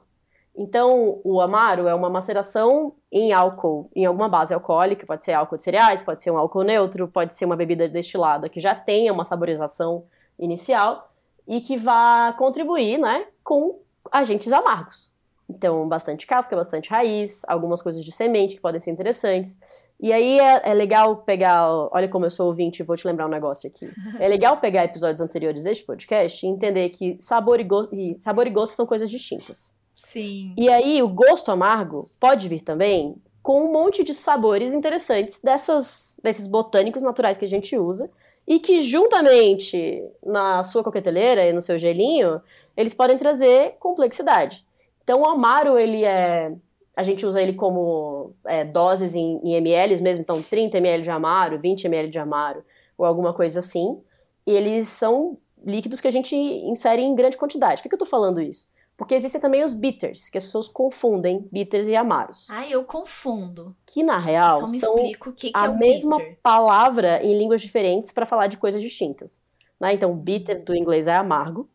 Então, 0.57 1.19
o 1.23 1.41
amaro 1.41 1.87
é 1.87 1.93
uma 1.93 2.09
maceração 2.09 2.93
em 3.11 3.33
álcool, 3.33 3.89
em 3.93 4.05
alguma 4.05 4.29
base 4.29 4.53
alcoólica, 4.53 5.05
pode 5.05 5.25
ser 5.25 5.33
álcool 5.33 5.57
de 5.57 5.63
cereais, 5.63 6.01
pode 6.01 6.23
ser 6.23 6.31
um 6.31 6.37
álcool 6.37 6.63
neutro, 6.63 7.09
pode 7.09 7.33
ser 7.33 7.43
uma 7.43 7.57
bebida 7.57 7.89
destilada 7.89 8.47
que 8.47 8.61
já 8.61 8.73
tenha 8.73 9.11
uma 9.11 9.25
saborização 9.25 10.05
inicial 10.39 11.11
e 11.45 11.59
que 11.59 11.77
vá 11.77 12.33
contribuir, 12.37 12.97
né, 12.97 13.27
com 13.43 13.79
agentes 14.09 14.51
amargos. 14.53 15.11
Então, 15.49 15.87
bastante 15.87 16.25
casca, 16.25 16.55
bastante 16.55 16.89
raiz, 16.89 17.41
algumas 17.47 17.81
coisas 17.81 18.03
de 18.03 18.11
semente 18.11 18.55
que 18.55 18.61
podem 18.61 18.79
ser 18.79 18.91
interessantes. 18.91 19.59
E 19.99 20.11
aí 20.11 20.39
é, 20.39 20.69
é, 20.69 20.73
legal 20.73 21.17
pegar. 21.17 21.69
Olha 21.91 22.07
como 22.07 22.25
eu 22.25 22.29
sou 22.29 22.47
ouvinte 22.47 22.81
e 22.81 22.85
vou 22.85 22.95
te 22.95 23.07
lembrar 23.07 23.25
um 23.25 23.29
negócio 23.29 23.69
aqui. 23.69 23.89
É 24.19 24.27
legal 24.27 24.57
pegar 24.57 24.83
episódios 24.83 25.21
anteriores 25.21 25.63
deste 25.63 25.85
podcast 25.85 26.45
e 26.45 26.49
entender 26.49 26.89
que 26.89 27.17
sabor 27.19 27.59
e 27.59 27.63
gosto, 27.63 27.95
e 27.95 28.15
sabor 28.17 28.45
e 28.45 28.49
gosto 28.49 28.75
são 28.75 28.85
coisas 28.85 29.09
distintas. 29.09 29.73
Sim. 29.95 30.53
E 30.57 30.69
aí 30.69 31.01
o 31.01 31.07
gosto 31.07 31.51
amargo 31.51 32.09
pode 32.19 32.47
vir 32.47 32.61
também 32.61 33.15
com 33.41 33.63
um 33.63 33.71
monte 33.71 34.03
de 34.03 34.13
sabores 34.13 34.73
interessantes 34.73 35.39
dessas, 35.39 36.17
desses 36.21 36.47
botânicos 36.47 37.03
naturais 37.03 37.37
que 37.37 37.45
a 37.45 37.49
gente 37.49 37.77
usa 37.77 38.09
e 38.47 38.59
que 38.59 38.79
juntamente 38.79 40.03
na 40.23 40.63
sua 40.63 40.83
coqueteleira 40.83 41.45
e 41.45 41.53
no 41.53 41.61
seu 41.61 41.77
gelinho, 41.77 42.41
eles 42.75 42.93
podem 42.93 43.17
trazer 43.17 43.75
complexidade. 43.79 44.65
Então 45.03 45.21
o 45.21 45.27
amaro 45.27 45.77
ele 45.77 46.03
é 46.03 46.53
a 46.95 47.03
gente 47.03 47.25
usa 47.25 47.41
ele 47.41 47.53
como 47.53 48.33
é, 48.45 48.63
doses 48.63 49.15
em, 49.15 49.39
em, 49.43 49.55
ml 49.55 50.01
mesmo, 50.01 50.21
então 50.21 50.41
30 50.41 50.77
ml 50.77 51.03
de 51.03 51.11
amaro, 51.11 51.59
20 51.59 51.85
ml 51.85 52.09
de 52.09 52.19
amaro, 52.19 52.63
ou 52.97 53.05
alguma 53.05 53.33
coisa 53.33 53.59
assim. 53.59 53.99
E 54.47 54.51
eles 54.51 54.87
são 54.87 55.37
líquidos 55.65 55.99
que 55.99 56.07
a 56.07 56.11
gente 56.11 56.35
insere 56.35 57.01
em 57.01 57.15
grande 57.15 57.37
quantidade. 57.37 57.81
Por 57.81 57.89
que 57.89 57.95
eu 57.95 57.99
tô 57.99 58.05
falando 58.05 58.41
isso? 58.41 58.69
Porque 58.95 59.13
existem 59.13 59.41
também 59.41 59.61
os 59.61 59.73
bitters, 59.73 60.29
que 60.29 60.37
as 60.37 60.43
pessoas 60.45 60.69
confundem 60.69 61.45
bitters 61.51 61.87
e 61.87 61.95
amaros. 61.97 62.47
Ah, 62.49 62.65
eu 62.69 62.85
confundo. 62.85 63.75
Que 63.85 64.01
na 64.01 64.17
real 64.17 64.59
então, 64.69 64.69
são 64.69 64.95
que 64.95 65.33
que 65.33 65.51
a 65.53 65.65
é 65.65 65.69
mesma 65.69 66.17
bitter. 66.17 66.39
palavra 66.41 67.21
em 67.21 67.37
línguas 67.37 67.61
diferentes 67.61 68.13
para 68.13 68.25
falar 68.25 68.47
de 68.47 68.55
coisas 68.55 68.81
distintas. 68.81 69.41
Né? 69.77 69.93
Então, 69.93 70.15
bitter 70.15 70.63
do 70.63 70.73
inglês 70.73 71.07
é 71.07 71.15
amargo, 71.15 71.69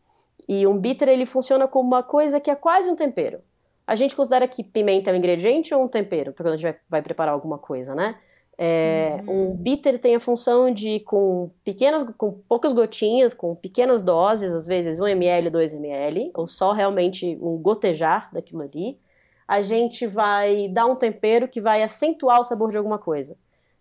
e 0.47 0.65
um 0.65 0.79
bitter 0.79 1.09
ele 1.09 1.27
funciona 1.27 1.67
como 1.67 1.87
uma 1.87 2.01
coisa 2.01 2.39
que 2.39 2.49
é 2.49 2.55
quase 2.55 2.89
um 2.89 2.95
tempero 2.95 3.43
a 3.85 3.95
gente 3.95 4.15
considera 4.15 4.47
que 4.47 4.63
pimenta 4.63 5.09
é 5.09 5.13
um 5.13 5.17
ingrediente 5.17 5.73
ou 5.73 5.83
um 5.83 5.87
tempero, 5.87 6.33
quando 6.33 6.47
a 6.47 6.51
gente 6.51 6.63
vai, 6.63 6.75
vai 6.89 7.01
preparar 7.01 7.33
alguma 7.33 7.57
coisa, 7.57 7.95
né? 7.95 8.15
É, 8.57 9.23
uhum. 9.25 9.53
Um 9.53 9.55
bitter 9.55 9.99
tem 9.99 10.15
a 10.15 10.19
função 10.19 10.71
de, 10.71 10.99
com 10.99 11.49
pequenas, 11.63 12.03
com 12.15 12.31
poucas 12.47 12.73
gotinhas, 12.73 13.33
com 13.33 13.55
pequenas 13.55 14.03
doses, 14.03 14.53
às 14.53 14.67
vezes 14.67 14.99
1 14.99 15.07
ml, 15.07 15.49
2 15.49 15.73
ml, 15.73 16.31
ou 16.35 16.45
só 16.45 16.71
realmente 16.71 17.37
um 17.41 17.57
gotejar 17.57 18.29
daquilo 18.31 18.61
ali, 18.61 18.99
a 19.47 19.61
gente 19.61 20.05
vai 20.05 20.67
dar 20.69 20.85
um 20.85 20.95
tempero 20.95 21.47
que 21.47 21.59
vai 21.59 21.81
acentuar 21.81 22.39
o 22.39 22.43
sabor 22.43 22.71
de 22.71 22.77
alguma 22.77 22.99
coisa. 22.99 23.35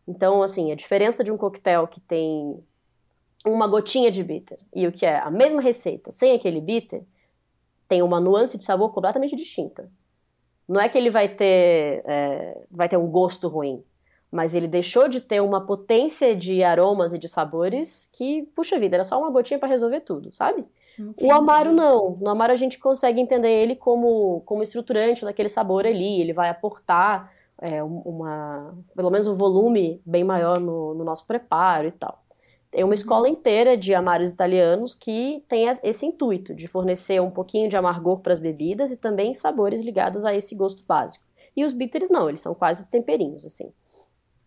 Então, 0.09 0.43
assim, 0.43 0.73
a 0.73 0.75
diferença 0.75 1.23
de 1.23 1.31
um 1.31 1.37
coquetel 1.37 1.87
que 1.87 2.01
tem 2.01 2.59
uma 3.45 3.67
gotinha 3.67 4.11
de 4.11 4.25
bitter 4.25 4.59
e 4.75 4.87
o 4.87 4.93
que 4.93 5.07
é 5.07 5.19
a 5.19 5.31
mesma 5.31 5.61
receita 5.61 6.11
sem 6.11 6.35
aquele 6.35 6.61
bitter, 6.61 7.03
tem 7.91 8.03
uma 8.03 8.21
nuance 8.21 8.57
de 8.57 8.63
sabor 8.65 8.93
completamente 8.93 9.35
distinta. 9.35 9.91
Não 10.69 10.81
é 10.81 10.89
que 10.89 10.97
ele 10.97 11.11
vai 11.11 11.29
ter, 11.29 12.05
é, 12.07 12.65
vai 12.71 12.89
ter 12.89 12.97
um 12.97 13.09
gosto 13.11 13.49
ruim. 13.49 13.85
mas 14.31 14.55
ele 14.55 14.69
deixou 14.69 15.09
de 15.09 15.21
ter 15.21 15.41
uma 15.43 15.67
potência 15.67 16.37
de 16.37 16.63
aromas 16.63 17.13
e 17.13 17.19
de 17.19 17.29
sabores 17.29 18.09
que, 18.13 18.45
puxa 18.55 18.79
vida, 18.79 18.97
era 18.97 19.05
só 19.05 19.19
uma 19.19 19.31
gotinha 19.31 19.59
para 19.59 19.69
resolver 19.69 20.01
tudo, 20.01 20.33
sabe? 20.33 20.65
Entendi. 20.99 21.25
O 21.25 21.33
Amaro 21.35 21.73
não. 21.73 22.17
No 22.21 22.31
Amaro 22.31 22.53
a 22.53 22.57
gente 22.57 22.79
consegue 22.79 23.21
entender 23.21 23.51
ele 23.51 23.75
como, 23.75 24.43
como 24.43 24.63
estruturante 24.63 25.25
daquele 25.25 25.49
sabor 25.49 25.87
ali. 25.87 26.21
Ele 26.21 26.33
vai 26.33 26.49
aportar 26.49 27.33
é, 27.61 27.83
uma, 27.83 28.75
pelo 28.95 29.11
menos 29.11 29.27
um 29.27 29.35
volume 29.35 30.01
bem 30.07 30.23
maior 30.23 30.61
no, 30.61 30.95
no 30.95 31.05
nosso 31.05 31.27
preparo 31.27 31.89
e 31.89 31.93
tal. 31.93 32.23
Tem 32.71 32.85
uma 32.85 32.95
escola 32.95 33.27
uhum. 33.27 33.35
inteira 33.35 33.77
de 33.77 33.93
amaros 33.93 34.31
italianos 34.31 34.95
que 34.95 35.45
tem 35.49 35.67
esse 35.83 36.07
intuito 36.07 36.55
de 36.55 36.69
fornecer 36.69 37.21
um 37.21 37.31
pouquinho 37.31 37.69
de 37.69 37.77
amargor 37.77 38.21
para 38.21 38.33
as 38.33 38.39
bebidas 38.39 38.93
e 38.93 38.97
também 38.97 39.35
sabores 39.35 39.83
ligados 39.83 40.25
a 40.25 40.35
esse 40.35 40.55
gosto 40.55 40.85
básico. 40.85 41.25
E 41.57 41.65
os 41.65 41.73
bitters 41.73 42.09
não, 42.11 42.29
eles 42.29 42.41
são 42.41 42.55
quase 42.55 42.89
temperinhos, 42.89 43.45
assim. 43.45 43.73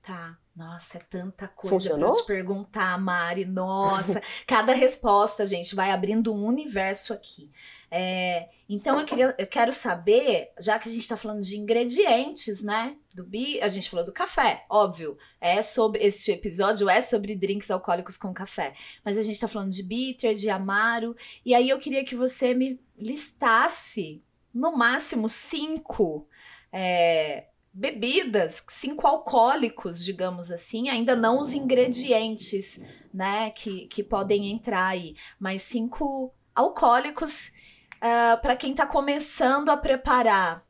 Tá. 0.01 0.37
Nossa, 0.55 0.99
é 0.99 1.01
tanta 1.01 1.47
coisa 1.47 1.75
Funcionou? 1.75 2.11
pra 2.11 2.21
te 2.21 2.27
perguntar, 2.27 2.99
Mari. 2.99 3.43
Nossa, 3.43 4.21
cada 4.45 4.71
resposta, 4.71 5.47
gente, 5.47 5.73
vai 5.73 5.89
abrindo 5.89 6.31
um 6.31 6.45
universo 6.45 7.11
aqui. 7.11 7.49
É, 7.89 8.49
então 8.69 8.99
eu, 8.99 9.05
queria, 9.05 9.35
eu 9.35 9.47
quero 9.47 9.73
saber, 9.73 10.51
já 10.59 10.77
que 10.77 10.89
a 10.89 10.91
gente 10.91 11.07
tá 11.07 11.17
falando 11.17 11.41
de 11.41 11.57
ingredientes, 11.57 12.61
né? 12.61 12.95
Do 13.15 13.23
bi, 13.23 13.59
a 13.61 13.67
gente 13.67 13.89
falou 13.89 14.05
do 14.05 14.13
café, 14.13 14.63
óbvio. 14.69 15.17
É 15.41 15.63
sobre 15.63 16.03
este 16.03 16.31
episódio 16.31 16.87
é 16.87 17.01
sobre 17.01 17.35
drinks 17.35 17.71
alcoólicos 17.71 18.15
com 18.15 18.31
café, 18.31 18.75
mas 19.03 19.17
a 19.17 19.23
gente 19.23 19.39
tá 19.39 19.47
falando 19.47 19.71
de 19.71 19.81
bitter, 19.81 20.35
de 20.35 20.51
amaro, 20.51 21.15
e 21.43 21.55
aí 21.55 21.67
eu 21.67 21.79
queria 21.79 22.05
que 22.05 22.15
você 22.15 22.53
me 22.53 22.79
listasse 22.95 24.23
no 24.53 24.77
máximo 24.77 25.27
cinco 25.27 26.27
é, 26.71 27.45
bebidas, 27.73 28.63
cinco 28.69 29.07
alcoólicos, 29.07 30.03
digamos 30.03 30.51
assim, 30.51 30.89
ainda 30.89 31.15
não 31.15 31.39
os 31.39 31.53
ingredientes, 31.53 32.79
né, 33.11 33.49
que, 33.49 33.87
que 33.87 34.03
podem 34.03 34.51
entrar 34.51 34.87
aí, 34.87 35.15
mas 35.39 35.63
cinco 35.63 36.31
alcoólicos 36.53 37.47
uh, 37.47 38.33
ah, 38.33 38.39
para 38.41 38.55
quem 38.55 38.71
está 38.71 38.85
começando 38.85 39.69
a 39.69 39.77
preparar 39.77 40.63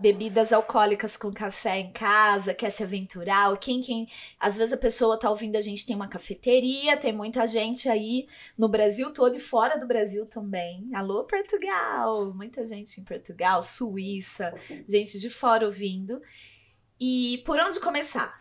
bebidas 0.00 0.52
alcoólicas 0.52 1.16
com 1.16 1.30
café 1.30 1.78
em 1.78 1.92
casa, 1.92 2.54
quer 2.54 2.70
se 2.70 2.82
aventurar, 2.82 3.54
quem, 3.58 3.82
quem, 3.82 4.08
às 4.38 4.56
vezes 4.56 4.72
a 4.72 4.76
pessoa 4.78 5.18
tá 5.18 5.28
ouvindo 5.28 5.56
a 5.56 5.62
gente 5.62 5.86
tem 5.86 5.94
uma 5.94 6.08
cafeteria, 6.08 6.96
tem 6.96 7.12
muita 7.12 7.46
gente 7.46 7.88
aí 7.88 8.26
no 8.56 8.68
Brasil 8.68 9.12
todo 9.12 9.36
e 9.36 9.40
fora 9.40 9.78
do 9.78 9.86
Brasil 9.86 10.24
também. 10.24 10.88
Alô 10.94 11.24
Portugal, 11.24 12.32
muita 12.34 12.66
gente 12.66 13.00
em 13.00 13.04
Portugal, 13.04 13.62
Suíça, 13.62 14.54
gente 14.88 15.20
de 15.20 15.28
fora 15.28 15.66
ouvindo. 15.66 16.20
E 16.98 17.42
por 17.44 17.58
onde 17.60 17.78
começar? 17.78 18.40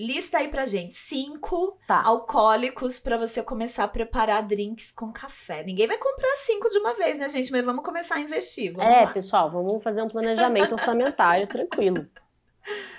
Lista 0.00 0.38
aí 0.38 0.48
pra 0.48 0.66
gente 0.66 0.96
cinco 0.96 1.78
tá. 1.86 2.02
alcoólicos 2.02 2.98
para 2.98 3.18
você 3.18 3.42
começar 3.42 3.84
a 3.84 3.88
preparar 3.88 4.42
drinks 4.46 4.90
com 4.92 5.12
café. 5.12 5.62
Ninguém 5.62 5.86
vai 5.86 5.98
comprar 5.98 6.36
cinco 6.36 6.70
de 6.70 6.78
uma 6.78 6.94
vez, 6.94 7.18
né, 7.18 7.28
gente? 7.28 7.52
Mas 7.52 7.62
vamos 7.62 7.84
começar 7.84 8.14
a 8.14 8.20
investir. 8.20 8.72
Vamos 8.72 8.94
é, 8.94 9.02
lá. 9.02 9.12
pessoal, 9.12 9.50
vamos 9.50 9.84
fazer 9.84 10.00
um 10.00 10.08
planejamento 10.08 10.72
orçamentário 10.72 11.46
tranquilo. 11.48 12.06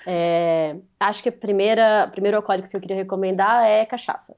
É, 0.05 0.75
acho 0.99 1.23
que 1.23 1.29
a 1.29 1.31
primeira, 1.31 2.07
primeiro 2.11 2.37
alcoólico 2.37 2.69
que 2.69 2.75
eu 2.75 2.81
queria 2.81 2.97
recomendar 2.97 3.65
é 3.65 3.83
cachaça. 3.83 4.37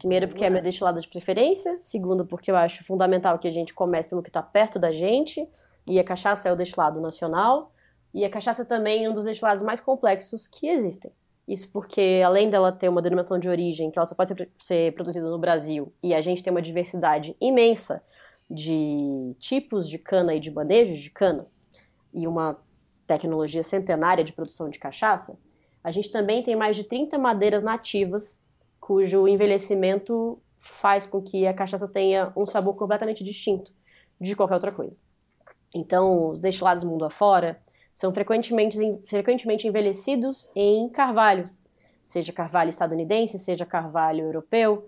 Primeiro, 0.00 0.26
porque 0.26 0.44
é 0.44 0.50
meu 0.50 0.60
destilado 0.60 1.00
de 1.00 1.06
preferência. 1.06 1.76
Segundo, 1.78 2.26
porque 2.26 2.50
eu 2.50 2.56
acho 2.56 2.82
fundamental 2.82 3.38
que 3.38 3.46
a 3.46 3.52
gente 3.52 3.72
comece 3.72 4.08
pelo 4.08 4.20
que 4.20 4.30
está 4.30 4.42
perto 4.42 4.80
da 4.80 4.90
gente. 4.90 5.48
E 5.86 6.00
a 6.00 6.02
cachaça 6.02 6.48
é 6.48 6.52
o 6.52 6.56
destilado 6.56 7.00
nacional. 7.00 7.72
E 8.12 8.24
a 8.24 8.30
cachaça 8.30 8.64
também 8.64 9.04
é 9.04 9.08
um 9.08 9.14
dos 9.14 9.26
destilados 9.26 9.62
mais 9.62 9.78
complexos 9.78 10.48
que 10.48 10.66
existem. 10.66 11.12
Isso 11.48 11.72
porque, 11.72 12.20
além 12.22 12.50
dela 12.50 12.70
ter 12.70 12.90
uma 12.90 13.00
denominação 13.00 13.38
de 13.38 13.48
origem, 13.48 13.90
que 13.90 13.98
ela 13.98 14.04
só 14.04 14.14
pode 14.14 14.34
ser, 14.60 14.92
produzida 14.92 15.30
no 15.30 15.38
Brasil, 15.38 15.90
e 16.02 16.12
a 16.14 16.20
gente 16.20 16.42
tem 16.42 16.50
uma 16.50 16.60
diversidade 16.60 17.34
imensa 17.40 18.04
de 18.50 19.34
tipos 19.38 19.88
de 19.88 19.98
cana 19.98 20.34
e 20.34 20.40
de 20.40 20.50
manejos 20.50 21.00
de 21.00 21.08
cana, 21.08 21.46
e 22.12 22.26
uma 22.26 22.58
tecnologia 23.06 23.62
centenária 23.62 24.22
de 24.22 24.34
produção 24.34 24.68
de 24.68 24.78
cachaça, 24.78 25.38
a 25.82 25.90
gente 25.90 26.12
também 26.12 26.42
tem 26.42 26.54
mais 26.54 26.76
de 26.76 26.84
30 26.84 27.16
madeiras 27.16 27.62
nativas 27.62 28.42
cujo 28.78 29.26
envelhecimento 29.26 30.38
faz 30.58 31.06
com 31.06 31.22
que 31.22 31.46
a 31.46 31.54
cachaça 31.54 31.88
tenha 31.88 32.30
um 32.36 32.44
sabor 32.44 32.74
completamente 32.76 33.24
distinto 33.24 33.72
de 34.20 34.36
qualquer 34.36 34.54
outra 34.54 34.72
coisa. 34.72 34.94
Então, 35.74 36.30
os 36.30 36.40
destilados 36.40 36.84
mundo 36.84 37.06
afora, 37.06 37.58
são 37.98 38.14
frequentemente, 38.14 38.78
frequentemente 39.06 39.66
envelhecidos 39.66 40.48
em 40.54 40.88
carvalho, 40.88 41.50
seja 42.06 42.32
carvalho 42.32 42.70
estadunidense, 42.70 43.40
seja 43.40 43.66
carvalho 43.66 44.24
europeu. 44.24 44.86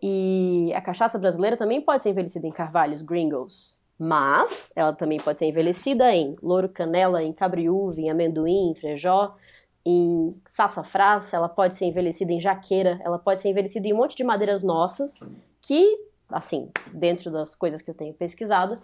E 0.00 0.72
a 0.72 0.80
cachaça 0.80 1.18
brasileira 1.18 1.56
também 1.56 1.80
pode 1.80 2.04
ser 2.04 2.10
envelhecida 2.10 2.46
em 2.46 2.52
carvalhos 2.52 3.02
gringos, 3.02 3.80
mas 3.98 4.72
ela 4.76 4.92
também 4.92 5.18
pode 5.18 5.36
ser 5.36 5.46
envelhecida 5.46 6.14
em 6.14 6.32
louro 6.40 6.68
canela, 6.68 7.24
em 7.24 7.32
cabriúva, 7.32 8.00
em 8.00 8.08
amendoim, 8.08 8.70
em 8.70 8.74
frejó, 8.76 9.34
em 9.84 10.40
sassafrás, 10.48 11.34
ela 11.34 11.48
pode 11.48 11.74
ser 11.74 11.86
envelhecida 11.86 12.30
em 12.30 12.40
jaqueira, 12.40 13.00
ela 13.02 13.18
pode 13.18 13.40
ser 13.40 13.48
envelhecida 13.48 13.88
em 13.88 13.92
um 13.92 13.96
monte 13.96 14.16
de 14.16 14.22
madeiras 14.22 14.62
nossas 14.62 15.18
que, 15.60 15.98
assim, 16.28 16.70
dentro 16.92 17.32
das 17.32 17.56
coisas 17.56 17.82
que 17.82 17.90
eu 17.90 17.94
tenho 17.94 18.14
pesquisado, 18.14 18.80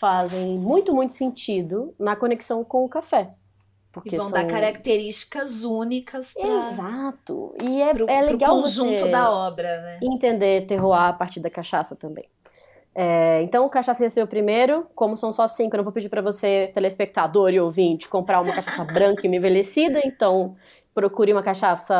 fazem 0.00 0.58
muito, 0.58 0.94
muito 0.94 1.12
sentido 1.12 1.94
na 1.98 2.16
conexão 2.16 2.64
com 2.64 2.86
o 2.86 2.88
café. 2.88 3.34
Porque 3.92 4.14
e 4.14 4.18
vão 4.18 4.30
são... 4.30 4.40
dar 4.40 4.46
características 4.46 5.62
únicas 5.62 6.32
para 6.32 6.48
Exato. 6.48 7.54
E 7.62 7.82
é, 7.82 7.92
pro, 7.92 8.08
é 8.08 8.22
legal 8.22 8.54
pro 8.54 8.62
conjunto 8.62 9.10
da 9.10 9.30
obra, 9.30 9.82
né? 9.82 10.00
Entender 10.02 10.66
terroir 10.66 11.02
a 11.02 11.12
partir 11.12 11.40
da 11.40 11.50
cachaça 11.50 11.94
também. 11.94 12.24
É, 12.94 13.42
então, 13.42 13.66
o 13.66 13.68
cachaça 13.68 14.02
ia 14.02 14.10
ser 14.10 14.22
o 14.22 14.26
primeiro. 14.26 14.86
Como 14.94 15.16
são 15.16 15.32
só 15.32 15.46
cinco, 15.46 15.76
eu 15.76 15.78
não 15.78 15.84
vou 15.84 15.92
pedir 15.92 16.08
para 16.08 16.22
você, 16.22 16.70
telespectador 16.72 17.50
e 17.52 17.60
ouvinte, 17.60 18.08
comprar 18.08 18.40
uma 18.40 18.54
cachaça 18.54 18.84
branca 18.90 19.26
e 19.26 19.36
envelhecida. 19.36 20.00
Então, 20.04 20.56
procure 20.94 21.32
uma 21.32 21.42
cachaça 21.42 21.94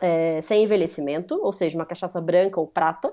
é, 0.00 0.40
sem 0.40 0.64
envelhecimento, 0.64 1.38
ou 1.42 1.52
seja, 1.52 1.76
uma 1.76 1.86
cachaça 1.86 2.20
branca 2.20 2.58
ou 2.58 2.66
prata. 2.66 3.12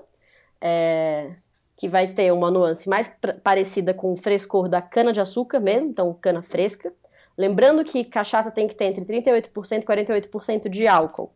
É, 0.60 1.34
que 1.76 1.88
vai 1.88 2.08
ter 2.08 2.32
uma 2.32 2.50
nuance 2.50 2.88
mais 2.88 3.12
parecida 3.42 3.92
com 3.92 4.12
o 4.12 4.16
frescor 4.16 4.68
da 4.68 4.80
cana-de-açúcar 4.80 5.60
mesmo, 5.60 5.90
então 5.90 6.16
cana 6.20 6.42
fresca. 6.42 6.92
Lembrando 7.36 7.84
que 7.84 8.04
cachaça 8.04 8.50
tem 8.50 8.68
que 8.68 8.76
ter 8.76 8.84
entre 8.84 9.04
38% 9.04 9.82
e 9.82 9.84
48% 9.84 10.68
de 10.68 10.86
álcool. 10.86 11.32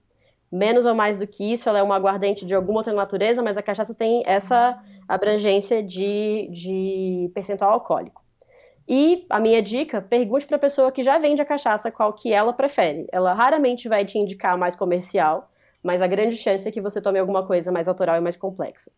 Menos 0.50 0.86
ou 0.86 0.94
mais 0.94 1.16
do 1.16 1.26
que 1.26 1.52
isso, 1.52 1.68
ela 1.68 1.80
é 1.80 1.82
uma 1.82 1.96
aguardente 1.96 2.46
de 2.46 2.54
alguma 2.54 2.78
outra 2.78 2.92
natureza, 2.92 3.42
mas 3.42 3.58
a 3.58 3.62
cachaça 3.62 3.94
tem 3.94 4.22
essa 4.24 4.80
abrangência 5.06 5.82
de, 5.82 6.48
de 6.50 7.30
percentual 7.34 7.72
alcoólico. 7.72 8.22
E 8.88 9.26
a 9.28 9.38
minha 9.38 9.60
dica, 9.60 10.00
pergunte 10.00 10.46
para 10.46 10.56
a 10.56 10.60
pessoa 10.60 10.90
que 10.90 11.02
já 11.02 11.18
vende 11.18 11.42
a 11.42 11.44
cachaça 11.44 11.90
qual 11.90 12.14
que 12.14 12.32
ela 12.32 12.54
prefere. 12.54 13.06
Ela 13.12 13.34
raramente 13.34 13.86
vai 13.88 14.06
te 14.06 14.18
indicar 14.18 14.56
mais 14.56 14.74
comercial, 14.74 15.50
mas 15.82 16.00
a 16.00 16.06
grande 16.06 16.38
chance 16.38 16.66
é 16.66 16.72
que 16.72 16.80
você 16.80 17.02
tome 17.02 17.18
alguma 17.18 17.46
coisa 17.46 17.70
mais 17.70 17.86
autoral 17.86 18.16
e 18.16 18.20
mais 18.20 18.36
complexa. 18.36 18.90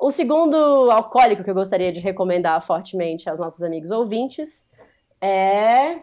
O 0.00 0.12
segundo 0.12 0.90
alcoólico 0.92 1.42
que 1.42 1.50
eu 1.50 1.54
gostaria 1.54 1.90
de 1.90 1.98
recomendar 1.98 2.62
fortemente 2.62 3.28
aos 3.28 3.40
nossos 3.40 3.62
amigos 3.64 3.90
ouvintes 3.90 4.70
é 5.20 6.02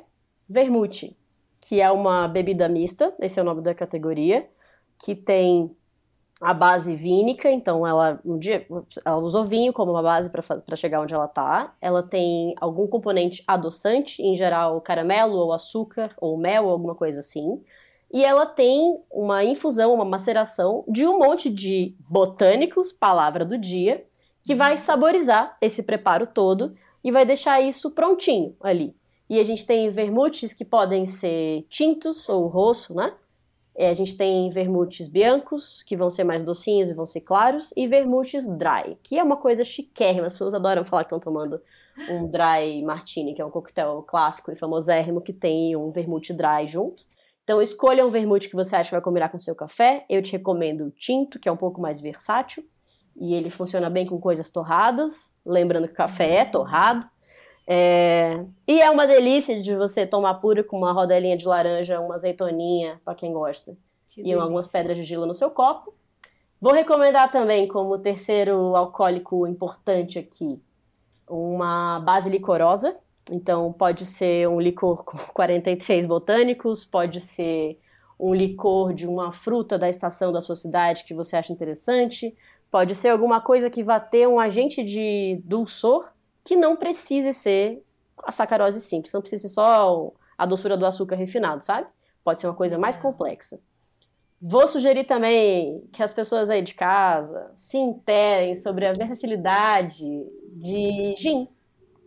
vermute, 0.50 1.18
que 1.62 1.80
é 1.80 1.90
uma 1.90 2.28
bebida 2.28 2.68
mista, 2.68 3.14
esse 3.22 3.40
é 3.40 3.42
o 3.42 3.46
nome 3.46 3.62
da 3.62 3.74
categoria, 3.74 4.48
que 5.00 5.16
tem 5.16 5.74
a 6.42 6.54
base 6.54 6.94
vínica, 6.94 7.50
então 7.50 7.88
ela 7.88 8.20
um 8.26 8.38
dia 8.38 8.68
ela 9.06 9.18
usou 9.20 9.46
vinho 9.46 9.72
como 9.72 9.94
uma 9.94 10.04
base 10.04 10.30
para 10.30 10.76
chegar 10.76 11.00
onde 11.00 11.14
ela 11.14 11.26
está. 11.26 11.74
Ela 11.80 12.04
tem 12.04 12.54
algum 12.60 12.88
componente 12.88 13.42
adoçante, 13.48 14.22
em 14.22 14.36
geral 14.36 14.82
caramelo 14.82 15.38
ou 15.38 15.54
açúcar 15.54 16.14
ou 16.18 16.38
mel 16.38 16.66
ou 16.66 16.72
alguma 16.72 16.96
coisa 16.96 17.22
assim 17.22 17.64
e 18.16 18.24
ela 18.24 18.46
tem 18.46 18.98
uma 19.12 19.44
infusão, 19.44 19.94
uma 19.94 20.06
maceração 20.06 20.86
de 20.88 21.06
um 21.06 21.20
monte 21.20 21.50
de 21.50 21.94
botânicos, 22.00 22.94
palavra 22.94 23.44
do 23.44 23.58
dia, 23.58 24.06
que 24.42 24.56
vai 24.56 24.78
saborizar 24.78 25.58
esse 25.60 25.84
preparo 25.84 26.26
todo 26.26 26.74
e 27.04 27.12
vai 27.12 27.26
deixar 27.26 27.60
isso 27.60 27.92
prontinho 27.92 28.56
ali. 28.62 28.96
E 29.30 29.38
a 29.38 29.44
gente 29.44 29.66
tem 29.66 29.90
vermutes 29.90 30.54
que 30.54 30.64
podem 30.64 31.04
ser 31.04 31.66
tintos 31.68 32.30
ou 32.30 32.48
rosso, 32.48 32.96
né? 32.96 33.14
É, 33.76 33.90
a 33.90 33.94
gente 33.94 34.16
tem 34.16 34.50
vermutes 34.50 35.10
biancos, 35.10 35.84
que 35.84 35.98
vão 35.98 36.10
ser 36.10 36.24
mais 36.24 36.42
docinhos 36.42 36.90
e 36.90 36.94
vão 36.94 37.06
ser 37.06 37.20
claros, 37.20 37.74
e 37.76 37.86
vermutes 37.86 38.48
dry, 38.48 38.98
que 39.04 39.20
é 39.20 39.24
uma 39.24 39.36
coisa 39.36 39.66
chiquérrima. 39.66 40.28
As 40.28 40.32
pessoas 40.32 40.54
adoram 40.54 40.86
falar 40.86 41.04
que 41.04 41.14
estão 41.14 41.20
tomando 41.20 41.62
um 42.10 42.30
dry 42.30 42.82
martini, 42.86 43.34
que 43.34 43.42
é 43.42 43.46
um 43.46 43.52
coquetel 43.52 44.02
clássico 44.04 44.54
e 44.54 44.56
famosérrimo 44.56 45.20
que 45.20 45.34
tem 45.34 45.76
um 45.76 45.92
vermute 45.92 46.32
dry 46.32 46.66
junto. 46.66 47.04
Então 47.46 47.62
escolha 47.62 48.06
um 48.06 48.10
vermute 48.10 48.50
que 48.50 48.56
você 48.56 48.76
acha 48.76 48.90
que 48.90 48.96
vai 48.96 49.02
combinar 49.02 49.30
com 49.30 49.38
o 49.38 49.40
seu 49.40 49.56
café. 49.56 50.04
Eu 50.10 50.22
te 50.22 50.32
recomendo 50.32 50.88
o 50.88 50.92
tinto, 50.92 51.40
que 51.40 51.48
é 51.48 51.52
um 51.52 51.56
pouco 51.56 51.80
mais 51.80 52.02
versátil. 52.02 52.66
E 53.16 53.36
ele 53.36 53.52
funciona 53.52 53.88
bem 53.88 54.06
com 54.06 54.20
coisas 54.20 54.50
torradas. 54.50 55.34
Lembrando 55.46 55.88
que 55.88 55.94
o 55.94 55.96
café 55.98 56.38
é 56.38 56.46
torrado. 56.46 57.08
É... 57.68 58.44
E 58.68 58.82
é 58.82 58.90
uma 58.90 59.06
delícia 59.06 59.62
de 59.62 59.76
você 59.76 60.08
tomar 60.08 60.34
puro 60.36 60.64
com 60.64 60.78
uma 60.78 60.92
rodelinha 60.92 61.38
de 61.38 61.48
laranja, 61.48 62.00
uma 62.00 62.16
azeitoninha, 62.16 63.00
para 63.06 63.14
quem 63.14 63.32
gosta. 63.32 63.78
Que 64.10 64.22
e 64.22 64.24
delícia. 64.24 64.42
algumas 64.42 64.68
pedras 64.68 64.98
de 64.98 65.04
gelo 65.04 65.28
no 65.28 65.34
seu 65.36 65.52
copo. 65.52 65.94
Vou 66.60 66.74
recomendar 66.74 67.30
também, 67.30 67.68
como 67.68 68.00
terceiro 68.00 68.76
alcoólico 68.76 69.46
importante 69.46 70.18
aqui, 70.18 70.60
uma 71.30 72.00
base 72.00 72.28
licorosa. 72.28 72.98
Então, 73.32 73.74
pode 73.74 74.06
ser 74.06 74.48
um 74.48 74.60
licor 74.60 75.04
com 75.04 75.18
43 75.34 76.06
botânicos, 76.06 76.86
pode 76.86 77.20
ser 77.20 77.80
um 78.20 78.34
licor 78.34 78.94
de 78.94 79.08
uma 79.08 79.32
fruta 79.32 79.78
da 79.78 79.90
estação 79.90 80.32
da 80.32 80.40
sua 80.40 80.56
cidade 80.56 81.04
que 81.04 81.14
você 81.14 81.36
acha 81.36 81.52
interessante, 81.52 82.36
pode 82.72 82.96
ser 82.96 83.10
alguma 83.10 83.42
coisa 83.42 83.70
que 83.70 83.84
vá 83.84 84.00
ter 84.00 84.28
um 84.28 84.40
agente 84.40 84.84
de 84.84 85.42
dulçor 85.44 86.10
que 86.44 86.56
não 86.56 86.76
precise 86.76 87.34
ser 87.34 87.84
a 88.24 88.32
sacarose 88.32 88.80
simples, 88.80 89.14
não 89.14 89.22
precise 89.22 89.50
ser 89.50 89.56
só 89.56 90.12
a 90.38 90.46
doçura 90.46 90.78
do 90.78 90.86
açúcar 90.86 91.16
refinado, 91.16 91.64
sabe? 91.64 91.88
Pode 92.24 92.40
ser 92.40 92.48
uma 92.48 92.54
coisa 92.54 92.78
mais 92.78 92.96
complexa. 92.96 93.60
Vou 94.42 94.68
sugerir 94.68 95.06
também 95.06 95.84
que 95.92 96.04
as 96.04 96.14
pessoas 96.14 96.50
aí 96.50 96.62
de 96.62 96.74
casa 96.74 97.52
se 97.56 97.78
interem 97.78 98.56
sobre 98.56 98.86
a 98.86 98.94
versatilidade 98.94 100.06
de 100.54 101.16
gin, 101.18 101.48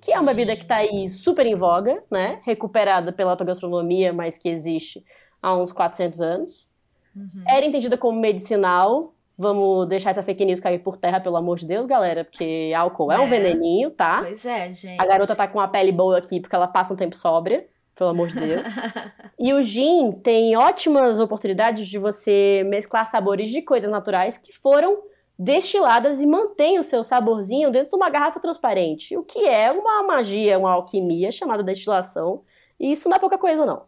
que 0.00 0.12
é 0.12 0.18
uma 0.18 0.32
bebida 0.32 0.56
que 0.56 0.62
está 0.62 0.76
aí 0.76 1.08
super 1.08 1.46
em 1.46 1.54
voga, 1.54 2.02
né? 2.11 2.40
Recuperada 2.44 3.12
pela 3.12 3.32
autogastronomia, 3.32 4.12
mas 4.12 4.38
que 4.38 4.48
existe 4.48 5.04
há 5.42 5.54
uns 5.54 5.72
400 5.72 6.20
anos. 6.20 6.68
Uhum. 7.14 7.42
Era 7.46 7.66
entendida 7.66 7.96
como 7.96 8.20
medicinal, 8.20 9.14
Vamos 9.40 9.87
deixar 9.87 10.11
essa 10.11 10.22
fake 10.22 10.44
news 10.44 10.58
cair 10.58 10.80
por 10.80 10.96
terra, 10.96 11.20
pelo 11.20 11.37
amor 11.37 11.58
de 11.58 11.66
Deus, 11.66 11.87
galera, 11.87 12.24
porque 12.24 12.72
álcool 12.76 13.12
é, 13.12 13.14
é 13.14 13.20
um 13.20 13.28
veneninho, 13.28 13.88
tá? 13.88 14.22
Pois 14.22 14.44
é, 14.44 14.74
gente. 14.74 15.00
A 15.00 15.06
garota 15.06 15.37
tá 15.37 15.46
com 15.46 15.61
a 15.61 15.68
pele 15.68 15.92
boa 15.92 16.18
aqui 16.18 16.40
porque 16.40 16.56
ela 16.56 16.66
passa 16.66 16.92
um 16.92 16.96
tempo 16.96 17.16
sóbria, 17.16 17.64
pelo 17.94 18.11
amor 18.11 18.26
de 18.26 18.34
Deus. 18.34 18.62
e 19.38 19.54
o 19.54 19.62
gin 19.62 20.11
tem 20.11 20.56
ótimas 20.56 21.20
oportunidades 21.20 21.87
de 21.87 21.98
você 21.98 22.64
mesclar 22.66 23.08
sabores 23.08 23.52
de 23.52 23.62
coisas 23.62 23.88
naturais 23.88 24.37
que 24.37 24.52
foram 24.52 24.98
destiladas 25.38 26.20
e 26.20 26.27
mantém 26.27 26.79
o 26.79 26.83
seu 26.83 27.05
saborzinho 27.05 27.70
dentro 27.70 27.90
de 27.90 27.96
uma 27.96 28.11
garrafa 28.11 28.40
transparente, 28.40 29.16
o 29.16 29.22
que 29.22 29.46
é 29.46 29.70
uma 29.70 30.03
magia, 30.03 30.59
uma 30.59 30.72
alquimia 30.72 31.31
chamada 31.31 31.62
destilação. 31.62 32.42
E 32.81 32.90
isso 32.90 33.09
não 33.09 33.16
é 33.16 33.20
pouca 33.20 33.38
coisa, 33.38 33.64
não. 33.64 33.85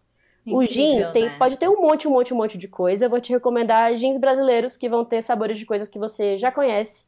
Incrível, 0.47 0.59
o 0.59 0.65
gin 0.65 1.13
tem, 1.13 1.25
né? 1.25 1.37
pode 1.39 1.59
ter 1.59 1.69
um 1.69 1.81
monte, 1.81 2.07
um 2.07 2.13
monte, 2.13 2.33
um 2.33 2.37
monte 2.37 2.57
de 2.57 2.69
coisa. 2.69 3.05
Eu 3.05 3.11
vou 3.11 3.21
te 3.21 3.33
recomendar 3.33 3.95
gins 3.97 4.17
brasileiros 4.17 4.77
que 4.77 4.89
vão 4.89 5.05
ter 5.05 5.23
sabores 5.23 5.59
de 5.59 5.67
coisas 5.67 5.89
que 5.89 5.99
você 5.99 6.39
já 6.39 6.53
conhece 6.53 7.07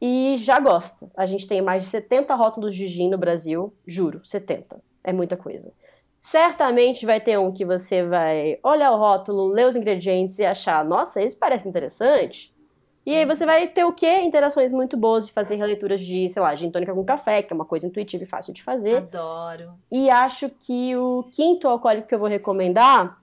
e 0.00 0.36
já 0.38 0.58
gosta. 0.60 1.10
A 1.16 1.26
gente 1.26 1.46
tem 1.46 1.60
mais 1.60 1.82
de 1.82 1.88
70 1.88 2.34
rótulos 2.34 2.74
de 2.74 2.86
gin 2.86 3.10
no 3.10 3.18
Brasil, 3.18 3.74
juro, 3.86 4.24
70. 4.24 4.80
É 5.02 5.12
muita 5.12 5.36
coisa. 5.36 5.72
Certamente 6.20 7.04
vai 7.04 7.20
ter 7.20 7.38
um 7.38 7.52
que 7.52 7.64
você 7.64 8.04
vai 8.04 8.58
olhar 8.62 8.92
o 8.92 8.98
rótulo, 8.98 9.48
ler 9.48 9.66
os 9.66 9.76
ingredientes 9.76 10.38
e 10.38 10.44
achar, 10.44 10.84
nossa, 10.84 11.22
esse 11.22 11.36
parece 11.36 11.68
interessante. 11.68 12.54
E 13.04 13.14
aí 13.14 13.24
você 13.24 13.46
vai 13.46 13.66
ter 13.66 13.84
o 13.84 13.92
quê? 13.92 14.20
Interações 14.20 14.70
muito 14.70 14.96
boas 14.96 15.26
de 15.26 15.32
fazer 15.32 15.56
releituras 15.56 16.00
de, 16.00 16.28
sei 16.28 16.42
lá, 16.42 16.54
gin 16.54 16.70
tônica 16.70 16.94
com 16.94 17.04
café, 17.04 17.42
que 17.42 17.52
é 17.52 17.54
uma 17.54 17.64
coisa 17.64 17.86
intuitiva 17.86 18.24
e 18.24 18.26
fácil 18.26 18.52
de 18.52 18.62
fazer. 18.62 18.98
Adoro. 18.98 19.72
E 19.90 20.10
acho 20.10 20.50
que 20.50 20.94
o 20.96 21.24
quinto 21.32 21.66
alcoólico 21.66 22.06
que 22.06 22.14
eu 22.14 22.18
vou 22.18 22.28
recomendar 22.28 23.18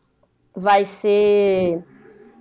vai 0.56 0.84
ser. 0.84 1.84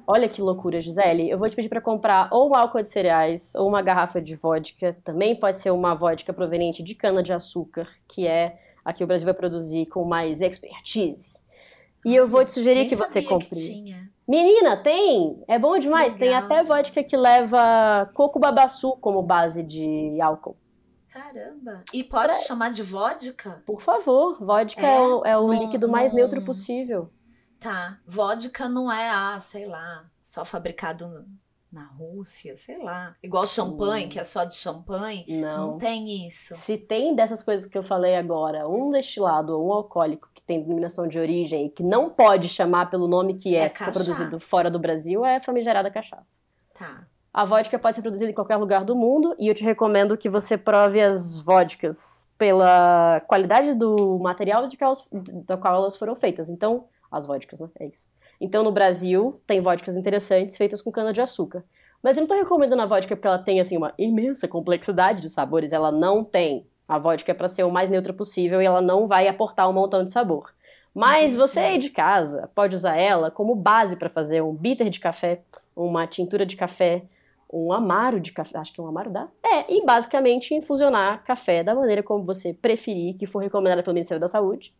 Olha 0.06 0.28
que 0.28 0.40
loucura, 0.40 0.80
Gisele. 0.80 1.28
Eu 1.28 1.38
vou 1.38 1.48
te 1.50 1.56
pedir 1.56 1.68
para 1.68 1.80
comprar 1.80 2.28
ou 2.32 2.50
um 2.50 2.54
álcool 2.54 2.82
de 2.82 2.88
cereais 2.88 3.54
ou 3.54 3.68
uma 3.68 3.82
garrafa 3.82 4.20
de 4.20 4.34
vodka. 4.34 4.96
Também 5.04 5.34
pode 5.36 5.58
ser 5.58 5.70
uma 5.72 5.94
vodka 5.94 6.32
proveniente 6.32 6.82
de 6.82 6.94
cana-de-açúcar, 6.94 7.88
que 8.08 8.26
é 8.26 8.58
a 8.84 8.92
que 8.92 9.04
o 9.04 9.06
Brasil 9.06 9.26
vai 9.26 9.34
produzir 9.34 9.86
com 9.86 10.04
mais 10.04 10.40
expertise. 10.40 11.34
E 12.04 12.14
eu 12.14 12.26
vou 12.26 12.44
te 12.44 12.52
sugerir 12.52 12.80
Nem 12.80 12.88
que 12.88 12.94
você 12.94 13.20
compre. 13.20 13.48
Que 13.48 13.54
tinha. 13.56 14.08
Menina, 14.26 14.76
tem! 14.76 15.42
É 15.46 15.58
bom 15.58 15.78
demais. 15.78 16.12
Legal. 16.14 16.18
Tem 16.18 16.34
até 16.34 16.64
vodka 16.64 17.04
que 17.04 17.16
leva 17.16 18.10
coco 18.12 18.38
babaçu 18.38 18.96
como 18.96 19.22
base 19.22 19.62
de 19.62 20.20
álcool. 20.20 20.56
Caramba! 21.10 21.84
E 21.94 22.02
pode 22.02 22.34
chamar 22.44 22.70
de 22.70 22.82
vodka? 22.82 23.62
Por 23.64 23.80
favor, 23.80 24.38
vodka 24.38 24.86
é, 24.86 24.96
é 24.96 25.00
o, 25.00 25.24
é 25.24 25.38
o 25.38 25.52
líquido 25.52 25.88
mais 25.88 26.12
neutro 26.12 26.44
possível. 26.44 27.10
Tá. 27.60 27.98
Vodka 28.06 28.68
não 28.68 28.92
é, 28.92 29.08
ah, 29.08 29.38
sei 29.40 29.66
lá, 29.66 30.04
só 30.22 30.44
fabricado 30.44 31.24
na 31.72 31.86
Rússia, 31.86 32.56
sei 32.56 32.82
lá. 32.82 33.14
Igual 33.22 33.46
champanhe, 33.46 34.06
hum. 34.06 34.08
que 34.08 34.18
é 34.18 34.24
só 34.24 34.44
de 34.44 34.56
champanhe. 34.56 35.24
Não. 35.28 35.72
Não 35.72 35.78
tem 35.78 36.26
isso. 36.26 36.56
Se 36.56 36.76
tem 36.76 37.14
dessas 37.14 37.42
coisas 37.42 37.66
que 37.66 37.78
eu 37.78 37.82
falei 37.82 38.16
agora, 38.16 38.68
um 38.68 38.90
destilado 38.90 39.58
ou 39.58 39.68
um 39.68 39.72
alcoólico 39.72 40.28
tem 40.46 40.62
denominação 40.62 41.08
de 41.08 41.18
origem 41.18 41.66
e 41.66 41.70
que 41.70 41.82
não 41.82 42.08
pode 42.08 42.48
chamar 42.48 42.88
pelo 42.88 43.08
nome 43.08 43.34
que 43.34 43.56
é, 43.56 43.64
é 43.64 43.68
se 43.68 43.78
for 43.78 43.92
produzido 43.92 44.38
fora 44.38 44.70
do 44.70 44.78
Brasil, 44.78 45.24
é 45.24 45.40
famigerada 45.40 45.90
cachaça. 45.90 46.38
Tá. 46.78 47.06
A 47.36 47.44
vodka 47.44 47.78
pode 47.78 47.96
ser 47.96 48.02
produzida 48.02 48.30
em 48.30 48.34
qualquer 48.34 48.56
lugar 48.56 48.82
do 48.82 48.96
mundo 48.96 49.34
e 49.38 49.48
eu 49.48 49.54
te 49.54 49.62
recomendo 49.62 50.16
que 50.16 50.26
você 50.26 50.56
prove 50.56 51.00
as 51.02 51.38
vodkas 51.38 52.30
pela 52.38 53.20
qualidade 53.26 53.74
do 53.74 54.18
material 54.18 54.66
de 54.66 54.76
elas, 54.80 55.06
da 55.44 55.56
qual 55.56 55.74
elas 55.74 55.96
foram 55.98 56.16
feitas. 56.16 56.48
Então, 56.48 56.86
as 57.10 57.26
vodkas, 57.26 57.60
né? 57.60 57.68
É 57.78 57.86
isso. 57.88 58.06
Então, 58.40 58.62
no 58.62 58.72
Brasil, 58.72 59.34
tem 59.46 59.60
vodkas 59.60 59.96
interessantes 59.96 60.56
feitas 60.56 60.80
com 60.80 60.90
cana-de-açúcar. 60.90 61.62
Mas 62.02 62.16
eu 62.16 62.22
não 62.22 62.28
tô 62.28 62.34
recomendando 62.34 62.80
a 62.80 62.86
vodka 62.86 63.14
porque 63.14 63.26
ela 63.26 63.38
tem, 63.38 63.60
assim, 63.60 63.76
uma 63.76 63.92
imensa 63.98 64.46
complexidade 64.46 65.20
de 65.20 65.28
sabores. 65.28 65.72
Ela 65.72 65.90
não 65.90 66.24
tem. 66.24 66.66
A 66.88 66.98
vodka 66.98 67.32
é 67.32 67.34
para 67.34 67.48
ser 67.48 67.64
o 67.64 67.70
mais 67.70 67.90
neutra 67.90 68.12
possível 68.12 68.62
e 68.62 68.64
ela 68.64 68.80
não 68.80 69.08
vai 69.08 69.28
aportar 69.28 69.68
um 69.68 69.72
montão 69.72 70.04
de 70.04 70.10
sabor. 70.10 70.52
Mas 70.94 71.36
você 71.36 71.60
aí 71.60 71.78
de 71.78 71.90
casa 71.90 72.50
pode 72.54 72.74
usar 72.74 72.96
ela 72.96 73.30
como 73.30 73.54
base 73.54 73.96
para 73.96 74.08
fazer 74.08 74.42
um 74.42 74.54
bitter 74.54 74.88
de 74.88 74.98
café, 74.98 75.42
uma 75.74 76.06
tintura 76.06 76.46
de 76.46 76.56
café, 76.56 77.02
um 77.52 77.72
amaro 77.72 78.18
de 78.18 78.32
café, 78.32 78.58
acho 78.58 78.72
que 78.72 78.80
um 78.80 78.86
amaro 78.86 79.10
dá? 79.10 79.28
É, 79.44 79.72
e 79.72 79.84
basicamente 79.84 80.54
infusionar 80.54 81.22
café 81.22 81.62
da 81.62 81.74
maneira 81.74 82.02
como 82.02 82.24
você 82.24 82.54
preferir, 82.54 83.16
que 83.16 83.26
for 83.26 83.40
recomendada 83.40 83.82
pelo 83.82 83.94
Ministério 83.94 84.20
da 84.20 84.28
Saúde, 84.28 84.74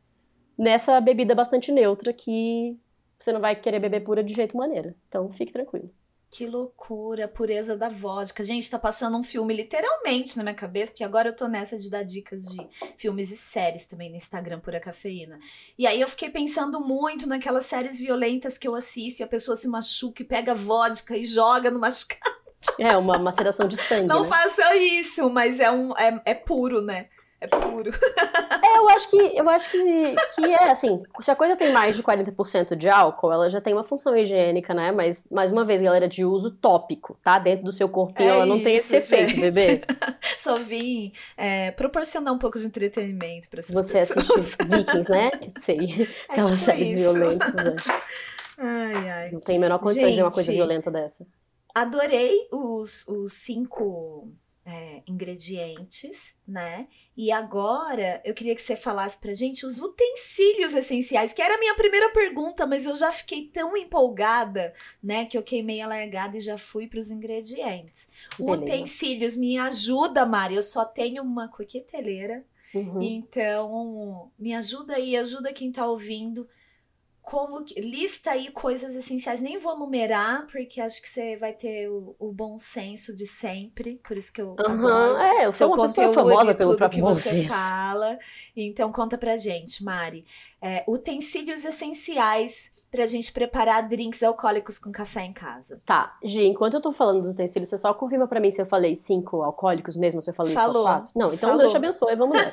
nessa 0.57 0.99
bebida 1.01 1.35
bastante 1.35 1.71
neutra 1.71 2.13
que 2.13 2.79
você 3.19 3.33
não 3.33 3.41
vai 3.41 3.55
querer 3.55 3.81
beber 3.81 4.01
pura 4.03 4.23
de 4.23 4.35
jeito 4.35 4.57
maneira. 4.57 4.95
Então 5.09 5.31
fique 5.33 5.53
tranquilo. 5.53 5.91
Que 6.37 6.45
loucura, 6.45 7.25
a 7.25 7.29
pureza 7.29 7.79
da 7.79 7.89
vodka. 7.89 8.45
Gente, 8.45 8.71
tá 8.71 8.79
passando 8.79 9.17
um 9.17 9.25
filme 9.25 9.55
literalmente 9.55 10.37
na 10.37 10.43
minha 10.43 10.55
cabeça, 10.55 10.93
porque 10.93 11.03
agora 11.03 11.31
eu 11.31 11.35
tô 11.35 11.49
nessa 11.49 11.79
de 11.79 11.89
dar 11.89 12.03
dicas 12.03 12.53
de 12.53 12.59
filmes 12.99 13.31
e 13.31 13.37
séries 13.39 13.87
também 13.87 14.11
no 14.11 14.17
Instagram 14.17 14.61
Pura 14.61 14.79
Cafeína. 14.79 15.41
E 15.79 15.87
aí 15.87 15.99
eu 15.99 16.07
fiquei 16.07 16.29
pensando 16.29 16.79
muito 16.79 17.27
naquelas 17.27 17.65
séries 17.65 17.99
violentas 17.99 18.59
que 18.59 18.69
eu 18.69 18.75
assisto 18.75 19.23
e 19.23 19.25
a 19.25 19.27
pessoa 19.27 19.57
se 19.57 19.67
machuca 19.67 20.21
e 20.21 20.27
pega 20.27 20.55
vodka 20.55 21.17
e 21.17 21.25
joga 21.25 21.71
no 21.71 21.79
machucado. 21.79 22.37
É, 22.79 22.95
uma 22.99 23.19
maceração 23.19 23.67
de 23.67 23.79
sangue. 23.79 24.07
Não 24.07 24.25
né? 24.25 24.29
faça 24.29 24.77
isso, 24.77 25.31
mas 25.31 25.59
é, 25.59 25.71
um, 25.71 25.97
é, 25.97 26.21
é 26.23 26.35
puro, 26.35 26.83
né? 26.83 27.09
É 27.41 27.47
puro. 27.47 27.91
É, 28.67 28.79
eu 28.79 28.89
acho 28.89 29.11
que 29.11 29.17
eu 29.17 29.49
acho 29.49 29.71
que, 29.71 30.15
que 30.35 30.45
é 30.53 30.71
assim, 30.71 31.01
se 31.21 31.31
a 31.31 31.37
coisa 31.37 31.55
tem 31.57 31.73
mais 31.73 31.95
de 31.97 32.03
40% 32.03 32.75
de 32.75 32.89
álcool, 32.89 33.33
ela 33.33 33.49
já 33.49 33.61
tem 33.61 33.73
uma 33.73 33.85
função 33.85 34.17
higiênica, 34.17 34.75
né? 34.75 34.91
Mas, 34.91 35.27
mais 35.31 35.53
uma 35.53 35.65
vez, 35.65 35.81
galera, 35.81 36.09
de 36.09 36.25
uso 36.25 36.51
tópico, 36.51 37.17
tá? 37.23 37.39
Dentro 37.39 37.65
do 37.65 37.71
seu 37.71 37.89
corpinho, 37.89 38.29
é 38.29 38.33
ela 38.33 38.47
não 38.47 38.57
isso, 38.57 38.65
tem 38.65 38.77
esse 38.77 38.97
efeito, 38.97 39.31
gente. 39.31 39.41
bebê. 39.41 39.83
Só 40.39 40.57
vim 40.59 41.13
é, 41.37 41.71
proporcionar 41.71 42.35
um 42.35 42.39
pouco 42.39 42.59
de 42.59 42.67
entretenimento 42.67 43.49
pra 43.49 43.61
essas 43.61 43.73
Você 43.73 43.99
pessoas. 44.01 44.29
assiste 44.29 44.57
Vikings, 44.67 45.11
né? 45.11 45.31
Que 45.31 45.61
sei. 45.61 45.79
É 46.29 46.33
Aquelas 46.33 46.51
tipo 46.53 46.65
séries 46.65 46.91
isso. 46.91 46.99
violentas, 46.99 47.55
né? 47.55 47.77
Ai, 48.59 49.09
ai. 49.11 49.31
Não 49.31 49.41
tem 49.41 49.59
a 49.59 49.61
menor 49.61 49.79
condição 49.79 50.03
gente, 50.03 50.11
de 50.13 50.17
ver 50.17 50.25
uma 50.25 50.33
coisa 50.33 50.51
violenta 50.53 50.91
dessa. 50.91 51.25
Adorei 51.75 52.49
os, 52.51 53.07
os 53.07 53.33
cinco 53.35 54.33
é, 54.67 55.01
ingredientes, 55.07 56.37
né? 56.47 56.89
E 57.17 57.31
agora 57.31 58.21
eu 58.25 58.35
queria 58.35 58.55
que 58.55 58.61
você 58.61 58.75
falasse 58.75 59.17
pra 59.17 59.33
gente 59.33 59.65
os 59.65 59.81
utensílios 59.81 60.75
essenciais, 60.75 61.33
que 61.33 61.41
era 61.41 61.55
a 61.55 61.59
minha 61.59 61.75
primeira 61.77 62.11
pergunta, 62.11 62.67
mas 62.67 62.85
eu 62.85 62.97
já 62.97 63.13
fiquei 63.13 63.47
tão 63.47 63.77
empolgada, 63.77 64.75
né, 65.01 65.25
que 65.25 65.39
eu 65.39 65.43
queimei 65.43 65.81
a 65.81 65.87
largada 65.87 66.37
e 66.37 66.41
já 66.41 66.59
fui 66.59 66.89
para 66.89 66.99
os 66.99 67.11
ingredientes. 67.11 68.11
Beleza. 68.37 68.61
Utensílios, 68.61 69.37
me 69.37 69.57
ajuda, 69.57 70.27
Mari. 70.27 70.57
Eu 70.57 70.63
só 70.65 70.85
tenho 70.85 71.23
uma 71.23 71.47
coqueteleira. 71.47 72.45
Uhum. 72.75 73.01
Então, 73.01 74.31
me 74.37 74.53
ajuda 74.53 74.97
aí, 74.97 75.17
ajuda 75.17 75.53
quem 75.53 75.71
tá 75.71 75.87
ouvindo 75.87 76.47
como 77.27 77.65
que, 77.65 77.81
lista 77.81 78.31
aí 78.31 78.53
coisas 78.53 78.95
essenciais. 78.95 79.41
Nem 79.41 79.59
vou 79.59 79.77
numerar, 79.77 80.47
porque 80.47 80.81
acho 80.81 81.03
que 81.03 81.09
você 81.09 81.37
vai 81.37 81.53
ter 81.53 81.91
o, 81.91 82.15
o 82.21 82.31
bom 82.31 82.57
senso 82.57 83.17
de 83.17 83.27
sempre. 83.27 84.01
Por 84.07 84.17
isso 84.17 84.33
que 84.33 84.41
eu 84.41 84.55
uhum, 84.57 85.19
É, 85.19 85.45
eu 85.45 85.53
sou 85.53 85.75
uma 85.75 85.83
pessoa 85.83 86.13
famosa 86.13 86.55
pelo 86.55 86.77
próprio 86.77 87.03
que 87.03 87.15
você 87.15 87.31
senso. 87.31 87.49
fala. 87.49 88.17
Então 88.57 88.93
conta 88.93 89.19
pra 89.19 89.37
gente, 89.37 89.83
Mari. 89.83 90.25
É, 90.63 90.85
utensílios 90.87 91.65
essenciais 91.65 92.73
pra 92.93 93.07
gente 93.07 93.33
preparar 93.33 93.89
drinks 93.89 94.23
alcoólicos 94.23 94.79
com 94.79 94.93
café 94.93 95.25
em 95.25 95.33
casa. 95.33 95.83
Tá, 95.85 96.17
Gi, 96.23 96.47
enquanto 96.47 96.75
eu 96.75 96.81
tô 96.81 96.93
falando 96.93 97.23
dos 97.23 97.33
utensílios, 97.33 97.69
você 97.69 97.77
só 97.77 97.93
confirma 97.93 98.29
pra 98.29 98.39
mim 98.39 98.53
se 98.53 98.63
eu 98.63 98.67
falei 98.67 98.95
cinco 98.95 99.43
alcoólicos 99.43 99.97
mesmo, 99.97 100.23
se 100.23 100.31
eu 100.31 100.35
falei 100.35 100.55
Falou. 100.55 100.85
só 100.85 100.93
quatro? 100.93 101.11
Não, 101.13 101.27
então 101.35 101.49
Falou. 101.49 101.59
Deus 101.59 101.73
te 101.73 101.77
abençoe, 101.77 102.15
vamos 102.15 102.39
lá. 102.39 102.51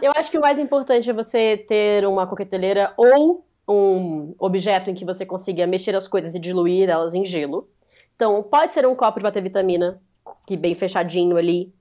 Eu 0.00 0.12
acho 0.14 0.30
que 0.30 0.38
o 0.38 0.40
mais 0.40 0.58
importante 0.60 1.10
é 1.10 1.12
você 1.12 1.56
ter 1.56 2.06
uma 2.06 2.26
coqueteleira 2.26 2.94
ou 2.96 3.45
um 3.68 4.34
objeto 4.38 4.90
em 4.90 4.94
que 4.94 5.04
você 5.04 5.26
consiga 5.26 5.66
mexer 5.66 5.96
as 5.96 6.06
coisas 6.06 6.34
e 6.34 6.38
diluir 6.38 6.88
elas 6.88 7.14
em 7.14 7.24
gelo. 7.24 7.68
Então, 8.14 8.42
pode 8.42 8.72
ser 8.72 8.86
um 8.86 8.94
copo 8.94 9.18
de 9.18 9.24
bater 9.24 9.42
vitamina, 9.42 10.00
que 10.46 10.56
bem 10.56 10.74
fechadinho 10.74 11.36
ali, 11.36 11.74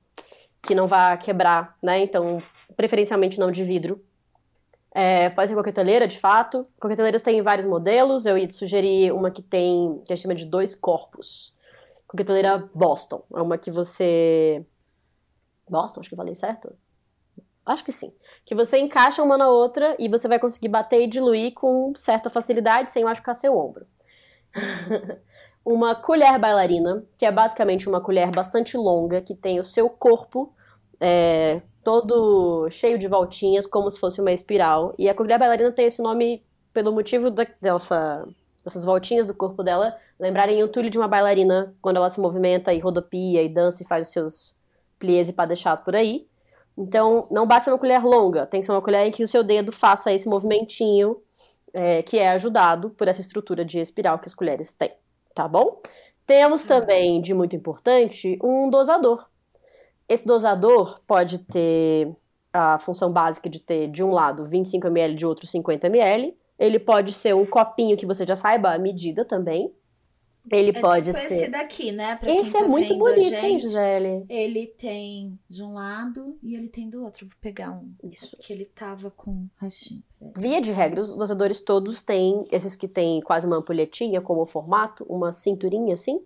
que 0.61 0.75
não 0.75 0.87
vá 0.87 1.15
quebrar, 1.15 1.77
né? 1.81 2.03
Então, 2.03 2.41
preferencialmente 2.75 3.39
não 3.39 3.51
de 3.51 3.63
vidro. 3.63 4.03
É, 4.91 5.29
pode 5.29 5.49
ser 5.49 5.55
coqueteleira, 5.55 6.07
de 6.07 6.17
fato. 6.17 6.65
Coqueteleiras 6.79 7.21
têm 7.21 7.41
vários 7.41 7.65
modelos. 7.65 8.25
Eu 8.25 8.37
ia 8.37 8.49
sugerir 8.49 9.11
uma 9.13 9.29
que 9.29 9.41
tem, 9.41 10.01
que 10.05 10.13
a 10.13 10.15
gente 10.15 10.23
chama 10.23 10.35
de 10.35 10.45
dois 10.45 10.73
corpos. 10.73 11.53
Coqueteleira 12.07 12.69
Boston. 12.73 13.23
É 13.33 13.41
uma 13.41 13.57
que 13.57 13.69
você. 13.69 14.65
Boston, 15.69 15.99
acho 15.99 16.09
que 16.09 16.15
eu 16.15 16.17
falei 16.17 16.33
certo? 16.33 16.73
Acho 17.65 17.83
que 17.83 17.91
sim. 17.91 18.13
Que 18.45 18.55
você 18.55 18.77
encaixa 18.77 19.23
uma 19.23 19.37
na 19.37 19.49
outra 19.49 19.95
e 19.97 20.07
você 20.07 20.27
vai 20.27 20.39
conseguir 20.39 20.67
bater 20.67 21.01
e 21.01 21.07
diluir 21.07 21.53
com 21.53 21.93
certa 21.95 22.29
facilidade 22.29 22.91
sem 22.91 23.03
machucar 23.03 23.35
seu 23.35 23.57
ombro. 23.57 23.85
uma 25.65 25.95
colher 25.95 26.37
bailarina, 26.37 27.03
que 27.17 27.25
é 27.25 27.31
basicamente 27.31 27.89
uma 27.89 27.99
colher 27.99 28.29
bastante 28.29 28.77
longa, 28.77 29.19
que 29.19 29.33
tem 29.33 29.59
o 29.59 29.63
seu 29.63 29.89
corpo 29.89 30.53
é, 31.01 31.61
todo 31.83 32.69
cheio 32.69 32.97
de 32.97 33.07
voltinhas, 33.07 33.65
como 33.65 33.91
se 33.91 33.99
fosse 33.99 34.21
uma 34.21 34.31
espiral. 34.31 34.93
E 34.97 35.09
a 35.09 35.13
colher 35.15 35.39
bailarina 35.39 35.71
tem 35.71 35.85
esse 35.85 36.01
nome 36.01 36.43
pelo 36.71 36.91
motivo 36.91 37.31
da, 37.31 37.47
dessa, 37.59 38.27
dessas 38.63 38.85
voltinhas 38.85 39.25
do 39.25 39.33
corpo 39.33 39.63
dela 39.63 39.97
lembrarem 40.19 40.63
o 40.63 40.67
tule 40.67 40.89
de 40.89 40.97
uma 40.97 41.07
bailarina 41.07 41.75
quando 41.81 41.97
ela 41.97 42.09
se 42.09 42.19
movimenta 42.19 42.73
e 42.73 42.79
rodopia 42.79 43.41
e 43.43 43.49
dança 43.49 43.83
e 43.83 43.85
faz 43.85 44.07
os 44.07 44.13
seus 44.13 44.55
pliés 44.97 45.29
e 45.29 45.33
padechás 45.33 45.79
por 45.79 45.95
aí. 45.95 46.27
Então, 46.77 47.27
não 47.31 47.47
basta 47.47 47.71
uma 47.71 47.77
colher 47.77 48.03
longa, 48.03 48.45
tem 48.45 48.59
que 48.59 48.65
ser 48.65 48.71
uma 48.73 48.81
colher 48.81 49.07
em 49.07 49.11
que 49.11 49.23
o 49.23 49.27
seu 49.27 49.43
dedo 49.43 49.71
faça 49.71 50.11
esse 50.11 50.27
movimentinho 50.27 51.17
é, 51.73 52.01
que 52.03 52.17
é 52.17 52.29
ajudado 52.29 52.89
por 52.89 53.07
essa 53.07 53.21
estrutura 53.21 53.63
de 53.63 53.79
espiral 53.79 54.19
que 54.19 54.27
as 54.27 54.33
colheres 54.33 54.73
têm, 54.73 54.91
tá 55.33 55.47
bom? 55.47 55.79
Temos 56.25 56.63
também, 56.63 57.21
de 57.21 57.33
muito 57.33 57.55
importante, 57.55 58.37
um 58.43 58.69
dosador. 58.69 59.25
Esse 60.07 60.25
dosador 60.25 60.99
pode 61.05 61.39
ter 61.39 62.11
a 62.51 62.79
função 62.79 63.11
básica 63.11 63.49
de 63.49 63.59
ter, 63.59 63.89
de 63.89 64.03
um 64.03 64.11
lado, 64.11 64.45
25 64.45 64.87
ml, 64.87 65.15
de 65.15 65.25
outro, 65.25 65.45
50 65.45 65.87
ml. 65.87 66.35
Ele 66.57 66.79
pode 66.79 67.11
ser 67.11 67.35
um 67.35 67.45
copinho 67.45 67.97
que 67.97 68.05
você 68.05 68.25
já 68.25 68.35
saiba 68.35 68.73
a 68.73 68.79
medida 68.79 69.25
também. 69.25 69.73
Ele 70.51 70.69
é 70.69 70.79
pode 70.81 71.05
tipo 71.11 71.17
ser. 71.17 71.33
esse 71.33 71.47
daqui, 71.49 71.91
né? 71.91 72.15
Pra 72.17 72.31
esse 72.33 72.51
quem 72.51 72.59
é 72.61 72.63
tá 72.63 72.69
muito 72.69 72.87
vendo 72.89 72.99
bonito, 72.99 73.29
gente, 73.29 73.45
hein, 73.45 73.59
Gisele? 73.59 74.25
Ele 74.29 74.67
tem 74.67 75.39
de 75.49 75.63
um 75.63 75.73
lado 75.73 76.37
e 76.43 76.55
ele 76.55 76.67
tem 76.69 76.89
do 76.89 77.03
outro. 77.03 77.25
Vou 77.25 77.35
pegar 77.41 77.71
um. 77.71 77.91
Isso. 78.03 78.37
Que 78.39 78.53
ele 78.53 78.65
tava 78.65 79.09
com 79.11 79.47
restinho. 79.59 80.03
Via 80.37 80.61
de 80.61 80.71
regra, 80.71 81.01
os 81.01 81.15
dosadores 81.15 81.61
todos 81.61 82.01
têm, 82.01 82.45
esses 82.51 82.75
que 82.75 82.87
têm 82.87 83.21
quase 83.21 83.45
uma 83.47 83.57
ampulhetinha 83.57 84.21
como 84.21 84.45
formato, 84.45 85.03
uma 85.09 85.31
cinturinha 85.31 85.93
assim. 85.93 86.21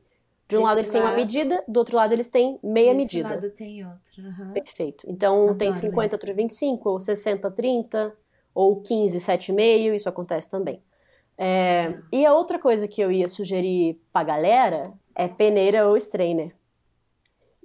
De 0.48 0.58
um 0.58 0.62
Esse 0.62 0.68
lado 0.68 0.80
eles 0.80 0.90
têm 0.92 1.02
uma 1.02 1.12
medida, 1.16 1.64
do 1.68 1.78
outro 1.78 1.96
lado 1.96 2.12
eles 2.12 2.28
têm 2.28 2.58
meia 2.64 2.94
Desse 2.96 3.06
medida. 3.18 3.30
lado 3.36 3.50
tem 3.52 3.86
outro. 3.86 4.22
aham. 4.28 4.52
Perfeito. 4.54 5.06
Então 5.08 5.44
Adoro 5.44 5.58
tem 5.60 5.74
50, 5.76 6.16
esse. 6.16 6.16
outro 6.26 6.36
25, 6.36 6.90
ou 6.90 7.00
60, 7.00 7.52
30, 7.52 8.14
ou 8.56 8.82
15, 8.82 9.20
7,5, 9.20 9.94
isso 9.96 10.10
acontece 10.10 10.50
também. 10.50 10.82
É, 11.42 11.98
e 12.12 12.26
a 12.26 12.34
outra 12.34 12.60
coisa 12.60 12.86
que 12.86 13.00
eu 13.00 13.10
ia 13.10 13.30
sugerir 13.30 13.98
pra 14.12 14.26
galera 14.26 14.92
é 15.16 15.26
peneira 15.26 15.88
ou 15.88 15.96
strainer. 15.96 16.54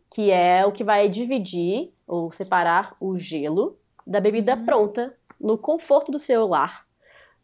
Que 0.09 0.31
é 0.31 0.64
o 0.64 0.70
que 0.70 0.85
vai 0.85 1.09
dividir 1.09 1.93
ou 2.07 2.31
separar 2.31 2.97
o 3.01 3.18
gelo 3.18 3.77
da 4.07 4.20
bebida 4.20 4.55
Uhum. 4.55 4.64
pronta 4.64 5.14
no 5.41 5.59
conforto 5.59 6.12
do 6.12 6.20
seu 6.20 6.47
lar. 6.47 6.87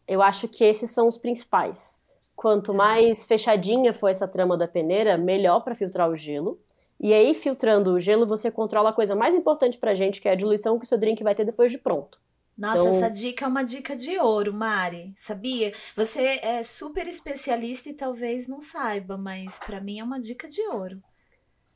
Eu 0.07 0.21
acho 0.21 0.47
que 0.47 0.63
esses 0.63 0.89
são 0.91 1.05
os 1.05 1.17
principais. 1.17 1.99
Quanto 2.33 2.73
mais 2.73 3.25
fechadinha 3.25 3.93
for 3.93 4.07
essa 4.07 4.27
trama 4.27 4.57
da 4.57 4.69
peneira, 4.69 5.17
melhor 5.17 5.59
para 5.65 5.75
filtrar 5.75 6.09
o 6.09 6.15
gelo. 6.15 6.57
E 6.97 7.13
aí, 7.13 7.33
filtrando 7.33 7.91
o 7.93 7.99
gelo, 7.99 8.25
você 8.25 8.49
controla 8.49 8.91
a 8.91 8.93
coisa 8.93 9.15
mais 9.15 9.35
importante 9.35 9.77
pra 9.77 9.93
gente, 9.93 10.21
que 10.21 10.29
é 10.29 10.31
a 10.31 10.35
diluição 10.35 10.79
que 10.79 10.85
o 10.85 10.87
seu 10.87 10.97
drink 10.97 11.21
vai 11.23 11.35
ter 11.35 11.43
depois 11.43 11.71
de 11.71 11.77
pronto. 11.77 12.19
Nossa, 12.57 12.81
Então- 12.81 12.95
essa 12.95 13.09
dica 13.09 13.45
é 13.45 13.47
uma 13.47 13.63
dica 13.63 13.95
de 13.95 14.17
ouro, 14.19 14.53
Mari. 14.53 15.13
Sabia? 15.17 15.73
Você 15.95 16.39
é 16.43 16.61
super 16.63 17.07
especialista 17.07 17.89
e 17.89 17.93
talvez 17.93 18.47
não 18.47 18.61
saiba, 18.61 19.17
mas 19.17 19.57
pra 19.59 19.81
mim 19.81 19.99
é 19.99 20.03
uma 20.03 20.19
dica 20.19 20.47
de 20.47 20.61
ouro. 20.67 21.01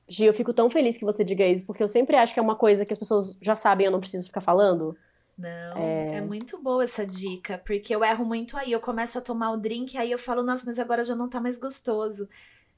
Gi, 0.07 0.25
eu 0.25 0.33
fico 0.33 0.53
tão 0.53 0.69
feliz 0.69 0.97
que 0.97 1.05
você 1.05 1.23
diga 1.23 1.47
isso, 1.47 1.65
porque 1.65 1.81
eu 1.81 1.87
sempre 1.87 2.15
acho 2.15 2.33
que 2.33 2.39
é 2.39 2.43
uma 2.43 2.55
coisa 2.55 2.85
que 2.85 2.93
as 2.93 2.99
pessoas 2.99 3.35
já 3.41 3.55
sabem, 3.55 3.85
eu 3.85 3.91
não 3.91 3.99
preciso 3.99 4.27
ficar 4.27 4.41
falando. 4.41 4.95
Não, 5.37 5.77
é... 5.77 6.21
muito 6.21 6.61
boa 6.61 6.83
essa 6.83 7.05
dica, 7.05 7.57
porque 7.65 7.93
eu 7.93 8.03
erro 8.03 8.23
muito 8.23 8.55
aí. 8.55 8.71
Eu 8.71 8.79
começo 8.79 9.17
a 9.17 9.21
tomar 9.21 9.51
o 9.51 9.57
drink, 9.57 9.97
aí 9.97 10.11
eu 10.11 10.19
falo, 10.19 10.43
nossa, 10.43 10.63
mas 10.65 10.79
agora 10.79 11.03
já 11.03 11.15
não 11.15 11.27
tá 11.27 11.41
mais 11.41 11.57
gostoso. 11.57 12.29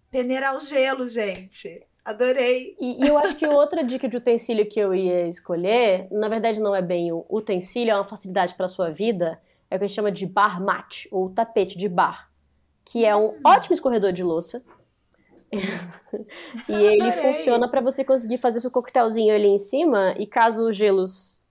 Peneirar 0.09 0.55
o 0.55 0.59
gelo, 0.59 1.07
gente. 1.07 1.85
Adorei. 2.07 2.73
E, 2.79 3.03
e 3.03 3.07
eu 3.09 3.17
acho 3.17 3.35
que 3.35 3.45
outra 3.45 3.83
dica 3.83 4.07
de 4.07 4.15
utensílio 4.15 4.65
que 4.65 4.79
eu 4.79 4.95
ia 4.95 5.27
escolher, 5.27 6.07
na 6.09 6.29
verdade 6.29 6.57
não 6.57 6.73
é 6.73 6.81
bem 6.81 7.11
um 7.11 7.25
utensílio, 7.29 7.91
é 7.91 7.95
uma 7.95 8.05
facilidade 8.05 8.53
para 8.53 8.69
sua 8.69 8.89
vida, 8.89 9.37
é 9.69 9.75
o 9.75 9.77
que 9.77 9.83
a 9.83 9.87
gente 9.89 9.95
chama 9.97 10.09
de 10.09 10.25
bar 10.25 10.63
mat, 10.63 11.05
ou 11.11 11.29
tapete 11.29 11.77
de 11.77 11.89
bar, 11.89 12.31
que 12.85 13.03
é 13.03 13.13
um 13.13 13.37
ótimo 13.43 13.73
escorredor 13.73 14.13
de 14.13 14.23
louça. 14.23 14.63
e 15.51 16.71
ele 16.71 17.09
Adorei. 17.09 17.33
funciona 17.33 17.67
para 17.67 17.81
você 17.81 18.05
conseguir 18.05 18.37
fazer 18.37 18.61
seu 18.61 18.71
coquetelzinho 18.71 19.35
ali 19.35 19.49
em 19.49 19.57
cima 19.57 20.15
e 20.17 20.25
caso 20.25 20.69
os 20.69 20.77
gelos, 20.77 21.43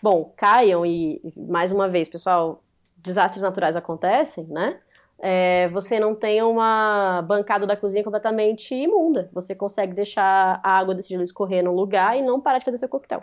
bom, 0.00 0.32
caiam 0.36 0.86
e 0.86 1.20
mais 1.36 1.72
uma 1.72 1.88
vez, 1.88 2.08
pessoal, 2.08 2.62
desastres 2.96 3.42
naturais 3.42 3.74
acontecem, 3.74 4.46
né? 4.46 4.78
É, 5.22 5.68
você 5.68 6.00
não 6.00 6.14
tem 6.14 6.42
uma 6.42 7.22
bancada 7.22 7.66
da 7.66 7.76
cozinha 7.76 8.02
completamente 8.02 8.74
imunda. 8.74 9.28
Você 9.32 9.54
consegue 9.54 9.92
deixar 9.92 10.60
a 10.64 10.78
água 10.78 10.94
desse 10.94 11.10
gelo 11.10 11.22
escorrer 11.22 11.62
num 11.62 11.74
lugar 11.74 12.16
e 12.16 12.22
não 12.22 12.40
parar 12.40 12.58
de 12.58 12.64
fazer 12.64 12.78
seu 12.78 12.88
coquetel. 12.88 13.20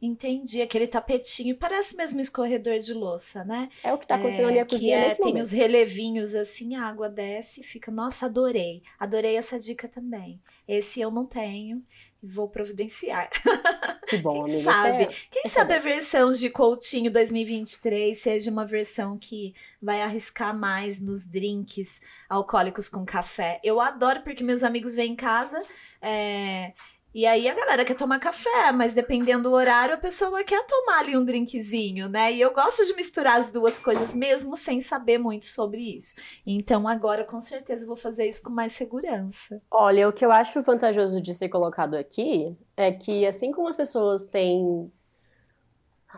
Entendi. 0.00 0.60
Aquele 0.60 0.86
tapetinho 0.86 1.56
parece 1.56 1.96
mesmo 1.96 2.18
um 2.18 2.22
escorredor 2.22 2.78
de 2.78 2.92
louça, 2.92 3.42
né? 3.44 3.70
É 3.82 3.92
o 3.92 3.98
que 3.98 4.06
tá 4.06 4.16
acontecendo 4.16 4.48
ali 4.48 4.58
na 4.58 4.66
cozinha 4.66 4.96
é, 4.96 5.08
nesse 5.08 5.16
tem 5.16 5.28
momento. 5.28 5.44
os 5.44 5.50
relevinhos 5.50 6.34
assim, 6.34 6.74
a 6.74 6.86
água 6.86 7.08
desce 7.08 7.62
e 7.62 7.64
fica. 7.64 7.90
Nossa, 7.90 8.26
adorei. 8.26 8.82
Adorei 8.98 9.36
essa 9.36 9.58
dica 9.58 9.88
também. 9.88 10.40
Esse 10.68 11.00
eu 11.00 11.10
não 11.10 11.24
tenho 11.24 11.82
vou 12.26 12.48
providenciar. 12.48 13.28
Que 14.06 14.18
bom, 14.18 14.44
Quem 14.44 14.54
amiga. 14.56 14.70
sabe? 14.72 15.02
É- 15.04 15.06
Quem 15.30 15.42
essa 15.46 15.54
sabe 15.60 15.72
é 15.72 15.76
a 15.76 15.80
versão 15.80 16.30
de 16.30 16.50
Coutinho 16.50 17.10
2023 17.10 18.20
seja 18.20 18.50
uma 18.50 18.66
versão 18.66 19.16
que 19.18 19.54
vai 19.80 20.02
arriscar 20.02 20.54
mais 20.56 21.00
nos 21.00 21.24
drinks 21.26 22.02
alcoólicos 22.28 22.88
com 22.90 23.02
café. 23.06 23.60
Eu 23.64 23.80
adoro 23.80 24.20
porque 24.22 24.44
meus 24.44 24.62
amigos 24.62 24.94
vêm 24.94 25.12
em 25.12 25.16
casa. 25.16 25.60
é, 26.02 26.74
E 27.14 27.26
aí 27.26 27.48
a 27.48 27.54
galera 27.54 27.84
quer 27.84 27.94
tomar 27.94 28.18
café, 28.18 28.72
mas 28.72 28.92
dependendo 28.92 29.44
do 29.44 29.52
horário, 29.52 29.94
a 29.94 29.98
pessoa 29.98 30.42
quer 30.42 30.66
tomar 30.66 30.98
ali 30.98 31.16
um 31.16 31.24
drinkzinho, 31.24 32.08
né? 32.08 32.32
E 32.32 32.40
eu 32.40 32.52
gosto 32.52 32.84
de 32.84 32.92
misturar 32.96 33.36
as 33.36 33.52
duas 33.52 33.78
coisas, 33.78 34.12
mesmo 34.12 34.56
sem 34.56 34.80
saber 34.80 35.16
muito 35.16 35.46
sobre 35.46 35.80
isso. 35.96 36.16
Então 36.44 36.88
agora, 36.88 37.22
com 37.22 37.38
certeza, 37.38 37.84
eu 37.84 37.86
vou 37.86 37.96
fazer 37.96 38.28
isso 38.28 38.42
com 38.42 38.50
mais 38.50 38.72
segurança. 38.72 39.62
Olha, 39.70 40.08
o 40.08 40.12
que 40.12 40.24
eu 40.24 40.32
acho 40.32 40.60
vantajoso 40.62 41.20
de 41.20 41.32
ser 41.34 41.48
colocado 41.48 41.94
aqui 41.94 42.56
é 42.76 42.90
que, 42.90 43.24
assim 43.24 43.52
como 43.52 43.68
as 43.68 43.76
pessoas 43.76 44.24
têm 44.24 44.90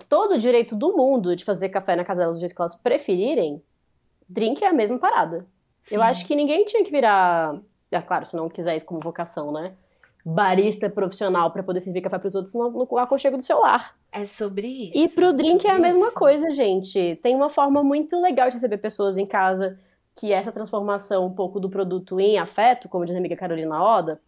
todo 0.08 0.36
o 0.36 0.38
direito 0.38 0.74
do 0.74 0.96
mundo 0.96 1.36
de 1.36 1.44
fazer 1.44 1.68
café 1.68 1.94
na 1.94 2.06
casa 2.06 2.20
delas 2.20 2.36
do 2.36 2.40
jeito 2.40 2.54
que 2.54 2.62
elas 2.62 2.74
preferirem, 2.74 3.62
drink 4.26 4.64
é 4.64 4.68
a 4.68 4.72
mesma 4.72 4.98
parada. 4.98 5.46
Eu 5.90 6.00
Sim. 6.00 6.06
acho 6.06 6.26
que 6.26 6.34
ninguém 6.34 6.64
tinha 6.64 6.82
que 6.82 6.90
virar. 6.90 7.60
É 7.90 8.00
claro, 8.00 8.24
se 8.24 8.34
não 8.34 8.48
quiser 8.48 8.78
isso 8.78 8.86
como 8.86 8.98
vocação, 8.98 9.52
né? 9.52 9.74
Barista 10.28 10.90
profissional 10.90 11.52
pra 11.52 11.62
poder 11.62 11.80
servir 11.80 12.00
café 12.00 12.18
pros 12.18 12.34
outros 12.34 12.52
no, 12.52 12.68
no 12.68 12.98
aconchego 12.98 13.36
do 13.36 13.44
seu 13.44 13.60
lar. 13.60 13.96
É 14.10 14.24
sobre 14.24 14.66
isso. 14.66 14.98
E 14.98 15.08
pro 15.08 15.32
drink 15.32 15.64
é 15.64 15.70
a 15.70 15.74
sobre 15.74 15.88
mesma 15.88 16.08
isso. 16.08 16.16
coisa, 16.16 16.50
gente. 16.50 17.16
Tem 17.22 17.32
uma 17.32 17.48
forma 17.48 17.84
muito 17.84 18.20
legal 18.20 18.48
de 18.48 18.54
receber 18.54 18.78
pessoas 18.78 19.16
em 19.16 19.24
casa, 19.24 19.78
que 20.16 20.32
é 20.32 20.36
essa 20.36 20.50
transformação 20.50 21.24
um 21.24 21.32
pouco 21.32 21.60
do 21.60 21.70
produto 21.70 22.18
em 22.18 22.38
afeto, 22.38 22.88
como 22.88 23.04
diz 23.04 23.14
a 23.14 23.18
amiga 23.18 23.36
Carolina 23.36 23.80
Oda, 23.80 24.20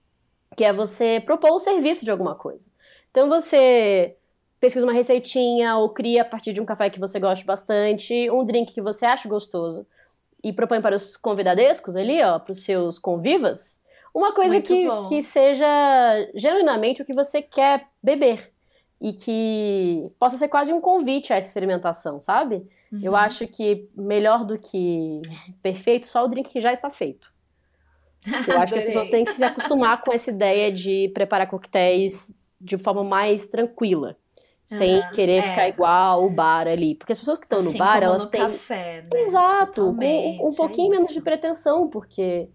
que 0.56 0.64
é 0.64 0.72
você 0.72 1.20
propor 1.26 1.50
o 1.50 1.58
serviço 1.58 2.04
de 2.04 2.12
alguma 2.12 2.36
coisa. 2.36 2.70
Então 3.10 3.28
você 3.28 4.14
pesquisa 4.60 4.86
uma 4.86 4.92
receitinha 4.92 5.78
ou 5.78 5.88
cria 5.88 6.22
a 6.22 6.24
partir 6.24 6.52
de 6.52 6.60
um 6.60 6.64
café 6.64 6.90
que 6.90 7.00
você 7.00 7.18
goste 7.18 7.44
bastante, 7.44 8.30
um 8.30 8.44
drink 8.44 8.72
que 8.72 8.80
você 8.80 9.04
acha 9.04 9.28
gostoso 9.28 9.84
e 10.44 10.52
propõe 10.52 10.80
para 10.80 10.94
os 10.94 11.16
convidadescos 11.16 11.96
ali, 11.96 12.22
ó, 12.22 12.38
para 12.38 12.52
os 12.52 12.62
seus 12.64 13.00
convivas, 13.00 13.82
uma 14.14 14.32
coisa 14.32 14.54
Muito 14.54 14.66
que, 14.66 14.86
bom. 14.86 15.02
que 15.08 15.22
seja 15.22 15.66
genuinamente 16.34 17.02
o 17.02 17.04
que 17.04 17.12
você 17.14 17.40
quer 17.42 17.86
beber 18.02 18.52
e 19.00 19.12
que 19.12 20.10
possa 20.18 20.36
ser 20.36 20.48
quase 20.48 20.72
um 20.72 20.80
convite 20.80 21.32
essa 21.32 21.46
experimentação, 21.48 22.20
sabe? 22.20 22.66
Eu 23.02 23.12
Uhum. 23.12 23.18
acho 23.18 23.46
que 23.46 23.88
melhor 23.94 24.44
do 24.44 24.58
que 24.58 25.20
perfeito, 25.62 26.08
só 26.08 26.24
o 26.24 26.28
drink 26.28 26.50
que 26.50 26.60
já 26.60 26.72
está 26.72 26.88
feito. 26.90 27.30
Eu 28.48 28.58
acho 28.58 28.72
que 28.72 28.78
as 28.78 28.84
pessoas 28.84 29.08
têm 29.08 29.24
que 29.24 29.32
se 29.32 29.44
acostumar 29.44 30.02
com 30.02 30.12
essa 30.12 30.30
ideia 30.30 30.72
de 30.72 31.10
preparar 31.14 31.46
coquetéis 31.48 32.32
de 32.60 32.76
forma 32.78 33.04
mais 33.04 33.46
tranquila. 33.46 34.16
sem 34.66 34.96
uhum, 34.96 35.10
querer 35.12 35.36
é. 35.38 35.42
ficar 35.42 35.68
igual 35.68 36.24
o 36.26 36.28
bar 36.30 36.66
ali. 36.68 36.94
Porque 36.94 37.12
as 37.12 37.18
pessoas 37.18 37.38
que 37.38 37.44
estão 37.46 37.60
assim 37.60 37.72
no 37.72 37.78
bar, 37.78 38.02
elas 38.02 38.24
no 38.24 38.28
têm. 38.28 38.40
Café, 38.42 39.02
né? 39.02 39.20
Exato, 39.22 39.94
com 39.96 40.48
um 40.48 40.54
pouquinho 40.54 40.92
é 40.92 40.96
menos 40.96 41.12
de 41.14 41.22
pretensão, 41.22 41.88
porque 41.88 42.50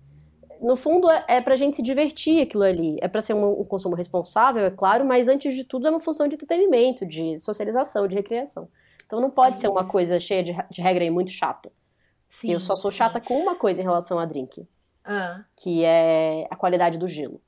no 0.63 0.77
fundo 0.77 1.11
é, 1.11 1.25
é 1.27 1.41
pra 1.41 1.57
gente 1.57 1.75
se 1.75 1.83
divertir 1.83 2.41
aquilo 2.41 2.63
ali. 2.63 2.97
É 3.01 3.07
para 3.07 3.21
ser 3.21 3.33
um, 3.33 3.61
um, 3.61 3.65
consumo 3.65 3.95
responsável, 3.95 4.65
é 4.65 4.71
claro, 4.71 5.05
mas 5.05 5.27
antes 5.27 5.53
de 5.53 5.65
tudo 5.65 5.87
é 5.87 5.89
uma 5.89 5.99
função 5.99 6.27
de 6.27 6.35
entretenimento, 6.35 7.05
de 7.05 7.37
socialização, 7.37 8.07
de 8.07 8.15
recreação. 8.15 8.69
Então 9.05 9.19
não 9.19 9.29
pode 9.29 9.59
ser 9.59 9.67
uma 9.67 9.87
coisa 9.87 10.19
cheia 10.19 10.41
de, 10.41 10.55
de 10.71 10.81
regra 10.81 11.03
e 11.03 11.09
muito 11.09 11.31
chata. 11.31 11.69
Sim, 12.29 12.53
eu 12.53 12.59
só 12.59 12.75
sou 12.75 12.89
sim. 12.89 12.97
chata 12.97 13.19
com 13.19 13.37
uma 13.37 13.55
coisa 13.55 13.81
em 13.81 13.83
relação 13.83 14.17
a 14.17 14.25
drink. 14.25 14.65
Ah. 15.03 15.43
Que 15.55 15.83
é 15.83 16.47
a 16.49 16.55
qualidade 16.55 16.97
do 16.97 17.07
gelo. 17.07 17.41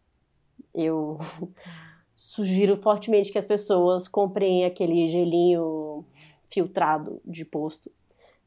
Eu 0.74 1.18
sugiro 2.16 2.76
fortemente 2.76 3.32
que 3.32 3.38
as 3.38 3.45
pessoas 3.45 4.07
comprem 4.09 4.66
aquele 4.66 5.07
gelinho 5.07 6.05
filtrado 6.49 7.22
de 7.26 7.45
posto. 7.45 7.89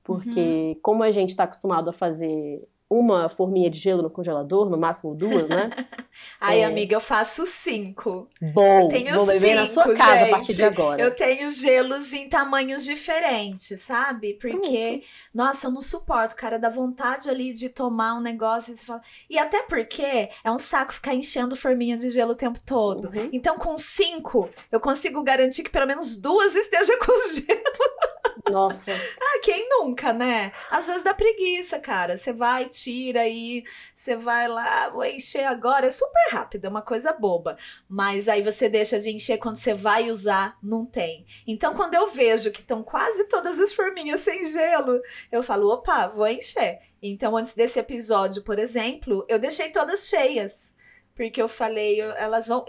Porque, 0.04 0.74
uhum. 0.74 0.80
como 0.82 1.02
a 1.02 1.10
gente 1.10 1.30
está 1.30 1.44
acostumado 1.44 1.90
a 1.90 1.92
fazer 1.92 2.66
uma 2.90 3.28
forminha 3.28 3.68
de 3.68 3.78
gelo 3.78 4.02
no 4.02 4.08
congelador, 4.08 4.70
no 4.70 4.78
máximo 4.78 5.14
duas, 5.14 5.48
né? 5.48 5.70
Ai, 6.40 6.60
é... 6.60 6.64
amiga, 6.64 6.94
eu 6.94 7.00
faço 7.00 7.46
cinco. 7.46 8.26
Bom, 8.40 8.82
eu 8.82 8.88
tenho 8.88 9.14
vou 9.14 9.26
beber 9.26 9.50
cinco, 9.50 9.60
na 9.60 9.66
sua 9.68 9.94
casa 9.94 10.18
gente. 10.18 10.28
a 10.28 10.36
partir 10.36 10.54
de 10.54 10.64
agora. 10.64 11.02
Eu 11.02 11.14
tenho 11.14 11.52
gelos 11.52 12.12
em 12.12 12.28
tamanhos 12.28 12.84
diferentes, 12.84 13.80
sabe? 13.82 14.34
Porque, 14.34 15.02
nossa, 15.34 15.66
eu 15.66 15.70
não 15.70 15.82
suporto, 15.82 16.34
cara, 16.34 16.58
dá 16.58 16.70
vontade 16.70 17.28
ali 17.28 17.52
de 17.52 17.68
tomar 17.68 18.14
um 18.14 18.20
negócio 18.20 18.72
e 18.72 18.76
fala... 18.76 19.02
E 19.28 19.38
até 19.38 19.62
porque 19.62 20.30
é 20.42 20.50
um 20.50 20.58
saco 20.58 20.94
ficar 20.94 21.14
enchendo 21.14 21.54
forminha 21.56 21.96
de 21.96 22.08
gelo 22.08 22.32
o 22.32 22.36
tempo 22.36 22.58
todo. 22.64 23.08
Uhum. 23.08 23.28
Então, 23.32 23.58
com 23.58 23.76
cinco, 23.76 24.48
eu 24.72 24.80
consigo 24.80 25.22
garantir 25.22 25.62
que 25.62 25.70
pelo 25.70 25.86
menos 25.86 26.16
duas 26.16 26.54
esteja 26.54 26.96
com 27.04 27.12
gelo. 27.34 28.17
Nossa. 28.50 28.90
ah, 29.20 29.40
quem 29.42 29.68
nunca, 29.68 30.12
né? 30.12 30.52
Às 30.70 30.86
vezes 30.86 31.04
dá 31.04 31.14
preguiça, 31.14 31.78
cara. 31.78 32.16
Você 32.16 32.32
vai, 32.32 32.68
tira 32.68 33.22
aí, 33.22 33.64
você 33.94 34.16
vai 34.16 34.48
lá, 34.48 34.88
vou 34.88 35.04
encher 35.04 35.44
agora. 35.44 35.86
É 35.86 35.90
super 35.90 36.28
rápido, 36.30 36.64
é 36.64 36.68
uma 36.68 36.82
coisa 36.82 37.12
boba. 37.12 37.56
Mas 37.88 38.28
aí 38.28 38.42
você 38.42 38.68
deixa 38.68 39.00
de 39.00 39.10
encher 39.10 39.38
quando 39.38 39.56
você 39.56 39.74
vai 39.74 40.10
usar, 40.10 40.56
não 40.62 40.84
tem. 40.84 41.26
Então, 41.46 41.74
quando 41.74 41.94
eu 41.94 42.08
vejo 42.08 42.50
que 42.50 42.60
estão 42.60 42.82
quase 42.82 43.24
todas 43.24 43.58
as 43.58 43.72
forminhas 43.72 44.20
sem 44.20 44.46
gelo, 44.46 45.00
eu 45.30 45.42
falo, 45.42 45.72
opa, 45.72 46.08
vou 46.08 46.26
encher. 46.26 46.80
Então, 47.02 47.36
antes 47.36 47.54
desse 47.54 47.78
episódio, 47.78 48.42
por 48.42 48.58
exemplo, 48.58 49.24
eu 49.28 49.38
deixei 49.38 49.70
todas 49.70 50.08
cheias. 50.08 50.74
Porque 51.14 51.42
eu 51.42 51.48
falei, 51.48 52.00
elas 52.00 52.46
vão. 52.46 52.64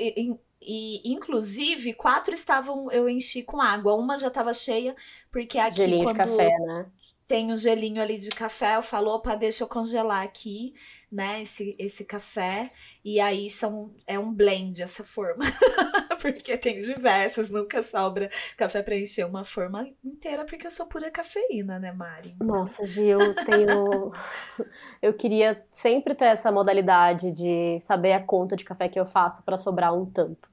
Inclusive, 0.61 1.93
quatro 1.93 2.33
estavam, 2.33 2.91
eu 2.91 3.09
enchi 3.09 3.43
com 3.43 3.61
água. 3.61 3.95
Uma 3.95 4.17
já 4.17 4.27
estava 4.27 4.53
cheia, 4.53 4.95
porque 5.31 5.57
aqui 5.57 5.77
Gelinho 5.77 6.03
quando 6.03 6.17
de 6.17 6.29
café, 6.29 6.59
né? 6.59 6.85
tem 7.27 7.53
um 7.53 7.57
gelinho 7.57 8.01
ali 8.01 8.17
de 8.17 8.31
café, 8.31 8.75
eu 8.75 8.81
falo, 8.81 9.11
opa, 9.11 9.35
deixa 9.35 9.63
eu 9.63 9.67
congelar 9.67 10.23
aqui, 10.23 10.73
né, 11.11 11.43
esse, 11.43 11.75
esse 11.77 12.03
café. 12.03 12.71
E 13.05 13.19
aí 13.19 13.49
são, 13.49 13.93
é 14.07 14.17
um 14.17 14.33
blend 14.33 14.81
essa 14.81 15.03
forma. 15.03 15.45
porque 16.21 16.57
tem 16.57 16.79
diversas, 16.79 17.49
nunca 17.49 17.81
sobra 17.81 18.29
café 18.57 18.83
para 18.83 18.97
encher 18.97 19.25
uma 19.25 19.43
forma 19.43 19.87
inteira, 20.03 20.45
porque 20.45 20.67
eu 20.67 20.71
sou 20.71 20.85
pura 20.87 21.09
cafeína, 21.09 21.79
né, 21.79 21.91
Mari? 21.91 22.35
Nossa, 22.39 22.85
Gi, 22.85 23.05
eu 23.05 23.35
tenho. 23.45 24.11
eu 25.01 25.13
queria 25.13 25.63
sempre 25.71 26.13
ter 26.13 26.25
essa 26.25 26.51
modalidade 26.51 27.31
de 27.31 27.79
saber 27.81 28.13
a 28.13 28.23
conta 28.23 28.55
de 28.55 28.63
café 28.63 28.87
que 28.87 28.99
eu 28.99 29.05
faço 29.05 29.41
para 29.43 29.57
sobrar 29.57 29.93
um 29.93 30.05
tanto. 30.05 30.49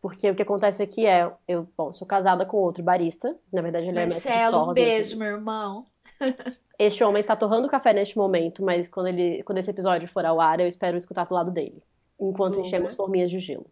Porque 0.00 0.30
o 0.30 0.34
que 0.34 0.42
acontece 0.42 0.82
aqui 0.82 1.06
é, 1.06 1.30
eu, 1.46 1.68
bom, 1.76 1.92
sou 1.92 2.06
casada 2.06 2.46
com 2.46 2.56
outro 2.58 2.84
barista, 2.84 3.36
na 3.52 3.60
verdade 3.60 3.88
ele 3.88 3.98
é 3.98 4.06
mestre 4.06 4.32
de 4.32 4.50
torres. 4.50 4.68
um 4.68 4.72
beijo, 4.72 5.18
meu 5.18 5.28
irmão. 5.28 5.84
Este 6.78 7.02
homem 7.02 7.20
está 7.20 7.34
torrando 7.34 7.68
café 7.68 7.92
neste 7.92 8.16
momento, 8.16 8.62
mas 8.64 8.88
quando, 8.88 9.08
ele, 9.08 9.42
quando 9.42 9.58
esse 9.58 9.70
episódio 9.70 10.06
for 10.06 10.24
ao 10.24 10.40
ar, 10.40 10.60
eu 10.60 10.68
espero 10.68 10.96
escutar 10.96 11.26
do 11.26 11.34
lado 11.34 11.50
dele, 11.50 11.82
enquanto 12.20 12.54
uhum. 12.54 12.62
enchemos 12.62 12.94
forminhas 12.94 13.32
de 13.32 13.40
gelo. 13.40 13.66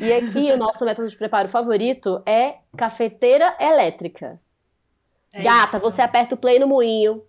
E 0.00 0.12
aqui 0.12 0.52
o 0.52 0.56
nosso 0.56 0.84
método 0.84 1.08
de 1.08 1.16
preparo 1.16 1.48
favorito 1.48 2.22
é 2.26 2.56
cafeteira 2.76 3.56
elétrica. 3.60 4.40
É 5.32 5.42
Gata, 5.42 5.76
isso. 5.76 5.84
você 5.86 6.02
aperta 6.02 6.34
o 6.34 6.38
play 6.38 6.58
no 6.58 6.66
moinho, 6.66 7.22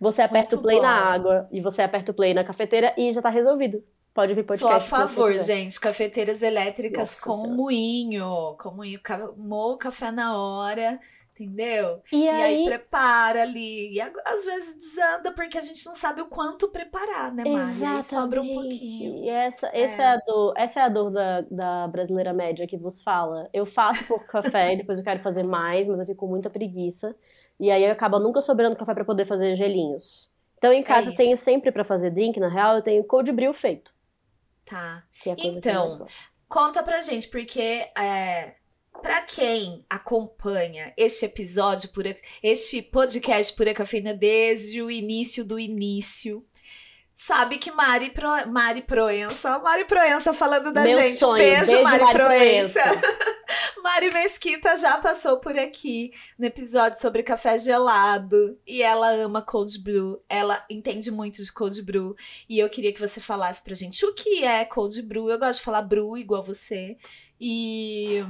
você 0.00 0.22
aperta 0.22 0.56
Muito 0.56 0.60
o 0.60 0.62
play 0.62 0.76
bom. 0.76 0.82
na 0.82 0.92
água 0.92 1.48
e 1.52 1.60
você 1.60 1.82
aperta 1.82 2.10
o 2.10 2.14
play 2.14 2.34
na 2.34 2.42
cafeteira 2.42 2.92
e 2.96 3.12
já 3.12 3.22
tá 3.22 3.28
resolvido. 3.28 3.82
Pode 4.12 4.32
vir 4.32 4.44
podcast. 4.44 4.88
Sou 4.88 4.98
a 4.98 5.00
favor, 5.08 5.32
gente. 5.42 5.78
Cafeteiras 5.80 6.40
elétricas 6.40 7.10
Nossa, 7.10 7.20
com 7.20 7.34
senhora. 7.34 7.52
moinho. 7.54 8.56
Com 8.62 8.70
moinho. 8.70 9.00
Moa 9.36 9.74
o 9.74 9.76
café 9.76 10.12
na 10.12 10.38
hora. 10.38 11.00
Entendeu? 11.34 12.00
E, 12.12 12.24
e 12.24 12.28
aí... 12.28 12.42
aí... 12.42 12.64
prepara 12.64 13.42
ali. 13.42 13.92
E 13.92 14.00
às 14.00 14.44
vezes 14.44 14.76
desanda 14.76 15.32
porque 15.32 15.58
a 15.58 15.62
gente 15.62 15.84
não 15.84 15.94
sabe 15.94 16.20
o 16.20 16.26
quanto 16.26 16.68
preparar, 16.68 17.34
né, 17.34 17.42
Mari? 17.44 18.02
Sobra 18.04 18.40
um 18.40 18.46
pouquinho. 18.46 19.24
E 19.24 19.28
essa, 19.28 19.66
é. 19.68 19.80
Essa, 19.80 20.02
é 20.02 20.06
a 20.06 20.16
dor, 20.18 20.54
essa 20.56 20.80
é 20.80 20.82
a 20.84 20.88
dor 20.88 21.10
da, 21.10 21.40
da 21.42 21.88
brasileira 21.88 22.32
média 22.32 22.68
que 22.68 22.76
vos 22.76 23.02
fala. 23.02 23.50
Eu 23.52 23.66
faço 23.66 24.04
pouco 24.06 24.26
café 24.28 24.74
e 24.74 24.76
depois 24.76 24.98
eu 24.98 25.04
quero 25.04 25.20
fazer 25.20 25.42
mais, 25.42 25.88
mas 25.88 25.98
eu 25.98 26.06
fico 26.06 26.20
com 26.20 26.28
muita 26.28 26.48
preguiça. 26.48 27.16
E 27.58 27.68
aí 27.68 27.84
acaba 27.86 28.20
nunca 28.20 28.40
sobrando 28.40 28.76
café 28.76 28.94
para 28.94 29.04
poder 29.04 29.24
fazer 29.24 29.56
gelinhos. 29.56 30.30
Então 30.56 30.72
em 30.72 30.84
casa 30.84 31.10
é 31.10 31.12
eu 31.12 31.16
tenho 31.16 31.36
sempre 31.36 31.72
para 31.72 31.84
fazer 31.84 32.10
drink, 32.10 32.38
na 32.38 32.48
real, 32.48 32.76
eu 32.76 32.82
tenho 32.82 33.02
cold 33.02 33.30
brew 33.32 33.52
feito. 33.52 33.92
Tá. 34.64 35.02
É 35.26 35.34
então, 35.36 36.06
conta 36.48 36.82
pra 36.82 37.00
gente, 37.00 37.28
porque 37.28 37.86
é, 37.98 38.54
para 39.02 39.22
quem 39.22 39.84
acompanha 39.88 40.92
este 40.96 41.26
episódio, 41.26 41.90
por, 41.90 42.04
este 42.42 42.82
podcast 42.82 43.54
Pura 43.54 43.74
Cafeína 43.74 44.14
desde 44.14 44.82
o 44.82 44.90
início 44.90 45.44
do 45.44 45.58
início, 45.58 46.42
sabe 47.14 47.58
que 47.58 47.70
Mari, 47.70 48.10
Pro, 48.10 48.28
Mari 48.48 48.82
Proença, 48.82 49.58
Mari 49.58 49.84
Proença 49.84 50.32
falando 50.32 50.72
da 50.72 50.82
Meu 50.82 50.98
gente. 50.98 51.16
Sonho. 51.16 51.38
Beijo, 51.38 51.66
Beijo 51.66 51.82
Mari, 51.82 52.02
Mari 52.02 52.16
Proença. 52.16 52.82
Proença. 52.82 53.34
Mari 53.84 54.10
Mesquita 54.10 54.76
já 54.78 54.96
passou 54.96 55.38
por 55.38 55.58
aqui 55.58 56.10
no 56.38 56.46
episódio 56.46 56.98
sobre 56.98 57.22
café 57.22 57.58
gelado 57.58 58.58
e 58.66 58.82
ela 58.82 59.10
ama 59.10 59.42
cold 59.42 59.78
brew. 59.78 60.22
Ela 60.26 60.64
entende 60.70 61.10
muito 61.10 61.42
de 61.42 61.52
cold 61.52 61.80
brew 61.82 62.16
e 62.48 62.58
eu 62.58 62.70
queria 62.70 62.94
que 62.94 63.00
você 63.00 63.20
falasse 63.20 63.62
pra 63.62 63.74
gente 63.74 64.04
o 64.06 64.14
que 64.14 64.42
é 64.42 64.64
cold 64.64 65.00
brew. 65.02 65.28
Eu 65.28 65.38
gosto 65.38 65.58
de 65.58 65.64
falar 65.64 65.82
brew 65.82 66.16
igual 66.16 66.42
você. 66.42 66.96
E 67.38 68.24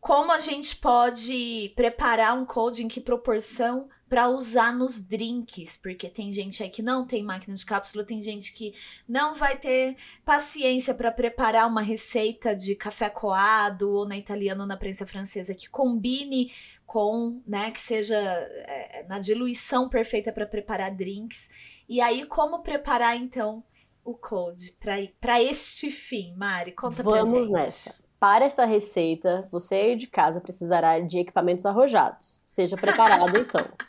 como 0.00 0.32
a 0.32 0.40
gente 0.40 0.76
pode 0.76 1.72
preparar 1.76 2.36
um 2.36 2.46
cold, 2.46 2.82
em 2.82 2.88
que 2.88 3.00
proporção 3.00 3.88
para 4.08 4.28
usar 4.28 4.74
nos 4.74 5.00
drinks, 5.00 5.76
porque 5.76 6.08
tem 6.08 6.32
gente 6.32 6.64
aí 6.64 6.68
que 6.68 6.82
não 6.82 7.06
tem 7.06 7.22
máquina 7.22 7.54
de 7.54 7.64
cápsula, 7.64 8.02
tem 8.02 8.20
gente 8.20 8.52
que 8.52 8.74
não 9.08 9.36
vai 9.36 9.56
ter 9.56 9.96
paciência 10.24 10.92
para 10.92 11.12
preparar 11.12 11.68
uma 11.68 11.80
receita 11.80 12.56
de 12.56 12.74
café 12.74 13.08
coado 13.08 13.88
ou 13.88 14.08
na 14.08 14.16
italiana 14.16 14.62
ou 14.62 14.66
na 14.66 14.76
prensa 14.76 15.06
francesa 15.06 15.54
que 15.54 15.68
combine 15.68 16.52
com, 16.84 17.40
né, 17.46 17.70
que 17.70 17.78
seja 17.78 18.16
é, 18.16 19.04
na 19.08 19.20
diluição 19.20 19.88
perfeita 19.88 20.32
para 20.32 20.44
preparar 20.44 20.90
drinks. 20.90 21.48
E 21.88 22.00
aí 22.00 22.26
como 22.26 22.64
preparar 22.64 23.16
então 23.16 23.62
o 24.04 24.14
cold 24.14 24.72
para 25.20 25.40
este 25.40 25.92
fim, 25.92 26.34
Mari? 26.34 26.72
Conta 26.72 27.00
Vamos 27.02 27.30
pra 27.30 27.42
gente. 27.42 27.52
nessa. 27.52 27.99
Para 28.20 28.44
esta 28.44 28.66
receita, 28.66 29.48
você 29.50 29.74
aí 29.76 29.96
de 29.96 30.06
casa 30.06 30.42
precisará 30.42 31.00
de 31.00 31.20
equipamentos 31.20 31.64
arrojados. 31.64 32.42
Esteja 32.44 32.76
preparado 32.76 33.34
então. 33.38 33.64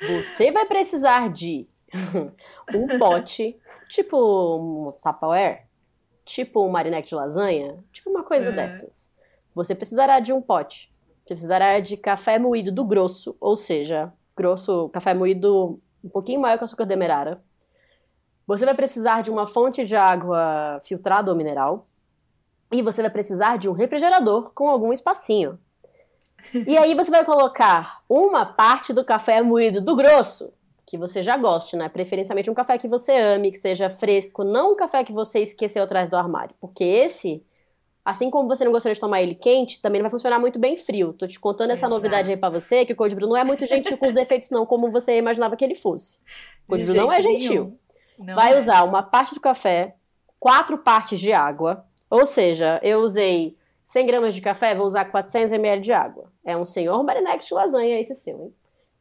Você 0.00 0.52
vai 0.52 0.64
precisar 0.66 1.28
de 1.28 1.68
um 2.74 2.98
pote, 2.98 3.56
tipo 3.88 4.16
um 4.16 4.92
Tupperware, 4.92 5.66
tipo 6.24 6.64
um 6.64 6.70
marinete 6.70 7.08
de 7.08 7.14
lasanha, 7.16 7.82
tipo 7.92 8.10
uma 8.10 8.22
coisa 8.22 8.50
é. 8.50 8.52
dessas. 8.52 9.10
Você 9.54 9.74
precisará 9.74 10.20
de 10.20 10.32
um 10.32 10.40
pote. 10.40 10.92
Precisará 11.24 11.80
de 11.80 11.96
café 11.96 12.38
moído 12.38 12.70
do 12.70 12.84
grosso, 12.84 13.36
ou 13.40 13.56
seja, 13.56 14.12
grosso, 14.36 14.88
café 14.90 15.14
moído 15.14 15.80
um 16.02 16.08
pouquinho 16.08 16.40
maior 16.40 16.58
que 16.58 16.64
o 16.64 16.66
açúcar 16.66 16.84
demerara. 16.84 17.42
Você 18.46 18.64
vai 18.64 18.74
precisar 18.74 19.22
de 19.22 19.30
uma 19.30 19.46
fonte 19.46 19.84
de 19.84 19.96
água 19.96 20.80
filtrada 20.84 21.30
ou 21.30 21.36
mineral. 21.36 21.87
E 22.70 22.82
você 22.82 23.02
vai 23.02 23.10
precisar 23.10 23.56
de 23.56 23.68
um 23.68 23.72
refrigerador 23.72 24.50
com 24.54 24.68
algum 24.68 24.92
espacinho. 24.92 25.58
E 26.66 26.76
aí 26.76 26.94
você 26.94 27.10
vai 27.10 27.24
colocar 27.24 28.02
uma 28.08 28.44
parte 28.46 28.92
do 28.92 29.04
café 29.04 29.42
moído 29.42 29.80
do 29.80 29.96
grosso, 29.96 30.52
que 30.86 30.96
você 30.96 31.22
já 31.22 31.36
goste, 31.36 31.76
né? 31.76 31.88
Preferencialmente 31.88 32.50
um 32.50 32.54
café 32.54 32.78
que 32.78 32.88
você 32.88 33.12
ame, 33.12 33.50
que 33.50 33.58
seja 33.58 33.90
fresco, 33.90 34.44
não 34.44 34.72
um 34.72 34.76
café 34.76 35.04
que 35.04 35.12
você 35.12 35.40
esqueceu 35.40 35.82
atrás 35.82 36.08
do 36.08 36.16
armário. 36.16 36.54
Porque 36.60 36.84
esse, 36.84 37.44
assim 38.04 38.30
como 38.30 38.48
você 38.48 38.64
não 38.64 38.72
gostaria 38.72 38.94
de 38.94 39.00
tomar 39.00 39.22
ele 39.22 39.34
quente, 39.34 39.82
também 39.82 40.00
não 40.00 40.04
vai 40.04 40.10
funcionar 40.10 40.38
muito 40.38 40.58
bem 40.58 40.78
frio. 40.78 41.12
Tô 41.12 41.26
te 41.26 41.38
contando 41.38 41.70
essa 41.70 41.86
Exato. 41.86 41.94
novidade 41.94 42.30
aí 42.30 42.36
pra 42.36 42.48
você, 42.48 42.86
que 42.86 42.92
o 42.92 42.96
Cold 42.96 43.14
Brew 43.14 43.28
não 43.28 43.36
é 43.36 43.44
muito 43.44 43.66
gentil 43.66 43.98
com 43.98 44.06
os 44.06 44.14
defeitos 44.14 44.50
não, 44.50 44.64
como 44.64 44.90
você 44.90 45.18
imaginava 45.18 45.56
que 45.56 45.64
ele 45.64 45.74
fosse. 45.74 46.20
O 46.66 46.70
Cold 46.70 46.84
Brew 46.84 46.94
não 46.94 47.12
é 47.12 47.20
gentil. 47.20 47.78
Não 48.18 48.34
vai 48.34 48.54
é. 48.54 48.58
usar 48.58 48.82
uma 48.84 49.02
parte 49.02 49.34
do 49.34 49.40
café, 49.40 49.94
quatro 50.40 50.78
partes 50.78 51.20
de 51.20 51.32
água, 51.32 51.84
ou 52.10 52.24
seja, 52.24 52.80
eu 52.82 53.00
usei 53.00 53.56
100 53.84 54.06
gramas 54.06 54.34
de 54.34 54.40
café, 54.40 54.74
vou 54.74 54.86
usar 54.86 55.06
400 55.06 55.52
ml 55.52 55.80
de 55.80 55.92
água. 55.92 56.30
É 56.44 56.56
um 56.56 56.64
senhor 56.64 57.02
marinex 57.02 57.46
de 57.46 57.54
lasanha 57.54 58.00
esse 58.00 58.14
seu, 58.14 58.42
hein? 58.42 58.54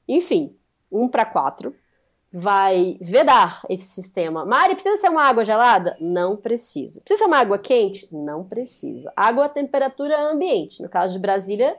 Enfim, 0.07 0.55
1 0.91 1.09
para 1.09 1.25
4 1.25 1.73
vai 2.31 2.97
vedar 3.01 3.61
esse 3.69 3.85
sistema. 3.87 4.45
Mari, 4.45 4.75
precisa 4.75 4.97
ser 4.97 5.09
uma 5.09 5.23
água 5.23 5.43
gelada? 5.43 5.97
Não 5.99 6.35
precisa. 6.35 6.99
Precisa 6.99 7.23
ser 7.23 7.25
uma 7.25 7.39
água 7.39 7.57
quente? 7.57 8.07
Não 8.11 8.43
precisa. 8.43 9.11
Água 9.15 9.45
a 9.45 9.49
temperatura 9.49 10.19
ambiente. 10.29 10.81
No 10.81 10.89
caso 10.89 11.13
de 11.13 11.19
Brasília, 11.19 11.75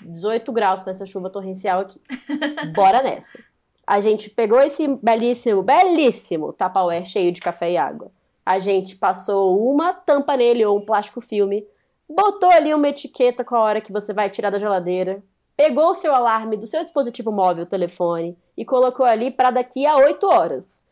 18 0.00 0.52
graus 0.52 0.82
com 0.82 0.90
essa 0.90 1.06
chuva 1.06 1.30
torrencial 1.30 1.80
aqui. 1.80 2.00
Bora 2.74 3.02
nessa. 3.02 3.38
A 3.86 4.00
gente 4.00 4.30
pegou 4.30 4.60
esse 4.60 4.86
belíssimo, 5.02 5.62
belíssimo 5.62 6.52
tapaué 6.52 7.04
cheio 7.04 7.32
de 7.32 7.40
café 7.40 7.72
e 7.72 7.76
água. 7.76 8.10
A 8.44 8.58
gente 8.58 8.96
passou 8.96 9.58
uma 9.72 9.92
tampa 9.92 10.36
nele 10.36 10.64
ou 10.64 10.78
um 10.78 10.84
plástico 10.84 11.20
filme, 11.20 11.66
botou 12.08 12.50
ali 12.50 12.74
uma 12.74 12.88
etiqueta 12.88 13.44
com 13.44 13.56
a 13.56 13.60
hora 13.60 13.80
que 13.80 13.92
você 13.92 14.12
vai 14.12 14.28
tirar 14.28 14.50
da 14.50 14.58
geladeira, 14.58 15.22
pegou 15.56 15.90
o 15.90 15.94
seu 15.94 16.14
alarme 16.14 16.56
do 16.56 16.66
seu 16.66 16.82
dispositivo 16.82 17.32
móvel, 17.32 17.64
telefone, 17.64 18.36
e 18.56 18.64
colocou 18.64 19.06
ali 19.06 19.30
para 19.30 19.50
daqui 19.50 19.86
a 19.86 19.96
8 19.96 20.26
horas. 20.26 20.84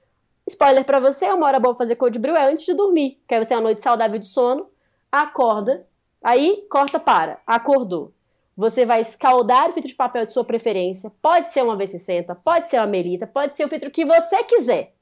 Spoiler 0.47 0.85
para 0.85 0.99
você, 0.99 1.27
uma 1.31 1.47
hora 1.47 1.61
boa 1.61 1.75
fazer 1.75 1.97
cold 1.97 2.19
brew 2.19 2.35
é 2.35 2.51
antes 2.51 2.65
de 2.65 2.75
dormir, 2.75 3.21
que 3.29 3.35
aí 3.35 3.43
você 3.43 3.49
tem 3.49 3.57
uma 3.57 3.65
noite 3.65 3.83
saudável 3.83 4.19
de 4.19 4.27
sono, 4.27 4.69
acorda, 5.11 5.87
aí 6.23 6.67
corta 6.71 6.99
para, 6.99 7.41
acordou. 7.47 8.13
Você 8.57 8.85
vai 8.85 9.01
escaldar 9.01 9.69
o 9.69 9.73
filtro 9.73 9.89
de 9.89 9.95
papel 9.95 10.27
de 10.27 10.33
sua 10.33 10.45
preferência. 10.45 11.11
Pode 11.23 11.49
ser 11.49 11.63
uma 11.63 11.77
V60, 11.77 12.37
pode 12.45 12.69
ser 12.69 12.79
uma 12.79 12.87
Melita, 12.87 13.27
pode 13.27 13.57
ser 13.57 13.65
o 13.65 13.69
filtro 13.69 13.91
que 13.91 14.05
você 14.05 14.43
quiser. 14.45 14.95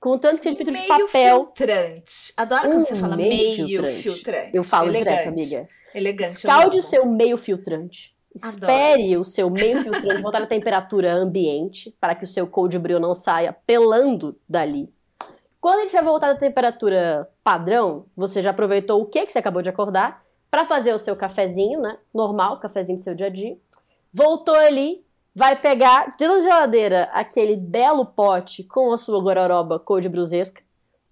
Contanto 0.00 0.36
que 0.38 0.44
seja 0.44 0.56
filtro 0.56 0.72
meio 0.72 0.84
de 0.84 0.88
papel. 0.88 1.52
filtrante. 1.54 2.32
Adoro 2.36 2.62
quando 2.62 2.76
Um 2.78 2.84
você 2.84 2.96
fala 2.96 3.16
meio 3.16 3.28
meio, 3.28 3.66
filtrante. 3.68 4.02
filtrante. 4.10 4.50
Eu 4.54 4.62
falo 4.62 4.88
Elegante. 4.88 5.08
direto, 5.10 5.28
amiga. 5.28 5.68
Elegante. 5.94 6.32
Escalde 6.36 6.78
o 6.78 6.82
seu 6.82 7.06
meio 7.06 7.36
filtrante. 7.36 8.14
Adoro. 8.42 8.56
Espere 8.72 9.16
o 9.16 9.24
seu 9.24 9.50
meio 9.50 9.82
filtrante 9.82 10.22
voltar 10.22 10.42
à 10.42 10.46
temperatura 10.46 11.12
ambiente 11.12 11.94
para 12.00 12.14
que 12.14 12.22
o 12.24 12.26
seu 12.26 12.46
cold 12.46 12.78
brew 12.78 13.00
não 13.00 13.14
saia 13.14 13.52
pelando 13.66 14.38
dali. 14.48 14.88
Quando 15.60 15.80
ele 15.80 15.88
tiver 15.90 16.04
voltado 16.04 16.34
à 16.34 16.36
temperatura 16.38 17.28
padrão, 17.42 18.06
você 18.16 18.40
já 18.40 18.50
aproveitou 18.50 19.00
o 19.02 19.06
que 19.06 19.26
que 19.26 19.32
você 19.32 19.40
acabou 19.40 19.60
de 19.62 19.68
acordar 19.68 20.22
para 20.48 20.64
fazer 20.64 20.92
o 20.94 20.98
seu 20.98 21.16
cafezinho, 21.16 21.80
né? 21.80 21.98
Normal, 22.14 22.60
cafezinho 22.60 22.98
do 22.98 23.02
seu 23.02 23.14
dia 23.14 23.26
a 23.26 23.30
dia. 23.30 23.56
Voltou 24.14 24.54
ali, 24.54 25.04
vai 25.38 25.54
pegar 25.54 26.10
de 26.18 26.26
na 26.26 26.40
geladeira 26.40 27.04
aquele 27.12 27.54
belo 27.54 28.04
pote 28.04 28.64
com 28.64 28.92
a 28.92 28.96
sua 28.98 29.22
gororoba 29.22 29.78
cold 29.78 30.08
brewzesca, 30.08 30.60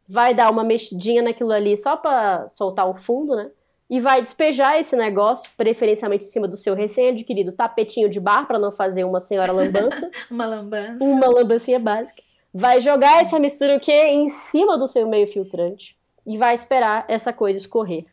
vai 0.08 0.34
dar 0.34 0.50
uma 0.50 0.64
mexidinha 0.64 1.22
naquilo 1.22 1.52
ali 1.52 1.76
só 1.76 1.96
para 1.96 2.48
soltar 2.48 2.88
o 2.88 2.96
fundo, 2.96 3.36
né? 3.36 3.52
e 3.88 4.00
vai 4.00 4.20
despejar 4.20 4.80
esse 4.80 4.96
negócio, 4.96 5.48
preferencialmente 5.56 6.24
em 6.24 6.28
cima 6.28 6.48
do 6.48 6.56
seu 6.56 6.74
recém-adquirido 6.74 7.52
tapetinho 7.52 8.08
de 8.08 8.18
bar, 8.18 8.44
para 8.48 8.58
não 8.58 8.72
fazer 8.72 9.04
uma 9.04 9.20
senhora 9.20 9.52
lambança, 9.52 10.10
Uma 10.28 10.44
lambança. 10.44 11.04
uma 11.04 11.28
lambancinha 11.28 11.78
básica. 11.78 12.20
Vai 12.52 12.80
jogar 12.80 13.20
essa 13.20 13.38
mistura 13.38 13.76
o 13.76 13.80
quê? 13.80 13.92
Em 13.92 14.28
cima 14.28 14.76
do 14.76 14.88
seu 14.88 15.06
meio 15.06 15.28
filtrante 15.28 15.96
e 16.26 16.36
vai 16.36 16.52
esperar 16.52 17.04
essa 17.06 17.32
coisa 17.32 17.60
escorrer. 17.60 18.06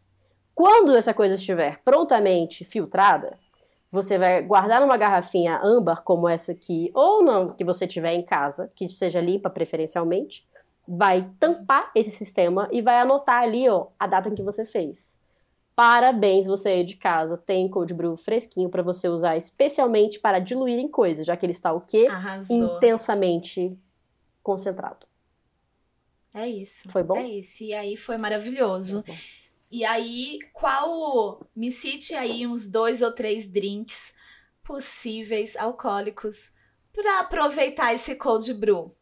Quando 0.54 0.96
essa 0.96 1.12
coisa 1.12 1.34
estiver 1.34 1.82
prontamente 1.84 2.64
filtrada, 2.66 3.40
você 3.94 4.18
vai 4.18 4.42
guardar 4.42 4.82
numa 4.82 4.98
garrafinha 4.98 5.62
âmbar 5.64 6.02
como 6.02 6.28
essa 6.28 6.52
aqui, 6.52 6.90
ou 6.96 7.24
não, 7.24 7.50
que 7.50 7.64
você 7.64 7.86
tiver 7.86 8.14
em 8.14 8.24
casa, 8.24 8.68
que 8.76 8.90
seja 8.90 9.22
limpa 9.22 9.52
preferencialmente, 9.52 10.48
vai 10.88 11.30
tampar 11.40 11.92
esse 11.94 12.10
sistema 12.10 12.68
e 12.72 12.82
vai 12.82 13.00
anotar 13.00 13.44
ali, 13.44 13.70
ó, 13.70 13.90
a 14.00 14.08
data 14.08 14.30
em 14.30 14.34
que 14.34 14.42
você 14.42 14.66
fez. 14.66 15.20
Parabéns, 15.76 16.48
você 16.48 16.70
aí 16.70 16.84
de 16.84 16.96
casa 16.96 17.38
tem 17.38 17.70
cold 17.70 17.94
brew 17.94 18.18
fresquinho 18.18 18.68
para 18.68 18.82
você 18.82 19.08
usar 19.08 19.38
especialmente 19.38 20.20
para 20.20 20.40
diluir 20.40 20.80
em 20.80 20.88
coisas, 20.88 21.26
já 21.26 21.38
que 21.38 21.46
ele 21.46 21.52
está 21.52 21.72
o 21.72 21.82
quê? 21.82 22.08
Arrasou. 22.10 22.78
Intensamente 22.78 23.78
concentrado. 24.42 25.06
É 26.34 26.48
isso. 26.48 26.90
Foi 26.90 27.04
bom? 27.04 27.16
É 27.16 27.28
isso. 27.28 27.64
E 27.64 27.76
aí 27.76 27.96
foi 27.96 28.18
maravilhoso. 28.18 29.04
E 29.74 29.84
aí, 29.84 30.38
qual. 30.54 31.48
Me 31.56 31.72
cite 31.72 32.14
aí 32.14 32.46
uns 32.46 32.70
dois 32.70 33.02
ou 33.02 33.12
três 33.12 33.52
drinks 33.52 34.14
possíveis 34.64 35.56
alcoólicos 35.58 36.54
para 36.94 37.22
aproveitar 37.22 37.92
esse 37.92 38.14
cold 38.16 38.54
brew. 38.54 38.96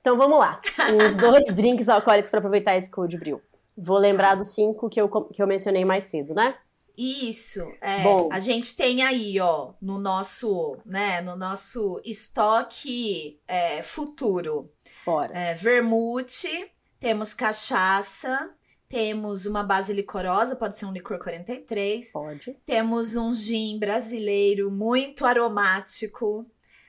Então 0.00 0.16
vamos 0.16 0.38
lá. 0.38 0.58
Os 1.06 1.14
dois 1.16 1.44
drinks 1.54 1.90
alcoólicos 1.90 2.30
para 2.30 2.38
aproveitar 2.38 2.74
esse 2.78 2.90
cold 2.90 3.14
brew. 3.18 3.42
Vou 3.76 3.98
lembrar 3.98 4.36
dos 4.36 4.54
cinco 4.54 4.88
que 4.88 4.98
eu, 4.98 5.06
que 5.26 5.42
eu 5.42 5.46
mencionei 5.46 5.84
mais 5.84 6.06
cedo, 6.06 6.32
né? 6.34 6.56
Isso, 6.96 7.60
é, 7.78 8.02
Bom. 8.02 8.30
a 8.32 8.38
gente 8.38 8.74
tem 8.74 9.02
aí, 9.02 9.38
ó, 9.38 9.74
no 9.82 9.98
nosso, 9.98 10.78
né, 10.86 11.20
no 11.20 11.36
nosso 11.36 12.00
estoque 12.04 13.38
é, 13.46 13.82
futuro, 13.82 14.70
Bora. 15.04 15.30
é, 15.36 15.54
vermute, 15.54 16.70
temos 17.00 17.32
cachaça, 17.32 18.54
temos 18.92 19.46
uma 19.46 19.62
base 19.62 19.90
licorosa, 19.90 20.54
pode 20.54 20.78
ser 20.78 20.84
um 20.84 20.92
licor 20.92 21.18
43, 21.18 22.12
Pode. 22.12 22.54
temos 22.66 23.16
um 23.16 23.32
gin 23.32 23.78
brasileiro 23.78 24.70
muito 24.70 25.24
aromático, 25.24 26.44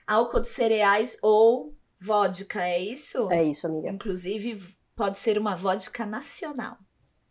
álcool 0.05 0.41
de 0.41 0.49
cereais 0.49 1.17
ou 1.23 1.73
vodka, 2.01 2.61
é 2.61 2.77
isso? 2.77 3.31
É 3.31 3.41
isso, 3.41 3.65
amiga. 3.67 3.89
Inclusive, 3.89 4.75
pode 4.93 5.17
ser 5.17 5.37
uma 5.37 5.55
vodka 5.55 6.05
nacional. 6.05 6.77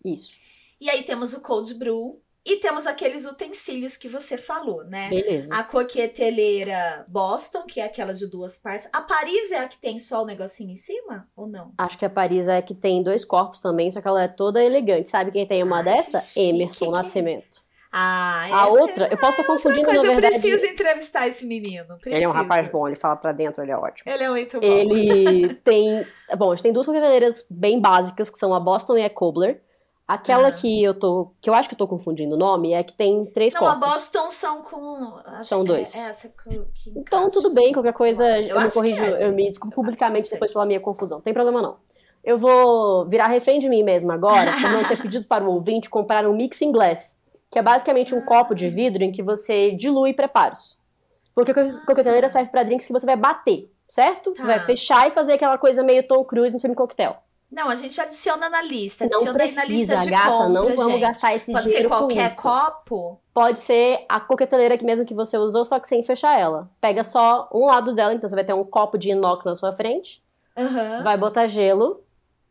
Isso. 0.03 0.41
E 0.81 0.89
aí 0.89 1.03
temos 1.03 1.35
o 1.35 1.43
cold 1.43 1.75
brew 1.75 2.23
e 2.45 2.57
temos 2.57 2.87
aqueles 2.87 3.25
utensílios 3.25 3.97
que 3.97 4.09
você 4.09 4.37
falou, 4.37 4.85
né? 4.85 5.09
Beleza. 5.09 5.55
A 5.55 5.63
coqueteleira 5.65 7.05
Boston, 7.09 7.63
que 7.67 7.81
é 7.81 7.85
aquela 7.85 8.13
de 8.13 8.27
duas 8.31 8.59
partes. 8.59 8.89
A 8.93 9.01
Paris 9.01 9.51
é 9.53 9.59
a 9.59 9.69
que 9.69 9.79
tem 9.79 9.99
só 9.99 10.23
o 10.23 10.27
negocinho 10.27 10.71
em 10.71 10.77
cima 10.77 11.29
ou 11.37 11.47
não? 11.47 11.73
Acho 11.79 11.99
que 11.99 12.05
a 12.05 12.11
Paris 12.11 12.49
é 12.49 12.61
que 12.63 12.75
tem 12.75 13.03
dois 13.03 13.25
corpos 13.25 13.61
também, 13.61 13.91
só 13.91 14.01
que 14.01 14.09
ela 14.09 14.23
é 14.25 14.29
toda 14.29 14.63
elegante. 14.63 15.11
Sabe 15.11 15.31
quem 15.31 15.47
tem 15.47 15.63
uma 15.63 15.79
que 15.79 15.85
dessa? 15.85 16.21
chique, 16.21 16.41
Emerson 16.49 16.87
que- 16.87 16.91
Nascimento. 16.93 17.73
Ah, 17.95 18.47
é. 18.49 18.53
A 18.53 18.67
outra, 18.69 19.07
eu 19.11 19.19
posso 19.19 19.33
estar 19.33 19.45
confundindo, 19.45 19.85
Coisa, 19.85 20.01
na 20.03 20.09
eu 20.09 20.13
verdade. 20.15 20.41
preciso 20.41 20.65
entrevistar 20.65 21.29
esse 21.29 21.45
menino. 21.45 21.85
Ele 22.07 22.25
é 22.25 22.29
um 22.29 22.33
preciso. 22.33 22.33
rapaz 22.33 22.67
bom, 22.69 22.87
ele 22.89 22.97
fala 22.97 23.17
pra 23.17 23.33
dentro, 23.33 23.63
ele 23.63 23.71
é 23.71 23.77
ótimo. 23.77 24.11
Ele 24.11 24.23
é 24.25 24.31
muito 24.31 24.59
bom. 24.59 24.67
Ele 24.67 25.55
tem. 25.63 26.07
Bom, 26.39 26.51
a 26.53 26.55
gente 26.55 26.63
tem 26.63 26.73
duas 26.73 26.87
coqueteleiras 26.87 27.45
bem 27.51 27.79
básicas, 27.79 28.31
que 28.31 28.39
são 28.39 28.55
a 28.55 28.59
Boston 28.61 28.97
e 28.97 29.05
a 29.05 29.11
Cobbler. 29.11 29.61
Aquela 30.07 30.49
Ah. 30.49 30.53
que 30.53 30.83
eu 30.83 30.93
tô. 30.99 31.33
que 31.41 31.49
eu 31.49 31.55
acho 31.55 31.69
que 31.69 31.75
eu 31.75 31.79
tô 31.79 31.87
confundindo 31.89 32.35
o 32.35 32.39
nome 32.39 32.73
é 32.73 32.83
que 32.83 32.93
tem 32.93 33.25
três 33.27 33.55
Não, 33.55 33.65
a 33.67 33.73
corpos. 33.73 33.89
Boston 33.89 34.31
são 34.31 34.63
com. 34.63 35.15
São 35.43 35.61
que 35.63 35.69
dois. 35.69 35.95
É 35.97 36.13
Então, 36.97 37.31
tudo 37.31 37.55
bem, 37.55 37.73
qualquer 37.73 37.93
coisa 37.93 38.25
Eu 38.41 38.57
eu, 38.57 38.61
me 38.63 38.71
corrijo, 38.71 39.03
é, 39.03 39.25
eu 39.25 39.33
me 39.33 39.49
desculpo 39.49 39.75
publicamente 39.77 40.29
depois 40.29 40.53
pela 40.53 40.67
minha 40.67 40.81
confusão. 40.81 41.19
Não 41.19 41.23
tem 41.23 41.33
problema 41.33 41.63
não. 41.63 41.77
Eu 42.25 42.37
vou 42.39 43.07
virar 43.09 43.27
refém 43.29 43.59
de 43.59 43.69
mim 43.69 43.83
mesma 43.83 44.15
agora, 44.15 44.53
por 44.53 44.71
não 44.71 44.85
ter 44.89 44.97
pedido 45.03 45.25
para 45.27 45.45
o 45.45 45.53
ouvinte 45.55 45.89
comprar 45.89 46.27
um 46.27 46.33
mixing 46.35 46.71
glass, 46.73 47.19
que 47.51 47.59
é 47.59 47.63
basicamente 47.63 48.15
um 48.15 48.19
Ah. 48.19 48.23
copo 48.23 48.55
de 48.55 48.69
vidro 48.69 49.03
em 49.03 49.13
que 49.13 49.23
você 49.23 49.71
dilui 49.73 50.13
preparos. 50.13 50.77
Porque 51.35 51.53
a 51.53 51.55
co- 51.55 51.87
coqueteleira 51.87 52.29
serve 52.29 52.51
para 52.51 52.63
drinks 52.65 52.87
que 52.87 52.93
você 52.93 53.07
vai 53.07 53.17
bater, 53.17 53.71
certo? 53.89 54.31
Você 54.35 54.43
Tá. 54.43 54.47
vai 54.47 54.61
fechar 54.67 55.09
e 55.09 55.11
fazer 55.13 55.33
aquela 55.35 55.57
coisa 55.57 55.83
meio 55.83 56.07
Tom 56.07 56.23
Cruise 56.25 56.53
no 56.55 56.61
filme 56.61 56.77
coquetel. 56.77 57.17
Não, 57.53 57.69
a 57.69 57.77
gente 57.77 58.01
adiciona 58.01 58.49
na 58.49 58.63
lista. 58.63 59.05
Não 59.05 59.19
Adiciona 59.19 59.43
aí 59.45 59.53
na 59.53 59.65
lista 59.67 59.95
precisa, 59.95 59.97
de 59.99 60.11
gata, 60.11 60.27
compra, 60.31 60.49
não 60.49 60.75
vamos 60.75 60.93
gente. 60.93 61.01
gastar 61.01 61.35
esse 61.35 61.53
Pode 61.53 61.65
ser 61.65 61.69
dinheiro 61.69 61.91
com 61.91 61.99
qualquer 61.99 62.33
isso. 62.33 62.41
copo. 62.41 63.21
Pode 63.35 63.61
ser 63.61 64.07
a 64.09 64.19
coqueteleira 64.19 64.79
que 64.79 64.85
mesmo 64.85 65.05
que 65.05 65.13
você 65.13 65.37
usou, 65.37 65.63
só 65.67 65.79
que 65.79 65.87
sem 65.87 66.03
fechar 66.03 66.39
ela. 66.41 66.71
Pega 66.81 67.05
só 67.05 67.51
um 67.53 67.67
lado 67.67 67.95
dela, 67.95 68.15
então 68.15 68.27
você 68.29 68.35
vai 68.35 68.45
ter 68.45 68.55
um 68.55 68.65
copo 68.65 68.97
de 68.97 69.11
inox 69.11 69.45
na 69.45 69.55
sua 69.55 69.75
frente. 69.75 70.23
Aham. 70.57 71.03
Vai 71.03 71.19
botar 71.19 71.47
gelo. 71.47 72.03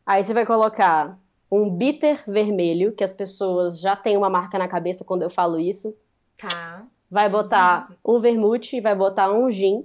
Aí 0.06 0.24
você 0.24 0.36
vai 0.36 0.46
colocar 0.46 1.18
um 1.52 1.68
bitter 1.68 2.24
vermelho, 2.28 2.92
que 2.92 3.04
as 3.04 3.12
pessoas 3.12 3.80
já 3.80 3.96
têm 3.96 4.16
uma 4.16 4.30
marca 4.30 4.60
na 4.60 4.68
cabeça 4.68 5.04
quando 5.04 5.24
eu 5.24 5.30
falo 5.32 5.60
isso. 5.60 5.96
Tá. 6.38 6.84
Vai 7.10 7.28
botar 7.28 7.92
um 8.06 8.20
vermute, 8.20 8.80
vai 8.80 8.96
botar 8.96 9.32
um 9.32 9.50
gin. 9.50 9.84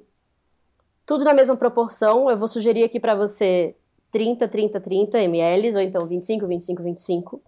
Tudo 1.07 1.25
na 1.25 1.33
mesma 1.33 1.57
proporção. 1.57 2.31
Eu 2.31 2.37
vou 2.37 2.49
sugerir 2.49 2.85
aqui 2.85 3.01
pra 3.01 3.15
você 3.15 3.75
30, 4.17 4.49
30, 4.49 4.81
30 4.81 5.19
ml, 5.23 5.75
ou 5.75 5.81
então 5.83 6.07
25, 6.07 6.47
25, 6.47 6.83
25. 6.83 7.43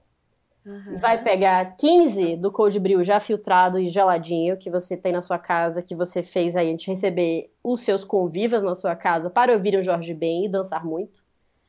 Aham. 0.66 0.96
Vai 0.96 1.22
pegar 1.22 1.76
15 1.78 2.36
do 2.36 2.52
cold 2.52 2.78
brew 2.78 3.02
já 3.02 3.18
filtrado 3.20 3.78
e 3.78 3.88
geladinho 3.88 4.58
que 4.58 4.70
você 4.70 4.98
tem 4.98 5.12
na 5.12 5.22
sua 5.22 5.38
casa, 5.38 5.82
que 5.82 5.94
você 5.94 6.22
fez 6.22 6.56
aí 6.56 6.68
a 6.68 6.70
gente 6.70 6.90
receber 6.90 7.50
os 7.64 7.80
seus 7.80 8.04
convivas 8.04 8.62
na 8.62 8.74
sua 8.74 8.94
casa 8.94 9.30
para 9.30 9.54
ouvir 9.54 9.76
o 9.76 9.82
Jorge 9.82 10.12
Ben 10.12 10.44
e 10.44 10.48
dançar 10.48 10.84
muito. 10.84 11.22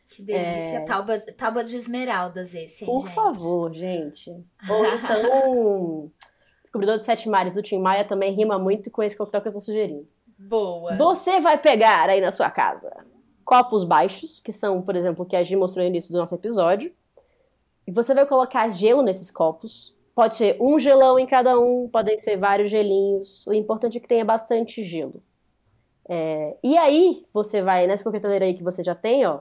Que 0.09 0.21
delícia. 0.21 0.85
Tábua, 0.85 1.17
tábua 1.37 1.63
de 1.63 1.77
esmeraldas 1.77 2.53
esse, 2.53 2.83
hein, 2.83 2.89
É. 2.89 2.93
Por 2.93 3.01
gente? 3.05 3.15
favor, 3.15 3.73
gente. 3.73 4.31
Ou 4.69 4.85
então, 4.85 6.11
Descobridor 6.61 6.97
de 6.97 7.03
Sete 7.05 7.29
Mares 7.29 7.53
do 7.53 7.61
Tim 7.61 7.79
Maia 7.79 8.03
também 8.03 8.33
rima 8.33 8.59
muito 8.59 8.91
com 8.91 9.01
esse 9.01 9.17
coquetel 9.17 9.41
que 9.41 9.47
eu 9.47 9.53
tô 9.53 9.61
sugerindo. 9.61 10.05
Boa. 10.37 10.95
Você 10.97 11.39
vai 11.39 11.57
pegar 11.57 12.09
aí 12.09 12.19
na 12.19 12.31
sua 12.31 12.51
casa 12.51 12.91
copos 13.49 13.83
baixos, 13.83 14.39
que 14.39 14.51
são, 14.51 14.79
por 14.79 14.95
exemplo, 14.95 15.25
o 15.25 15.27
que 15.27 15.35
a 15.35 15.41
Gi 15.41 15.55
mostrou 15.55 15.83
no 15.83 15.89
início 15.89 16.13
do 16.13 16.19
nosso 16.19 16.35
episódio. 16.35 16.93
E 17.87 17.91
você 17.91 18.13
vai 18.13 18.23
colocar 18.27 18.69
gelo 18.69 19.01
nesses 19.01 19.31
copos. 19.31 19.91
Pode 20.13 20.35
ser 20.35 20.55
um 20.61 20.79
gelão 20.79 21.17
em 21.17 21.25
cada 21.25 21.59
um, 21.59 21.89
podem 21.91 22.15
ser 22.19 22.37
vários 22.37 22.69
gelinhos. 22.69 23.47
O 23.47 23.53
importante 23.53 23.97
é 23.97 23.99
que 23.99 24.07
tenha 24.07 24.23
bastante 24.23 24.83
gelo. 24.83 25.23
É, 26.07 26.57
e 26.63 26.77
aí, 26.77 27.25
você 27.33 27.63
vai 27.63 27.87
nessa 27.87 28.03
coqueteleira 28.03 28.45
aí 28.45 28.53
que 28.53 28.61
você 28.61 28.83
já 28.83 28.93
tem, 28.93 29.25
ó. 29.25 29.39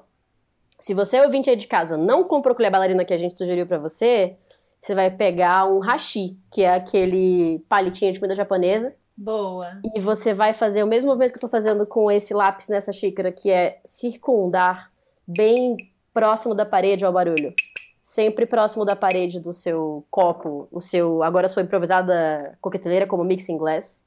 Se 0.80 0.94
você 0.94 1.20
ouvinte 1.20 1.50
aí 1.50 1.56
de 1.56 1.66
casa 1.66 1.94
não 1.94 2.24
comprou 2.24 2.56
colher 2.56 2.70
bailarina 2.70 3.04
que 3.04 3.12
a 3.12 3.18
gente 3.18 3.36
sugeriu 3.36 3.66
para 3.66 3.76
você, 3.76 4.38
você 4.80 4.94
vai 4.94 5.10
pegar 5.10 5.66
um 5.70 5.80
hashi, 5.80 6.34
que 6.50 6.62
é 6.62 6.72
aquele 6.72 7.58
palitinho 7.68 8.10
de 8.14 8.20
comida 8.20 8.34
japonesa. 8.34 8.94
Boa. 9.20 9.80
E 9.96 10.00
você 10.00 10.32
vai 10.32 10.54
fazer 10.54 10.84
o 10.84 10.86
mesmo 10.86 11.08
movimento 11.08 11.32
que 11.32 11.38
eu 11.38 11.40
tô 11.40 11.48
fazendo 11.48 11.84
com 11.84 12.08
esse 12.08 12.32
lápis 12.32 12.68
nessa 12.68 12.92
xícara, 12.92 13.32
que 13.32 13.50
é 13.50 13.80
circundar 13.84 14.92
bem 15.26 15.76
próximo 16.14 16.54
da 16.54 16.64
parede 16.64 17.04
ao 17.04 17.12
barulho. 17.12 17.52
Sempre 18.00 18.46
próximo 18.46 18.84
da 18.84 18.94
parede 18.94 19.40
do 19.40 19.52
seu 19.52 20.06
copo, 20.08 20.68
o 20.70 20.80
seu, 20.80 21.24
agora 21.24 21.48
sua 21.48 21.62
improvisada 21.62 22.52
coqueteleira 22.60 23.08
como 23.08 23.24
mixing 23.24 23.58
glass 23.58 24.06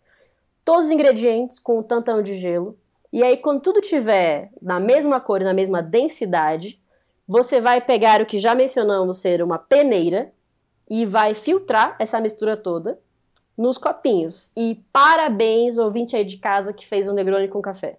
todos 0.64 0.86
os 0.86 0.91
ingredientes 0.91 1.59
com 1.59 1.80
o 1.80 1.84
tantão 1.84 2.22
de 2.22 2.38
gelo. 2.38 2.78
E 3.12 3.22
aí, 3.22 3.36
quando 3.36 3.59
tudo 3.59 3.82
tiver 3.82 4.49
na 4.62 4.80
mesma 4.80 5.20
cor 5.20 5.41
e 5.41 5.43
na 5.43 5.53
mesma 5.53 5.82
densidade, 5.82 6.80
você 7.28 7.59
vai 7.59 7.82
pegar 7.82 8.22
o 8.22 8.26
que 8.26 8.39
já 8.39 8.55
mencionamos 8.55 9.18
ser 9.18 9.43
uma 9.43 9.57
peneira 9.57 10.32
e 10.89 11.05
vai 11.05 11.36
filtrar 11.36 11.97
essa 11.99 12.22
mistura 12.22 12.55
toda 12.55 12.97
nos 13.62 13.78
copinhos. 13.78 14.51
E 14.57 14.84
parabéns, 14.91 15.78
ouvinte 15.78 16.16
aí 16.16 16.26
de 16.26 16.38
casa 16.38 16.74
que 16.74 16.86
fez 16.86 17.07
um 17.07 17.14
Negroni 17.14 17.47
com 17.47 17.62
café. 17.62 17.97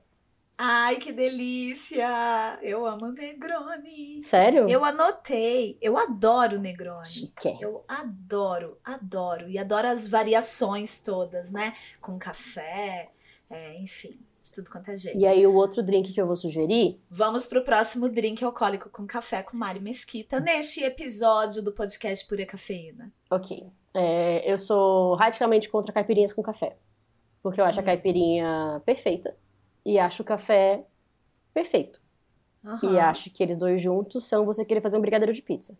Ai, 0.58 0.96
que 0.96 1.12
delícia! 1.12 2.58
Eu 2.62 2.86
amo 2.86 3.08
Negroni. 3.08 4.20
Sério? 4.20 4.68
Eu 4.68 4.84
anotei. 4.84 5.76
Eu 5.80 5.96
adoro 5.96 6.60
Negroni. 6.60 7.08
Chique. 7.08 7.58
Eu 7.60 7.84
adoro, 7.88 8.78
adoro. 8.84 9.48
E 9.48 9.58
adoro 9.58 9.88
as 9.88 10.06
variações 10.06 11.00
todas, 11.00 11.50
né? 11.50 11.74
Com 12.00 12.18
café, 12.18 13.10
é, 13.50 13.76
enfim, 13.80 14.20
de 14.40 14.54
tudo 14.54 14.70
quanto 14.70 14.90
é 14.90 14.96
jeito. 14.96 15.18
E 15.18 15.26
aí, 15.26 15.44
o 15.46 15.54
outro 15.54 15.82
drink 15.82 16.12
que 16.12 16.20
eu 16.20 16.26
vou 16.26 16.36
sugerir 16.36 17.00
Vamos 17.10 17.46
pro 17.46 17.64
próximo 17.64 18.08
drink 18.08 18.44
alcoólico 18.44 18.88
com 18.88 19.06
café 19.06 19.42
com 19.42 19.56
Mari 19.56 19.80
Mesquita, 19.80 20.38
neste 20.38 20.84
episódio 20.84 21.62
do 21.62 21.72
podcast 21.72 22.24
Pura 22.26 22.46
Cafeína. 22.46 23.12
Ok. 23.30 23.66
É, 23.94 24.50
eu 24.50 24.58
sou 24.58 25.14
radicalmente 25.14 25.68
contra 25.68 25.92
caipirinhas 25.92 26.32
com 26.32 26.42
café. 26.42 26.76
Porque 27.42 27.60
eu 27.60 27.64
acho 27.64 27.80
a 27.80 27.82
caipirinha 27.82 28.82
perfeita. 28.86 29.36
E 29.84 29.98
acho 29.98 30.22
o 30.22 30.26
café 30.26 30.84
perfeito. 31.54 32.00
E 32.82 32.98
Aham. 32.98 32.98
acho 32.98 33.30
que 33.30 33.42
eles 33.42 33.58
dois 33.58 33.80
juntos 33.82 34.26
são 34.28 34.44
você 34.46 34.64
querer 34.64 34.80
fazer 34.82 34.98
um 34.98 35.00
brigadeiro 35.02 35.32
de 35.32 35.42
pizza. 35.42 35.78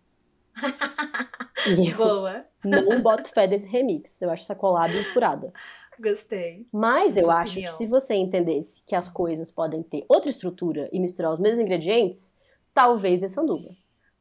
e 1.66 1.92
Boa, 1.96 2.46
não 2.64 3.02
boto 3.02 3.30
fé 3.32 3.46
desse 3.46 3.68
remix. 3.68 4.20
Eu 4.22 4.30
acho 4.30 4.42
essa 4.44 4.54
collab 4.54 5.04
furada. 5.04 5.52
gostei. 5.98 6.66
Mas 6.72 7.16
eu 7.16 7.24
Sua 7.24 7.34
acho 7.40 7.54
opinião. 7.54 7.64
que 7.64 7.70
se 7.70 7.86
você 7.86 8.14
entendesse 8.14 8.84
que 8.86 8.94
as 8.94 9.08
coisas 9.08 9.50
podem 9.52 9.82
ter 9.82 10.04
outra 10.08 10.30
estrutura 10.30 10.88
e 10.92 10.98
misturar 10.98 11.32
os 11.32 11.40
mesmos 11.40 11.60
ingredientes, 11.60 12.34
talvez 12.72 13.20
dê 13.20 13.28
sanduba. 13.28 13.68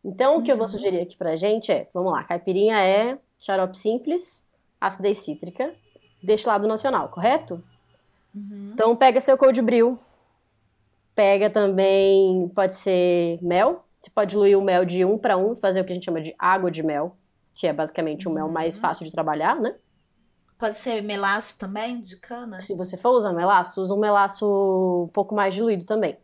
Então, 0.04 0.38
o 0.38 0.44
que 0.44 0.52
eu 0.52 0.58
vou 0.58 0.66
Uhum. 0.66 0.68
sugerir 0.68 1.02
aqui 1.02 1.16
pra 1.16 1.36
gente 1.36 1.72
é, 1.72 1.88
vamos 1.94 2.12
lá, 2.12 2.24
caipirinha 2.24 2.78
é 2.84 3.18
xarope 3.42 3.78
simples, 3.78 4.46
acidez 4.80 5.18
cítrica, 5.18 5.74
destilado 6.24 6.68
nacional, 6.68 7.10
correto? 7.10 7.62
Uhum. 8.34 8.72
Então 8.74 8.96
pega 8.96 9.20
seu 9.20 9.38
cold 9.38 9.62
brew, 9.62 10.00
pega 11.16 11.50
também, 11.50 12.50
pode 12.56 12.76
ser 12.76 13.40
mel, 13.42 13.86
você 14.00 14.10
pode 14.10 14.32
diluir 14.32 14.58
o 14.58 14.62
mel 14.64 14.86
de 14.86 15.04
um 15.04 15.18
para 15.18 15.38
um, 15.38 15.56
fazer 15.56 15.82
o 15.82 15.86
que 15.86 15.92
a 15.92 15.96
gente 15.96 16.06
chama 16.06 16.22
de 16.22 16.34
água 16.40 16.72
de 16.72 16.82
mel, 16.84 17.18
que 17.54 17.68
é 17.68 17.74
basicamente 17.74 18.28
o 18.28 18.32
mel 18.32 18.48
mais 18.50 18.76
Uhum. 18.76 18.82
fácil 18.82 19.06
de 19.06 19.12
trabalhar, 19.12 19.60
né? 19.60 19.76
Pode 20.58 20.78
ser 20.78 21.02
melaço 21.02 21.58
também, 21.58 22.02
de 22.02 22.18
cana? 22.18 22.62
Se 22.62 22.76
você 22.76 22.96
for 22.96 23.10
usar 23.12 23.34
melaço, 23.34 23.82
usa 23.82 23.94
um 23.96 24.00
melaço 24.00 24.46
um 25.06 25.08
pouco 25.12 25.34
mais 25.36 25.54
diluído 25.56 25.86
também, 25.86 26.18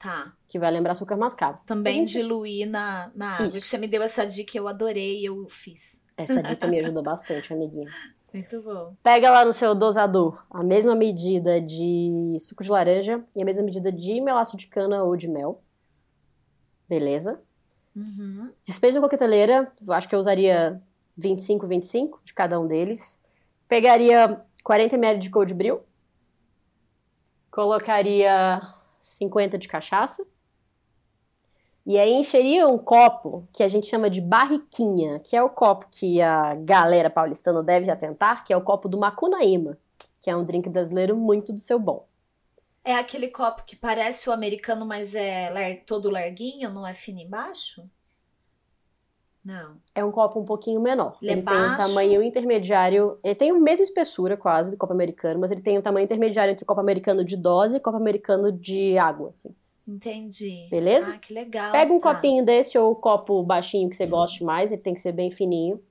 Tá. 0.00 0.32
que 0.48 0.58
vai 0.58 0.70
lembrar 0.70 0.92
açúcar 0.92 1.16
mascavo. 1.16 1.60
Também 1.64 2.00
gente- 2.00 2.14
diluir 2.14 2.68
na, 2.68 3.10
na 3.14 3.34
água. 3.34 3.46
Isso. 3.46 3.60
Que 3.60 3.66
você 3.66 3.78
me 3.78 3.86
deu 3.88 4.02
essa 4.02 4.26
dica, 4.26 4.58
eu 4.58 4.66
adorei 4.68 5.20
e 5.20 5.24
eu 5.26 5.46
fiz. 5.48 6.02
Essa 6.18 6.42
dica 6.42 6.66
me 6.66 6.80
ajuda 6.80 7.00
bastante, 7.00 7.52
amiguinha. 7.52 7.88
Muito 8.34 8.60
bom. 8.60 8.94
Pega 9.02 9.30
lá 9.30 9.44
no 9.44 9.52
seu 9.52 9.72
dosador 9.74 10.44
a 10.50 10.62
mesma 10.64 10.94
medida 10.96 11.60
de 11.60 12.36
suco 12.40 12.64
de 12.64 12.70
laranja 12.70 13.24
e 13.34 13.40
a 13.40 13.44
mesma 13.44 13.62
medida 13.62 13.92
de 13.92 14.20
melaço 14.20 14.56
de 14.56 14.66
cana 14.66 15.04
ou 15.04 15.16
de 15.16 15.28
mel. 15.28 15.62
Beleza? 16.88 17.40
Uhum. 17.94 18.52
Despeja 18.66 18.98
na 18.98 19.06
coqueteleira, 19.06 19.72
eu 19.86 19.92
acho 19.92 20.08
que 20.08 20.14
eu 20.14 20.18
usaria 20.18 20.82
25, 21.16 21.66
25 21.66 22.20
de 22.24 22.34
cada 22.34 22.58
um 22.58 22.66
deles. 22.66 23.22
Pegaria 23.68 24.40
40 24.64 24.96
ml 24.96 25.20
de 25.20 25.30
cold 25.30 25.54
brew. 25.54 25.82
Colocaria 27.50 28.60
50 29.04 29.56
de 29.56 29.68
cachaça. 29.68 30.26
E 31.88 31.98
aí 31.98 32.12
encheria 32.12 32.68
um 32.68 32.76
copo 32.76 33.48
que 33.50 33.62
a 33.62 33.68
gente 33.68 33.86
chama 33.86 34.10
de 34.10 34.20
barriquinha, 34.20 35.20
que 35.20 35.34
é 35.34 35.42
o 35.42 35.48
copo 35.48 35.86
que 35.90 36.20
a 36.20 36.54
galera 36.54 37.08
paulistana 37.08 37.62
deve 37.62 37.90
atentar, 37.90 38.44
que 38.44 38.52
é 38.52 38.56
o 38.58 38.60
copo 38.60 38.90
do 38.90 38.98
Macunaíma, 38.98 39.78
que 40.20 40.28
é 40.28 40.36
um 40.36 40.44
drink 40.44 40.68
brasileiro 40.68 41.16
muito 41.16 41.50
do 41.50 41.58
seu 41.58 41.78
bom. 41.78 42.06
É 42.84 42.94
aquele 42.94 43.28
copo 43.28 43.64
que 43.64 43.74
parece 43.74 44.28
o 44.28 44.32
americano, 44.34 44.84
mas 44.84 45.14
é 45.14 45.48
lar- 45.48 45.82
todo 45.86 46.10
larguinho, 46.10 46.68
não 46.68 46.86
é 46.86 46.92
fino 46.92 47.20
embaixo? 47.20 47.88
Não. 49.42 49.78
É 49.94 50.04
um 50.04 50.12
copo 50.12 50.38
um 50.38 50.44
pouquinho 50.44 50.82
menor. 50.82 51.16
Ele 51.22 51.40
é 51.40 51.42
tem 51.42 51.56
um 51.58 51.76
tamanho 51.78 52.22
intermediário. 52.22 53.18
Ele 53.24 53.34
tem 53.34 53.50
a 53.50 53.54
mesma 53.54 53.82
espessura, 53.82 54.36
quase, 54.36 54.70
do 54.70 54.76
copo 54.76 54.92
americano, 54.92 55.40
mas 55.40 55.50
ele 55.50 55.62
tem 55.62 55.78
um 55.78 55.82
tamanho 55.82 56.04
intermediário 56.04 56.52
entre 56.52 56.64
o 56.64 56.66
copo 56.66 56.82
americano 56.82 57.24
de 57.24 57.34
dose 57.34 57.76
e 57.76 57.78
o 57.78 57.82
copo 57.82 57.96
americano 57.96 58.52
de 58.52 58.98
água. 58.98 59.32
assim. 59.38 59.54
Entendi. 59.88 60.68
Beleza? 60.70 61.14
Ah, 61.14 61.18
que 61.18 61.32
legal. 61.32 61.72
Pega 61.72 61.90
um 61.90 61.98
tá. 61.98 62.14
copinho 62.14 62.44
desse 62.44 62.78
ou 62.78 62.92
o 62.92 62.96
copo 62.96 63.42
baixinho 63.42 63.88
que 63.88 63.96
você 63.96 64.04
goste 64.04 64.44
mais, 64.44 64.70
ele 64.70 64.82
tem 64.82 64.92
que 64.92 65.00
ser 65.00 65.12
bem 65.12 65.30
fininho. 65.30 65.82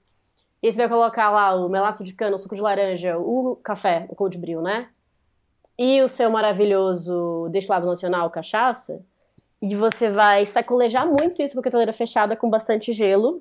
E 0.62 0.72
você 0.72 0.78
vai 0.78 0.90
colocar 0.90 1.32
lá 1.32 1.56
o 1.56 1.68
melaço 1.68 2.04
de 2.04 2.14
cana, 2.14 2.36
o 2.36 2.38
suco 2.38 2.56
de 2.56 2.62
laranja, 2.62 3.18
o 3.18 3.56
café, 3.56 4.06
o 4.10 4.16
cold 4.16 4.38
brew, 4.38 4.62
né? 4.62 4.90
E 5.78 6.02
o 6.02 6.08
seu 6.08 6.30
maravilhoso 6.30 7.50
destilado 7.52 7.88
nacional, 7.88 8.30
cachaça. 8.30 9.04
E 9.60 9.76
você 9.76 10.10
vai 10.10 10.46
sacolejar 10.46 11.08
muito 11.08 11.42
isso 11.42 11.54
com 11.54 11.60
a 11.60 11.64
coqueteleira 11.64 11.94
fechada 11.94 12.36
com 12.36 12.50
bastante 12.50 12.94
gelo. 12.94 13.40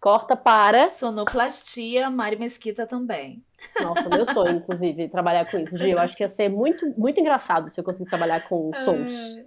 Corta 0.00 0.36
para. 0.36 0.90
Sonoplastia, 0.90 2.08
Mari 2.08 2.36
Mesquita 2.36 2.86
também. 2.86 3.42
Nossa, 3.80 4.08
meu 4.08 4.24
sonho, 4.24 4.56
inclusive, 4.56 5.08
trabalhar 5.08 5.50
com 5.50 5.58
isso. 5.58 5.76
Gi, 5.76 5.90
eu 5.90 5.98
acho 5.98 6.16
que 6.16 6.22
ia 6.22 6.28
ser 6.28 6.48
muito, 6.48 6.86
muito 6.98 7.20
engraçado 7.20 7.68
se 7.68 7.78
eu 7.80 7.84
conseguir 7.84 8.08
trabalhar 8.08 8.40
com 8.48 8.70
sons. 8.74 9.38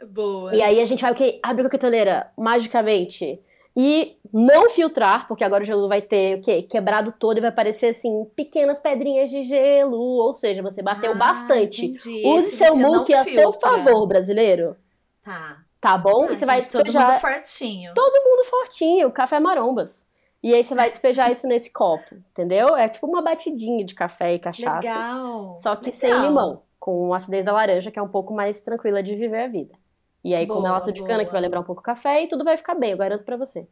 Ah, 0.00 0.04
Boa. 0.06 0.54
E 0.54 0.60
aí 0.62 0.80
a 0.80 0.86
gente 0.86 1.00
vai 1.02 1.12
o 1.12 1.14
quê? 1.14 1.38
Abre 1.42 1.62
a 1.62 1.64
coqueteleira 1.64 2.30
magicamente. 2.36 3.40
E 3.76 4.16
não 4.32 4.70
filtrar, 4.70 5.26
porque 5.26 5.42
agora 5.42 5.62
o 5.64 5.66
gelo 5.66 5.88
vai 5.88 6.00
ter 6.00 6.38
o 6.38 6.42
quê? 6.42 6.62
Quebrado 6.62 7.10
todo 7.10 7.38
e 7.38 7.40
vai 7.40 7.50
aparecer 7.50 7.88
assim, 7.88 8.24
pequenas 8.36 8.78
pedrinhas 8.78 9.30
de 9.30 9.42
gelo. 9.42 9.96
Ou 9.98 10.34
seja, 10.36 10.62
você 10.62 10.80
bateu 10.82 11.12
Ah, 11.12 11.14
bastante. 11.14 11.86
entendi. 11.86 12.22
Use 12.24 12.50
seu 12.56 12.76
muque 12.76 13.12
a 13.12 13.24
seu 13.24 13.52
favor, 13.52 14.06
brasileiro. 14.06 14.76
Tá. 15.24 15.58
Tá 15.80 15.98
bom? 15.98 16.28
Ah, 16.28 16.32
e 16.32 16.36
você 16.36 16.46
vai 16.46 16.60
gente, 16.60 16.70
todo 16.70 16.84
despejar 16.84 17.10
mundo 17.12 17.20
fortinho. 17.20 17.92
tudo 17.94 18.44
fortinho, 18.44 19.10
café 19.10 19.40
marombas. 19.40 20.06
E 20.44 20.52
aí 20.52 20.62
você 20.62 20.74
vai 20.74 20.90
despejar 20.90 21.32
isso 21.32 21.46
nesse 21.46 21.72
copo, 21.72 22.16
entendeu? 22.16 22.76
É 22.76 22.86
tipo 22.86 23.06
uma 23.06 23.22
batidinha 23.22 23.82
de 23.82 23.94
café 23.94 24.34
e 24.34 24.38
cachaça. 24.38 24.86
Legal. 24.86 25.54
Só 25.54 25.74
que 25.74 25.86
legal. 25.86 25.98
sem 25.98 26.20
limão, 26.20 26.62
com 26.78 27.14
acidez 27.14 27.46
da 27.46 27.52
laranja, 27.52 27.90
que 27.90 27.98
é 27.98 28.02
um 28.02 28.10
pouco 28.10 28.34
mais 28.34 28.60
tranquila 28.60 29.02
de 29.02 29.16
viver 29.16 29.44
a 29.44 29.48
vida. 29.48 29.74
E 30.22 30.34
aí 30.34 30.46
com 30.46 30.52
Boa, 30.56 30.64
melaço 30.64 30.92
de 30.92 31.02
cana, 31.02 31.24
que 31.24 31.32
vai 31.32 31.40
lembrar 31.40 31.60
um 31.60 31.64
pouco 31.64 31.80
café, 31.80 32.22
e 32.22 32.28
tudo 32.28 32.44
vai 32.44 32.58
ficar 32.58 32.74
bem, 32.74 32.90
eu 32.90 32.98
garanto 32.98 33.24
pra 33.24 33.38
você. 33.38 33.66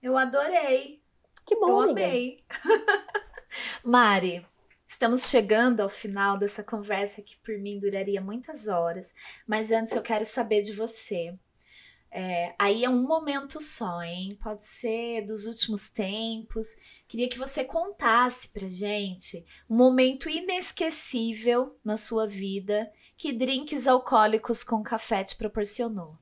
Eu 0.00 0.16
adorei. 0.16 1.02
Que 1.44 1.56
bom, 1.56 1.68
Eu 1.68 1.80
amiga. 1.80 2.04
amei. 2.04 2.44
Mari, 3.82 4.46
estamos 4.86 5.28
chegando 5.28 5.80
ao 5.80 5.88
final 5.88 6.38
dessa 6.38 6.62
conversa 6.62 7.22
que 7.22 7.36
por 7.38 7.58
mim 7.58 7.80
duraria 7.80 8.20
muitas 8.20 8.68
horas, 8.68 9.12
mas 9.48 9.72
antes 9.72 9.96
eu 9.96 10.02
quero 10.02 10.24
saber 10.24 10.62
de 10.62 10.72
você. 10.72 11.36
É, 12.10 12.54
aí 12.58 12.84
é 12.84 12.88
um 12.88 13.02
momento 13.02 13.60
só, 13.60 14.02
hein? 14.02 14.36
Pode 14.42 14.64
ser 14.64 15.26
dos 15.26 15.46
últimos 15.46 15.90
tempos. 15.90 16.76
Queria 17.06 17.28
que 17.28 17.38
você 17.38 17.64
contasse 17.64 18.48
pra 18.48 18.68
gente 18.68 19.44
um 19.68 19.76
momento 19.76 20.28
inesquecível 20.28 21.76
na 21.84 21.96
sua 21.96 22.26
vida 22.26 22.90
que 23.16 23.32
drinks 23.32 23.86
alcoólicos 23.86 24.64
com 24.64 24.82
café 24.82 25.22
te 25.24 25.36
proporcionou. 25.36 26.16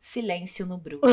Silêncio 0.00 0.66
no 0.66 0.76
Bru. 0.78 1.00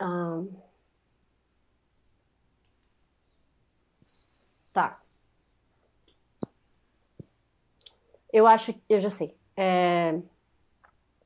Ahn. 0.00 0.48
Tá. 4.72 5.00
Eu 8.32 8.46
acho, 8.46 8.74
eu 8.88 9.00
já 9.00 9.10
sei. 9.10 9.36
É, 9.56 10.18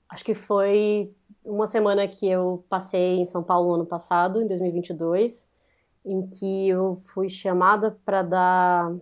acho 0.09 0.25
que 0.25 0.35
foi 0.35 1.13
uma 1.45 1.67
semana 1.67 2.09
que 2.09 2.27
eu 2.27 2.65
passei 2.69 3.19
em 3.19 3.27
São 3.27 3.43
Paulo 3.43 3.75
ano 3.75 3.87
passado, 3.87 4.41
em 4.41 4.47
2022, 4.47 5.51
em 6.05 6.27
que 6.27 6.69
eu 6.69 6.97
fui 6.97 7.29
chamada 7.29 7.99
para 8.05 8.23
dar 8.23 8.95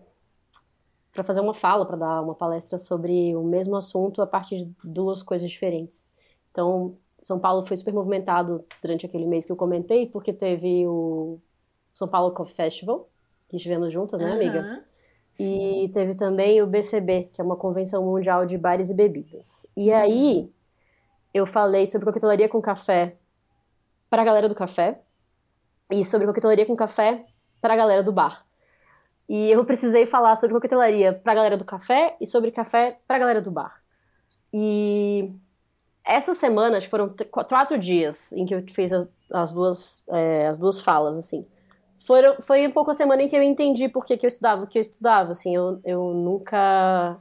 para 1.13 1.23
fazer 1.23 1.41
uma 1.41 1.53
fala, 1.53 1.85
para 1.85 1.97
dar 1.97 2.23
uma 2.23 2.35
palestra 2.35 2.79
sobre 2.79 3.37
o 3.37 3.43
mesmo 3.43 3.77
assunto 3.77 4.23
a 4.23 4.27
partir 4.27 4.65
de 4.65 4.75
duas 4.83 5.23
coisas 5.23 5.51
diferentes. 5.51 6.07
Então, 6.51 6.97
São 7.21 7.39
Paulo 7.39 7.67
foi 7.67 7.77
super 7.77 7.93
movimentado 7.93 8.65
durante 8.81 9.05
aquele 9.05 9.27
mês 9.27 9.45
que 9.45 9.53
eu 9.53 9.57
comentei, 9.57 10.07
porque 10.07 10.33
teve 10.33 10.87
o 10.87 11.39
São 11.93 12.09
Paulo 12.09 12.33
Coffee 12.33 12.55
Festival, 12.55 13.11
que 13.47 13.57
estivemos 13.57 13.93
juntas, 13.93 14.23
né, 14.23 14.33
amiga? 14.33 14.85
Sim. 15.35 15.85
E 15.85 15.89
teve 15.89 16.15
também 16.15 16.63
o 16.63 16.67
BCB, 16.67 17.31
que 17.33 17.41
é 17.41 17.45
uma 17.45 17.57
convenção 17.57 18.05
mundial 18.05 18.45
de 18.45 18.59
bares 18.59 18.91
e 18.91 18.95
bebidas. 18.95 19.67
E 19.77 19.93
aí, 19.93 20.53
eu 21.33 21.47
falei 21.47 21.87
sobre 21.87 22.07
coquetelaria 22.07 22.49
com 22.49 22.61
café 22.61 23.17
para 24.11 24.23
a 24.23 24.25
galera 24.25 24.49
do 24.49 24.55
café 24.55 25.01
e 25.91 26.05
sobre 26.05 26.27
coquetelaria 26.27 26.67
com 26.67 26.77
café 26.77 27.25
para 27.61 27.75
a 27.75 27.77
galera 27.77 28.03
do 28.03 28.13
bar. 28.13 28.45
E 29.29 29.51
eu 29.51 29.65
precisei 29.65 30.05
falar 30.05 30.37
sobre 30.37 30.55
coquetelaria 30.55 31.13
para 31.13 31.33
a 31.33 31.35
galera 31.35 31.57
do 31.57 31.65
café 31.65 32.17
e 32.21 32.27
sobre 32.27 32.51
café 32.51 32.99
para 33.07 33.17
a 33.17 33.19
galera 33.21 33.41
do 33.41 33.51
bar. 33.51 33.83
E 34.53 35.33
essa 36.05 36.35
semana, 36.35 36.77
acho 36.77 36.87
que 36.87 36.91
foram 36.91 37.15
quatro 37.31 37.79
dias 37.79 38.33
em 38.33 38.45
que 38.45 38.55
eu 38.55 38.63
fiz 38.69 38.93
as, 38.93 39.09
as 39.33 39.53
duas, 39.53 40.05
é, 40.09 40.47
as 40.47 40.59
duas 40.59 40.81
falas, 40.81 41.17
assim. 41.17 41.47
Foram, 42.07 42.37
foi 42.43 42.67
um 42.67 42.71
pouco 42.71 42.91
a 42.91 42.95
semana 42.95 43.23
em 43.23 43.29
que 43.29 43.37
eu 43.37 43.43
entendi 43.43 43.89
por 43.89 44.05
que, 44.05 44.17
que 44.17 44.27
eu 44.27 44.29
estudava 44.29 44.65
o 44.65 44.67
que 44.67 44.79
eu 44.79 44.81
estudava, 44.81 45.33
assim. 45.33 45.55
Eu, 45.55 45.81
eu 45.85 46.13
nunca 46.15 47.19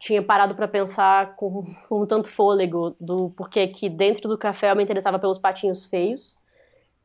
tinha 0.00 0.20
parado 0.20 0.56
para 0.56 0.66
pensar 0.66 1.36
com, 1.36 1.64
com 1.88 2.04
tanto 2.06 2.28
fôlego 2.28 2.88
do 3.00 3.30
porquê 3.30 3.68
que 3.68 3.88
dentro 3.88 4.28
do 4.28 4.36
café 4.36 4.72
eu 4.72 4.76
me 4.76 4.82
interessava 4.82 5.18
pelos 5.18 5.38
patinhos 5.38 5.84
feios 5.84 6.36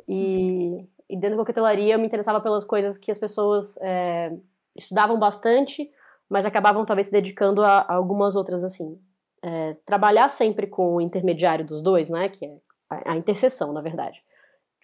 e, 0.08 0.84
e 1.08 1.16
dentro 1.16 1.38
da 1.38 1.44
coquetelaria 1.44 1.94
eu 1.94 2.00
me 2.00 2.08
interessava 2.08 2.42
pelas 2.42 2.64
coisas 2.64 2.98
que 2.98 3.12
as 3.12 3.20
pessoas 3.20 3.78
é, 3.82 4.34
estudavam 4.76 5.20
bastante, 5.20 5.92
mas 6.28 6.46
acabavam 6.48 6.84
talvez 6.86 7.08
se 7.08 7.12
dedicando 7.12 7.62
a, 7.64 7.82
a 7.82 7.94
algumas 7.94 8.36
outras 8.36 8.64
assim. 8.64 9.00
É, 9.44 9.76
trabalhar 9.86 10.30
sempre 10.30 10.66
com 10.66 10.96
o 10.96 11.02
intermediário 11.02 11.64
dos 11.64 11.84
dois, 11.84 12.10
né, 12.10 12.28
que 12.28 12.44
é 12.44 12.58
a, 12.90 13.12
a 13.12 13.18
interseção, 13.18 13.72
na 13.72 13.82
verdade, 13.82 14.24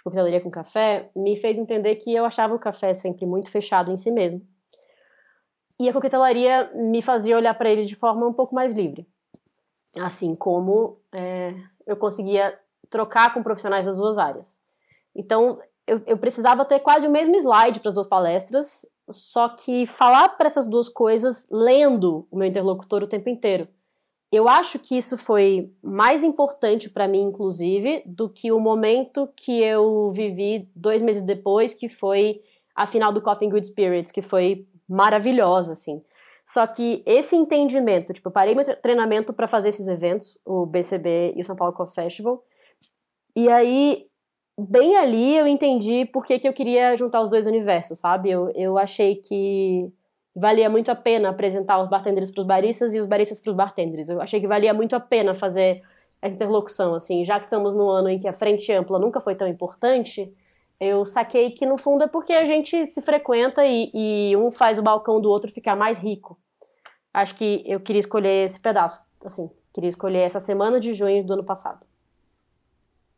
de 0.03 0.09
coquetelaria 0.09 0.41
com 0.41 0.51
café, 0.51 1.09
me 1.15 1.37
fez 1.37 1.57
entender 1.57 1.95
que 1.95 2.13
eu 2.13 2.25
achava 2.25 2.53
o 2.53 2.59
café 2.59 2.93
sempre 2.93 3.25
muito 3.25 3.49
fechado 3.49 3.91
em 3.91 3.97
si 3.97 4.11
mesmo 4.11 4.45
e 5.79 5.89
a 5.89 5.93
coquetelaria 5.93 6.71
me 6.75 7.01
fazia 7.01 7.35
olhar 7.35 7.53
para 7.55 7.69
ele 7.69 7.85
de 7.85 7.95
forma 7.95 8.27
um 8.27 8.33
pouco 8.33 8.53
mais 8.53 8.73
livre. 8.73 9.07
Assim 9.99 10.35
como 10.35 10.97
é, 11.11 11.53
eu 11.85 11.97
conseguia 11.97 12.57
trocar 12.89 13.33
com 13.33 13.43
profissionais 13.43 13.85
das 13.85 13.97
duas 13.97 14.17
áreas. 14.17 14.59
Então, 15.15 15.59
eu, 15.85 16.01
eu 16.05 16.17
precisava 16.17 16.65
ter 16.65 16.79
quase 16.79 17.07
o 17.07 17.11
mesmo 17.11 17.35
slide 17.35 17.79
para 17.79 17.89
as 17.89 17.93
duas 17.93 18.07
palestras, 18.07 18.85
só 19.09 19.49
que 19.49 19.85
falar 19.85 20.29
para 20.29 20.47
essas 20.47 20.67
duas 20.67 20.87
coisas 20.87 21.47
lendo 21.51 22.27
o 22.31 22.37
meu 22.37 22.47
interlocutor 22.47 23.03
o 23.03 23.07
tempo 23.07 23.29
inteiro. 23.29 23.67
Eu 24.33 24.49
acho 24.49 24.79
que 24.79 24.97
isso 24.97 25.15
foi 25.15 25.71
mais 25.79 26.23
importante 26.23 26.89
para 26.89 27.07
mim, 27.07 27.21
inclusive, 27.21 28.01
do 28.03 28.27
que 28.27 28.51
o 28.51 28.59
momento 28.59 29.29
que 29.35 29.61
eu 29.61 30.11
vivi 30.11 30.67
dois 30.75 31.03
meses 31.03 31.21
depois, 31.21 31.75
que 31.75 31.87
foi 31.87 32.41
a 32.75 32.87
final 32.87 33.13
do 33.13 33.21
Coffee 33.21 33.47
Good 33.47 33.67
Spirits, 33.67 34.11
que 34.11 34.23
foi 34.23 34.65
maravilhosa, 34.89 35.73
assim. 35.73 36.01
Só 36.43 36.65
que 36.65 37.03
esse 37.05 37.35
entendimento, 37.35 38.11
tipo, 38.11 38.27
eu 38.27 38.31
parei 38.31 38.55
meu 38.55 38.65
treinamento 38.81 39.33
para 39.33 39.47
fazer 39.47 39.69
esses 39.69 39.87
eventos, 39.87 40.35
o 40.43 40.65
BCB 40.65 41.35
e 41.35 41.41
o 41.41 41.45
São 41.45 41.55
Paulo 41.55 41.75
Coffee 41.75 41.93
Festival, 41.93 42.43
e 43.35 43.47
aí, 43.49 44.07
bem 44.59 44.97
ali, 44.97 45.37
eu 45.37 45.45
entendi 45.45 46.05
por 46.05 46.25
que, 46.25 46.39
que 46.39 46.47
eu 46.47 46.53
queria 46.53 46.95
juntar 46.95 47.21
os 47.21 47.29
dois 47.29 47.45
universos, 47.45 47.99
sabe? 47.99 48.31
Eu, 48.31 48.49
eu 48.55 48.79
achei 48.79 49.15
que 49.15 49.93
valia 50.35 50.69
muito 50.69 50.89
a 50.89 50.95
pena 50.95 51.29
apresentar 51.29 51.81
os 51.81 51.89
bartenders 51.89 52.31
para 52.31 52.41
os 52.41 52.47
baristas 52.47 52.93
e 52.93 52.99
os 52.99 53.05
baristas 53.05 53.39
para 53.39 53.51
os 53.51 53.55
bartenders. 53.55 54.09
Eu 54.09 54.21
achei 54.21 54.39
que 54.39 54.47
valia 54.47 54.73
muito 54.73 54.95
a 54.95 54.99
pena 54.99 55.35
fazer 55.35 55.83
essa 56.21 56.33
interlocução, 56.33 56.95
assim, 56.95 57.23
já 57.23 57.39
que 57.39 57.45
estamos 57.45 57.75
no 57.75 57.89
ano 57.89 58.09
em 58.09 58.17
que 58.17 58.27
a 58.27 58.33
frente 58.33 58.71
ampla 58.71 58.97
nunca 58.97 59.19
foi 59.19 59.35
tão 59.35 59.47
importante, 59.47 60.33
eu 60.79 61.05
saquei 61.05 61.51
que 61.51 61.65
no 61.65 61.77
fundo 61.77 62.03
é 62.03 62.07
porque 62.07 62.33
a 62.33 62.45
gente 62.45 62.87
se 62.87 63.01
frequenta 63.01 63.65
e, 63.65 63.91
e, 63.93 64.35
um 64.35 64.51
faz 64.51 64.79
o 64.79 64.83
balcão 64.83 65.21
do 65.21 65.29
outro 65.29 65.51
ficar 65.51 65.75
mais 65.75 65.99
rico. 65.99 66.37
Acho 67.13 67.35
que 67.35 67.63
eu 67.65 67.79
queria 67.79 67.99
escolher 67.99 68.45
esse 68.45 68.59
pedaço, 68.59 69.05
assim, 69.23 69.49
queria 69.73 69.89
escolher 69.89 70.19
essa 70.19 70.39
semana 70.39 70.79
de 70.79 70.93
junho 70.93 71.23
do 71.23 71.33
ano 71.33 71.43
passado. 71.43 71.85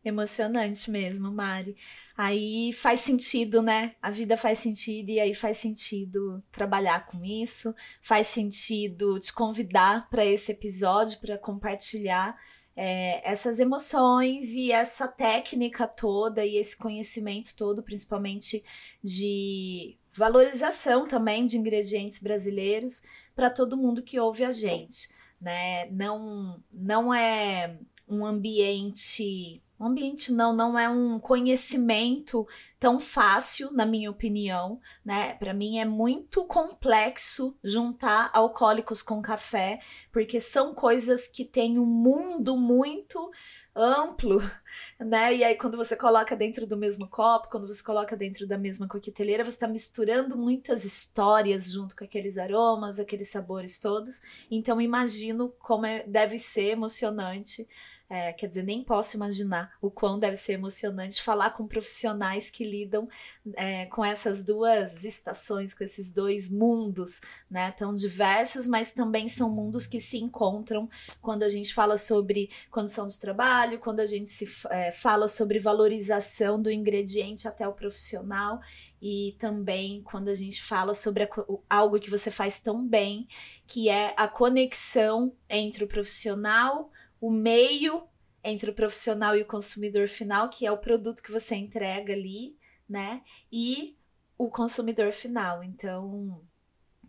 Emocionante 0.06 0.91
mesmo, 0.91 1.32
Mari. 1.32 1.76
Aí 2.16 2.72
faz 2.74 2.99
sentido, 2.99 3.64
né? 3.64 3.95
A 3.99 4.12
vida 4.12 4.38
faz 4.38 4.60
sentido 4.60 5.10
e 5.10 5.20
aí 5.20 5.34
faz 5.34 5.58
sentido 5.58 6.43
trabalhar 6.51 7.08
com 7.08 7.26
isso, 7.26 7.74
faz 8.03 8.28
sentido 8.28 9.20
te 9.20 9.34
convidar 9.34 10.08
para 10.08 10.24
esse 10.24 10.51
episódio, 10.51 11.20
para 11.20 11.39
compartilhar 11.39 12.39
é, 12.76 13.28
essas 13.28 13.60
emoções 13.60 14.53
e 14.53 14.72
essa 14.72 15.08
técnica 15.08 15.88
toda 15.88 16.45
e 16.45 16.58
esse 16.58 16.78
conhecimento 16.78 17.56
todo, 17.56 17.82
principalmente 17.82 18.64
de 19.03 19.97
valorização 20.12 21.08
também 21.08 21.47
de 21.47 21.58
ingredientes 21.58 22.22
brasileiros 22.22 23.01
para 23.36 23.49
todo 23.49 23.76
mundo 23.76 24.03
que 24.03 24.20
ouve 24.20 24.45
a 24.45 24.51
gente, 24.51 25.10
né? 25.41 25.89
Não, 25.89 26.64
não 26.72 27.12
é 27.12 27.80
um 28.08 28.24
ambiente 28.24 29.64
um 29.80 29.88
ambiente 29.88 30.32
não, 30.32 30.55
não 30.55 30.80
é 30.80 30.88
um 30.88 31.19
conhecimento 31.19 32.47
tão 32.80 32.99
fácil, 32.99 33.71
na 33.73 33.86
minha 33.86 34.09
opinião, 34.09 34.80
né? 35.03 35.34
Para 35.34 35.53
mim 35.53 35.80
é 35.80 35.86
muito 35.86 36.45
complexo 36.45 37.57
juntar 37.63 38.30
alcoólicos 38.34 39.01
com 39.01 39.21
café, 39.21 39.82
porque 40.11 40.39
são 40.39 40.73
coisas 40.73 41.28
que 41.28 41.43
têm 41.43 41.78
um 41.78 41.86
mundo 41.86 42.55
muito 42.55 43.32
amplo, 43.76 44.41
né? 44.97 45.36
E 45.36 45.43
aí 45.43 45.55
quando 45.55 45.76
você 45.76 45.97
coloca 45.97 46.36
dentro 46.38 46.65
do 46.65 46.78
mesmo 46.78 47.09
copo, 47.09 47.49
quando 47.49 47.67
você 47.67 47.84
coloca 47.84 48.15
dentro 48.15 48.47
da 48.47 48.57
mesma 48.57 48.88
coqueteleira, 48.88 49.43
você 49.43 49.51
está 49.51 49.67
misturando 49.67 50.38
muitas 50.38 50.86
histórias 50.86 51.69
junto 51.69 51.95
com 51.97 52.05
aqueles 52.05 52.38
aromas, 52.38 52.97
aqueles 52.97 53.30
sabores 53.30 53.78
todos. 53.78 54.21
Então 54.49 54.80
imagino 54.80 55.49
como 55.59 55.86
é, 55.86 56.03
deve 56.07 56.39
ser 56.39 56.69
emocionante 56.69 57.67
é, 58.08 58.32
quer 58.34 58.47
dizer, 58.47 58.64
nem 58.64 58.84
posso 58.84 59.18
imaginar 59.18 59.74
o 59.82 59.89
quão 59.89 60.20
deve 60.20 60.38
ser 60.38 60.53
emocionante 60.53 61.22
falar 61.24 61.51
com 61.51 61.68
profissionais 61.68 62.51
que 62.51 62.64
lidam 62.64 63.10
é, 63.56 63.88
com 63.88 64.06
essas 64.06 64.43
duas 64.43 65.03
estações, 65.03 65.74
com 65.74 65.84
esses 65.84 66.12
dois 66.12 66.49
mundos, 66.49 67.20
né? 67.49 67.72
Tão 67.72 67.95
diversos, 67.95 68.68
mas 68.68 68.91
também 68.91 69.28
são 69.28 69.49
mundos 69.49 69.88
que 69.88 69.99
se 69.99 70.18
encontram 70.18 70.88
quando 71.20 71.43
a 71.43 71.49
gente 71.49 71.74
fala 71.74 71.97
sobre 71.97 72.49
condição 72.70 73.08
de 73.08 73.20
trabalho, 73.20 73.80
quando 73.80 73.99
a 73.99 74.06
gente 74.06 74.30
se 74.30 74.47
é, 74.70 74.91
fala 74.91 75.28
sobre 75.28 75.58
valorização 75.58 76.62
do 76.62 76.72
ingrediente 76.72 77.47
até 77.47 77.68
o 77.68 77.74
profissional 77.74 78.62
e 79.01 79.36
também 79.39 80.01
quando 80.03 80.30
a 80.30 80.36
gente 80.36 80.62
fala 80.62 80.93
sobre 80.93 81.24
a, 81.24 81.30
algo 81.70 81.99
que 81.99 82.10
você 82.10 82.30
faz 82.30 82.60
tão 82.60 82.86
bem, 82.88 83.28
que 83.66 83.89
é 83.89 84.14
a 84.16 84.28
conexão 84.28 85.34
entre 85.49 85.84
o 85.84 85.88
profissional 85.88 86.91
o 87.26 87.32
meio 87.32 88.03
entre 88.43 88.69
o 88.69 88.73
profissional 88.73 89.36
e 89.36 89.41
o 89.41 89.47
consumidor 89.47 90.07
final, 90.07 90.47
que 90.47 90.63
é 90.63 90.71
o 90.71 90.78
produto 90.78 91.23
que 91.23 91.32
você 91.32 91.55
entrega 91.55 92.13
ali, 92.13 92.55
né? 92.88 93.23
E 93.51 93.97
o 94.38 94.47
consumidor 94.47 95.11
final. 95.11 95.63
Então, 95.63 96.39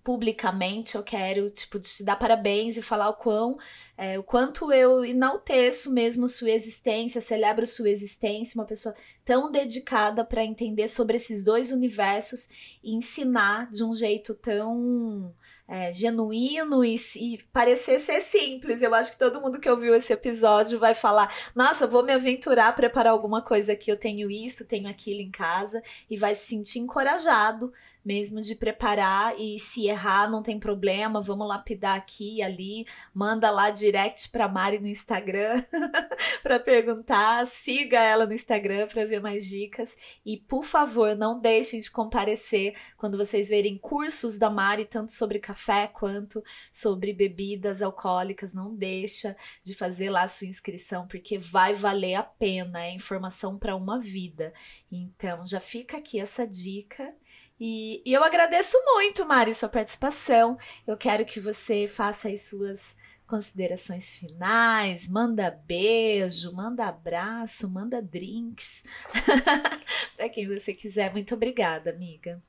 publicamente 0.03 0.95
eu 0.95 1.03
quero 1.03 1.51
tipo 1.51 1.79
te 1.79 2.03
dar 2.03 2.17
parabéns 2.17 2.79
e 2.79 2.83
falar 2.83 3.11
o 3.11 3.17
quão 3.17 3.59
é, 3.99 4.19
o 4.19 4.23
quanto 4.23 4.73
eu 4.73 5.05
enalteço 5.05 5.93
mesmo 5.93 6.27
sua 6.29 6.51
existência, 6.51 7.21
celebro 7.21 7.67
sua 7.67 7.91
existência, 7.91 8.59
uma 8.59 8.67
pessoa 8.67 8.95
tão 9.23 9.53
dedicada 9.53 10.25
para 10.25 10.43
entender 10.43 10.89
sobre 10.89 11.17
esses 11.17 11.45
dois 11.45 11.73
universos 11.73 12.49
e 12.83 12.95
ensinar 12.95 13.71
de 13.71 13.85
um 13.85 13.93
jeito 13.93 14.33
tão 14.33 15.35
é, 15.69 15.93
genuíno 15.93 16.85
e, 16.85 16.97
e 17.17 17.39
parecer 17.53 17.99
ser 17.99 18.21
simples. 18.21 18.83
Eu 18.83 18.95
acho 18.95 19.13
que 19.13 19.19
todo 19.19 19.41
mundo 19.41 19.61
que 19.61 19.69
ouviu 19.69 19.95
esse 19.95 20.13
episódio 20.13 20.79
vai 20.79 20.95
falar: 20.95 21.35
nossa, 21.55 21.87
vou 21.87 22.05
me 22.05 22.13
aventurar 22.13 22.69
a 22.69 22.73
preparar 22.73 23.13
alguma 23.13 23.43
coisa 23.43 23.73
aqui. 23.73 23.91
Eu 23.91 23.97
tenho 23.97 24.31
isso, 24.31 24.67
tenho 24.67 24.89
aquilo 24.89 25.21
em 25.21 25.31
casa, 25.31 25.83
e 26.09 26.17
vai 26.17 26.35
se 26.35 26.47
sentir 26.47 26.79
encorajado 26.79 27.73
mesmo 28.07 28.41
de 28.41 28.55
preparar 28.55 29.35
e 29.37 29.59
se 29.59 29.89
errar 29.89 30.31
não 30.31 30.41
tem 30.41 30.61
problema, 30.61 31.21
vamos 31.21 31.49
lapidar 31.49 31.97
aqui 31.97 32.37
e 32.37 32.43
ali, 32.43 32.87
manda 33.13 33.51
lá 33.51 33.69
direct 33.71 34.31
para 34.31 34.47
Mari 34.47 34.79
no 34.79 34.87
Instagram 34.87 35.65
para 36.41 36.61
perguntar, 36.61 37.45
siga 37.49 38.01
ela 38.01 38.25
no 38.25 38.33
Instagram 38.33 38.87
para 38.87 39.05
ver 39.05 39.21
mais 39.21 39.45
dicas. 39.45 39.97
E, 40.25 40.37
por 40.37 40.65
favor, 40.65 41.17
não 41.17 41.41
deixem 41.41 41.81
de 41.81 41.91
comparecer 41.91 42.77
quando 42.97 43.19
vocês 43.19 43.49
verem 43.49 43.77
cursos 43.77 44.39
da 44.39 44.49
Mari, 44.49 44.85
tanto 44.85 45.13
sobre 45.13 45.41
café 45.41 45.89
quanto 45.89 46.45
sobre 46.71 47.13
bebidas 47.13 47.83
alcoólicas. 47.83 48.55
Não 48.55 48.73
deixa 48.73 49.37
de 49.65 49.75
fazer 49.75 50.11
lá 50.11 50.23
a 50.23 50.29
sua 50.29 50.47
inscrição, 50.47 51.09
porque 51.09 51.39
vai 51.39 51.75
valer 51.75 52.15
a 52.15 52.23
pena. 52.23 52.85
É 52.85 52.93
informação 52.93 53.59
para 53.59 53.75
uma 53.75 53.99
vida. 53.99 54.55
Então, 54.93 55.45
já 55.45 55.59
fica 55.59 55.97
aqui 55.97 56.21
essa 56.21 56.47
dica. 56.47 57.13
E, 57.59 58.03
e, 58.05 58.13
eu 58.13 58.23
agradeço 58.23 58.77
muito, 58.85 59.27
Mari, 59.27 59.55
sua 59.55 59.69
participação. 59.69 60.59
Eu 60.87 60.97
quero 60.97 61.25
que 61.25 61.41
você 61.41 61.89
faça 61.89 62.29
as 62.29 62.43
suas 62.49 62.97
considerações 63.27 64.15
finais, 64.15 65.09
manda 65.09 65.51
beijo, 65.51 66.55
manda 66.55 66.87
abraço, 66.87 67.69
manda 67.69 68.01
drinks. 68.01 68.85
para 70.17 70.29
quem 70.29 70.47
você 70.47 70.73
quiser. 70.73 71.13
Muito 71.13 71.35
obrigada, 71.35 71.91
amiga. 71.91 72.41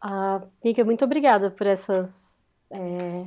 Ah, 0.00 0.42
amiga, 0.62 0.84
muito 0.84 1.04
obrigada 1.04 1.50
por 1.50 1.66
essas 1.66 2.44
é, 2.70 3.26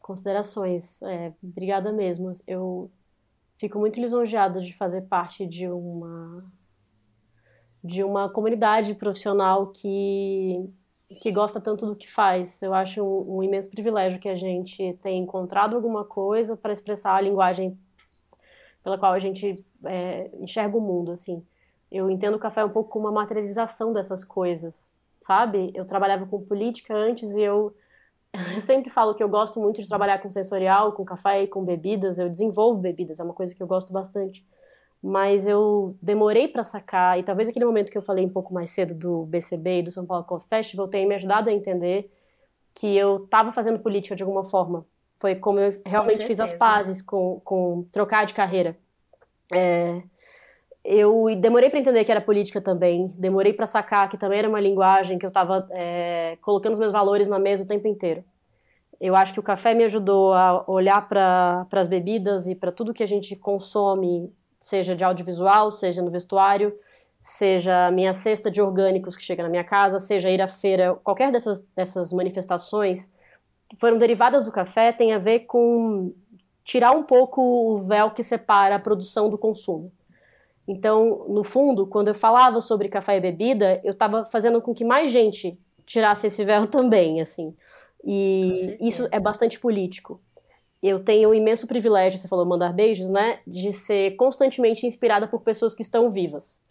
considerações. 0.00 1.00
É, 1.02 1.32
obrigada 1.42 1.92
mesmo. 1.92 2.30
Eu 2.46 2.90
fico 3.58 3.78
muito 3.78 4.00
lisonjeada 4.00 4.60
de 4.60 4.72
fazer 4.74 5.02
parte 5.02 5.46
de 5.46 5.68
uma 5.68 6.44
de 7.86 8.02
uma 8.02 8.28
comunidade 8.28 8.94
profissional 8.94 9.68
que, 9.68 10.68
que 11.20 11.30
gosta 11.30 11.60
tanto 11.60 11.86
do 11.86 11.94
que 11.94 12.10
faz. 12.10 12.60
Eu 12.60 12.74
acho 12.74 13.02
um, 13.02 13.36
um 13.36 13.42
imenso 13.42 13.70
privilégio 13.70 14.18
que 14.18 14.28
a 14.28 14.34
gente 14.34 14.98
tenha 15.02 15.22
encontrado 15.22 15.76
alguma 15.76 16.04
coisa 16.04 16.56
para 16.56 16.72
expressar 16.72 17.14
a 17.14 17.20
linguagem 17.20 17.78
pela 18.82 18.98
qual 18.98 19.12
a 19.12 19.18
gente 19.18 19.54
é, 19.84 20.30
enxerga 20.40 20.76
o 20.76 20.80
mundo, 20.80 21.12
assim. 21.12 21.44
Eu 21.90 22.10
entendo 22.10 22.34
o 22.34 22.40
café 22.40 22.64
um 22.64 22.68
pouco 22.68 22.90
como 22.90 23.06
uma 23.06 23.12
materialização 23.12 23.92
dessas 23.92 24.24
coisas, 24.24 24.92
sabe? 25.20 25.70
Eu 25.74 25.84
trabalhava 25.84 26.26
com 26.26 26.42
política 26.42 26.94
antes 26.94 27.36
e 27.36 27.42
eu, 27.42 27.74
eu 28.54 28.60
sempre 28.60 28.90
falo 28.90 29.14
que 29.14 29.22
eu 29.22 29.28
gosto 29.28 29.60
muito 29.60 29.80
de 29.80 29.88
trabalhar 29.88 30.18
com 30.18 30.28
sensorial, 30.28 30.92
com 30.92 31.04
café 31.04 31.44
e 31.44 31.46
com 31.46 31.64
bebidas. 31.64 32.18
Eu 32.18 32.28
desenvolvo 32.28 32.80
bebidas, 32.80 33.20
é 33.20 33.24
uma 33.24 33.34
coisa 33.34 33.54
que 33.54 33.62
eu 33.62 33.66
gosto 33.66 33.92
bastante 33.92 34.44
mas 35.06 35.46
eu 35.46 35.96
demorei 36.02 36.48
para 36.48 36.64
sacar, 36.64 37.16
e 37.16 37.22
talvez 37.22 37.48
aquele 37.48 37.64
momento 37.64 37.92
que 37.92 37.96
eu 37.96 38.02
falei 38.02 38.26
um 38.26 38.28
pouco 38.28 38.52
mais 38.52 38.70
cedo 38.70 38.92
do 38.92 39.24
BCB 39.26 39.78
e 39.78 39.82
do 39.84 39.92
São 39.92 40.04
Paulo 40.04 40.24
Coffee 40.24 40.48
Festival 40.48 40.88
tenha 40.88 41.06
me 41.06 41.14
ajudado 41.14 41.48
a 41.48 41.52
entender 41.52 42.10
que 42.74 42.96
eu 42.96 43.22
estava 43.24 43.52
fazendo 43.52 43.78
política 43.78 44.16
de 44.16 44.24
alguma 44.24 44.42
forma. 44.42 44.84
Foi 45.20 45.36
como 45.36 45.60
eu 45.60 45.80
realmente 45.86 46.26
fiz 46.26 46.40
as 46.40 46.52
pazes 46.54 47.00
com, 47.02 47.40
com 47.44 47.86
trocar 47.92 48.26
de 48.26 48.34
carreira. 48.34 48.76
É, 49.54 50.02
eu 50.84 51.26
demorei 51.38 51.70
para 51.70 51.78
entender 51.78 52.04
que 52.04 52.10
era 52.10 52.20
política 52.20 52.60
também, 52.60 53.14
demorei 53.16 53.52
para 53.52 53.68
sacar 53.68 54.08
que 54.08 54.18
também 54.18 54.40
era 54.40 54.48
uma 54.48 54.60
linguagem 54.60 55.20
que 55.20 55.24
eu 55.24 55.28
estava 55.28 55.68
é, 55.70 56.36
colocando 56.42 56.72
os 56.72 56.80
meus 56.80 56.90
valores 56.90 57.28
na 57.28 57.38
mesa 57.38 57.62
o 57.62 57.68
tempo 57.68 57.86
inteiro. 57.86 58.24
Eu 59.00 59.14
acho 59.14 59.32
que 59.32 59.40
o 59.40 59.42
café 59.42 59.72
me 59.72 59.84
ajudou 59.84 60.34
a 60.34 60.64
olhar 60.66 61.08
para 61.08 61.64
as 61.70 61.86
bebidas 61.86 62.48
e 62.48 62.56
para 62.56 62.72
tudo 62.72 62.92
que 62.92 63.04
a 63.04 63.06
gente 63.06 63.36
consome 63.36 64.34
seja 64.66 64.96
de 64.96 65.04
audiovisual, 65.04 65.70
seja 65.70 66.02
no 66.02 66.10
vestuário, 66.10 66.76
seja 67.20 67.86
a 67.86 67.90
minha 67.92 68.12
cesta 68.12 68.50
de 68.50 68.60
orgânicos 68.60 69.16
que 69.16 69.22
chega 69.22 69.44
na 69.44 69.48
minha 69.48 69.62
casa, 69.62 70.00
seja 70.00 70.28
ir 70.28 70.42
à 70.42 70.48
feira, 70.48 70.94
qualquer 71.04 71.30
dessas, 71.30 71.60
dessas 71.76 72.12
manifestações 72.12 73.12
que 73.68 73.76
foram 73.76 73.96
derivadas 73.96 74.44
do 74.44 74.50
café 74.50 74.92
tem 74.92 75.12
a 75.12 75.18
ver 75.18 75.40
com 75.40 76.12
tirar 76.64 76.90
um 76.90 77.04
pouco 77.04 77.40
o 77.40 77.78
véu 77.78 78.10
que 78.10 78.24
separa 78.24 78.74
a 78.74 78.80
produção 78.80 79.30
do 79.30 79.38
consumo. 79.38 79.92
Então, 80.66 81.26
no 81.28 81.44
fundo, 81.44 81.86
quando 81.86 82.08
eu 82.08 82.14
falava 82.14 82.60
sobre 82.60 82.88
café 82.88 83.18
e 83.18 83.20
bebida, 83.20 83.80
eu 83.84 83.92
estava 83.92 84.24
fazendo 84.24 84.60
com 84.60 84.74
que 84.74 84.84
mais 84.84 85.12
gente 85.12 85.56
tirasse 85.84 86.26
esse 86.26 86.44
véu 86.44 86.66
também, 86.70 87.20
assim. 87.20 87.54
E 88.04 88.76
isso 88.80 89.06
é 89.12 89.20
bastante 89.20 89.60
político 89.60 90.20
eu 90.82 91.00
tenho 91.00 91.30
o 91.30 91.34
imenso 91.34 91.66
privilégio, 91.66 92.18
você 92.18 92.28
falou 92.28 92.44
mandar 92.44 92.72
beijos, 92.72 93.08
né? 93.08 93.40
De 93.46 93.72
ser 93.72 94.16
constantemente 94.16 94.86
inspirada 94.86 95.26
por 95.26 95.40
pessoas 95.40 95.74
que 95.74 95.82
estão 95.82 96.10
vivas 96.10 96.62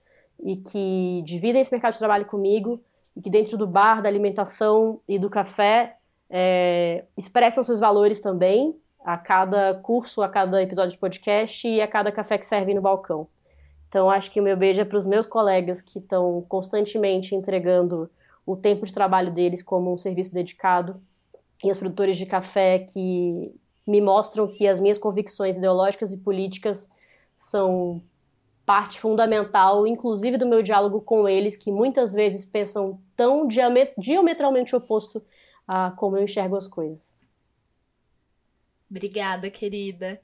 e 0.43 0.57
que 0.57 1.21
dividem 1.25 1.61
esse 1.61 1.71
mercado 1.71 1.93
de 1.93 1.99
trabalho 1.99 2.25
comigo 2.25 2.81
e 3.15 3.21
que 3.21 3.29
dentro 3.29 3.57
do 3.57 3.65
bar, 3.65 4.01
da 4.01 4.09
alimentação 4.09 4.99
e 5.07 5.17
do 5.17 5.29
café 5.29 5.97
é, 6.29 7.05
expressam 7.17 7.63
seus 7.63 7.79
valores 7.79 8.21
também 8.21 8.75
a 9.03 9.17
cada 9.17 9.75
curso, 9.75 10.21
a 10.21 10.29
cada 10.29 10.61
episódio 10.61 10.91
de 10.91 10.97
podcast 10.97 11.67
e 11.67 11.81
a 11.81 11.87
cada 11.87 12.11
café 12.11 12.37
que 12.37 12.45
serve 12.45 12.73
no 12.73 12.81
balcão. 12.81 13.27
Então, 13.87 14.09
acho 14.09 14.31
que 14.31 14.39
o 14.39 14.43
meu 14.43 14.57
beijo 14.57 14.81
é 14.81 14.85
para 14.85 14.97
os 14.97 15.05
meus 15.05 15.25
colegas 15.25 15.81
que 15.81 15.99
estão 15.99 16.43
constantemente 16.49 17.35
entregando 17.35 18.09
o 18.45 18.55
tempo 18.55 18.85
de 18.85 18.93
trabalho 18.93 19.31
deles 19.31 19.63
como 19.63 19.93
um 19.93 19.97
serviço 19.97 20.33
dedicado 20.33 20.99
e 21.63 21.71
os 21.71 21.77
produtores 21.77 22.17
de 22.17 22.25
café 22.25 22.79
que 22.79 23.53
me 23.85 24.01
mostram 24.01 24.47
que 24.47 24.67
as 24.67 24.79
minhas 24.79 24.97
convicções 24.97 25.57
ideológicas 25.57 26.11
e 26.11 26.17
políticas 26.17 26.89
são 27.37 28.01
parte 28.65 28.99
fundamental, 28.99 29.85
inclusive 29.85 30.37
do 30.37 30.47
meu 30.47 30.63
diálogo 30.63 30.99
com 31.01 31.29
eles, 31.29 31.55
que 31.55 31.71
muitas 31.71 32.13
vezes 32.13 32.45
pensam 32.45 32.99
tão 33.15 33.47
diametralmente 33.47 34.75
oposto 34.75 35.23
a 35.67 35.91
como 35.91 36.17
eu 36.17 36.23
enxergo 36.23 36.55
as 36.55 36.67
coisas. 36.67 37.15
Obrigada, 38.89 39.49
querida. 39.49 40.19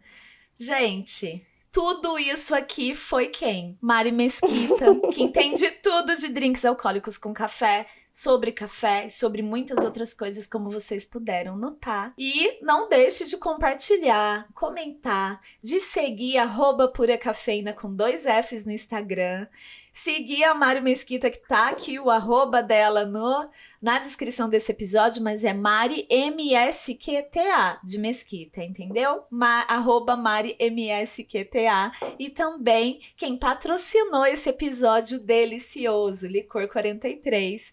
Gente, 0.60 1.46
tudo 1.72 2.18
isso 2.18 2.56
aqui 2.56 2.96
foi 2.96 3.28
quem? 3.28 3.78
Mari 3.80 4.12
Mesquita, 4.12 4.94
que 5.14 5.24
entende 5.24 5.70
tudo 5.84 6.16
de 6.16 6.28
drinks 6.30 6.66
alcoólicos 6.66 7.18
com 7.18 7.34
café, 7.34 7.88
sobre 8.12 8.52
café 8.52 9.06
e 9.06 9.10
sobre 9.10 9.42
muitas 9.42 9.84
outras 9.84 10.14
coisas, 10.14 10.46
como 10.46 10.70
vocês 10.70 11.06
puderam 11.06 11.56
notar. 11.56 12.14
E 12.18 12.64
não 12.64 12.90
deixe 12.90 13.26
de 13.26 13.38
compartilhar, 13.38 14.48
comentar, 14.54 15.42
de 15.64 15.80
seguir 15.80 16.38
arroba 16.38 16.88
pura 16.88 17.18
cafeína 17.18 17.74
com 17.74 17.94
dois 17.94 18.24
Fs 18.24 18.66
no 18.66 18.72
Instagram. 18.72 19.48
Seguir 19.94 20.46
a 20.46 20.54
Mari 20.54 20.80
Mesquita, 20.80 21.30
que 21.30 21.46
tá 21.46 21.68
aqui 21.68 22.00
o 22.00 22.10
arroba 22.10 22.64
dela 22.64 23.06
no, 23.06 23.50
na 23.82 24.00
descrição 24.00 24.50
desse 24.50 24.72
episódio, 24.72 25.22
mas 25.22 25.44
é 25.44 25.54
Mari 25.54 26.08
MSQTA 26.10 27.78
de 27.84 27.98
Mesquita, 28.00 28.64
entendeu? 28.64 29.26
Ma, 29.30 29.66
arroba 29.68 30.16
Mari 30.16 30.56
MSQTA. 30.62 31.92
E 32.18 32.30
também 32.30 33.02
quem 33.18 33.38
patrocinou 33.38 34.26
esse 34.26 34.50
episódio 34.50 35.20
delicioso, 35.20 36.26
Licor 36.26 36.70
43 36.70 37.72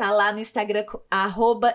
Tá 0.00 0.10
lá 0.10 0.32
no 0.32 0.40
Instagram, 0.40 0.86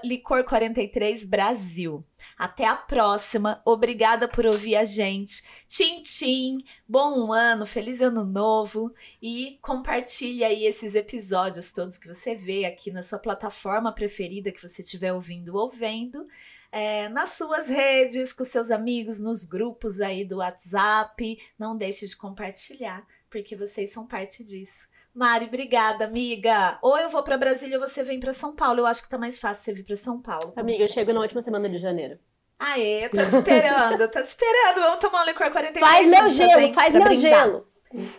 licor43brasil. 0.04 2.04
Até 2.36 2.66
a 2.66 2.76
próxima. 2.76 3.62
Obrigada 3.64 4.28
por 4.28 4.48
ouvir 4.48 4.78
a 4.78 4.84
gente. 4.84 5.44
Tchim, 5.70 6.02
tchim. 6.02 6.66
Bom 6.90 7.32
ano, 7.32 7.68
feliz 7.68 8.02
ano 8.02 8.26
novo. 8.26 8.92
E 9.22 9.60
compartilhe 9.62 10.44
aí 10.44 10.66
esses 10.66 10.96
episódios 10.96 11.72
todos 11.72 12.00
que 12.00 12.08
você 12.08 12.34
vê 12.34 12.66
aqui 12.66 12.90
na 12.90 13.04
sua 13.04 13.20
plataforma 13.20 13.94
preferida 13.94 14.52
que 14.52 14.68
você 14.68 14.82
estiver 14.82 15.14
ouvindo 15.14 15.56
ou 15.56 15.70
vendo. 15.70 16.28
É, 16.72 17.08
nas 17.10 17.34
suas 17.34 17.70
redes, 17.70 18.34
com 18.34 18.44
seus 18.44 18.72
amigos, 18.72 19.22
nos 19.22 19.46
grupos 19.46 20.02
aí 20.02 20.26
do 20.26 20.38
WhatsApp. 20.38 21.38
Não 21.60 21.78
deixe 21.78 22.08
de 22.08 22.18
compartilhar, 22.18 23.06
porque 23.30 23.56
vocês 23.56 23.92
são 23.92 24.08
parte 24.08 24.44
disso. 24.44 24.95
Mari, 25.16 25.46
obrigada, 25.46 26.04
amiga. 26.04 26.78
Ou 26.82 26.98
eu 26.98 27.08
vou 27.08 27.24
para 27.24 27.38
Brasília 27.38 27.80
ou 27.80 27.88
você 27.88 28.04
vem 28.04 28.20
para 28.20 28.34
São 28.34 28.54
Paulo. 28.54 28.82
Eu 28.82 28.86
acho 28.86 29.02
que 29.02 29.10
tá 29.10 29.18
mais 29.18 29.40
fácil 29.40 29.64
você 29.64 29.74
vir 29.74 29.86
para 29.86 29.96
São 29.96 30.22
Paulo. 30.22 30.52
Amiga, 30.58 30.84
eu 30.84 30.90
chego 30.90 31.14
na 31.14 31.22
última 31.22 31.42
semana 31.42 31.70
de 31.70 31.80
janeiro. 31.80 32.20
Aê, 32.60 33.08
tô 33.08 33.18
te 33.18 33.36
esperando, 33.36 34.12
tô 34.12 34.22
te 34.22 34.28
esperando. 34.28 34.82
Vamos 34.82 35.00
tomar 35.00 35.24
um 35.24 35.26
licor 35.26 35.50
43. 35.52 35.80
Faz 35.80 36.10
meu 36.10 36.30
gelo, 36.30 36.74
faz 36.74 36.94
meu 36.94 37.04
brindar. 37.04 37.46
gelo. 37.46 37.68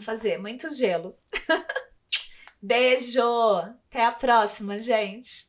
Fazer, 0.00 0.38
muito 0.38 0.74
gelo. 0.74 1.14
Beijo. 2.62 3.20
Até 3.90 4.06
a 4.06 4.12
próxima, 4.12 4.78
gente. 4.78 5.48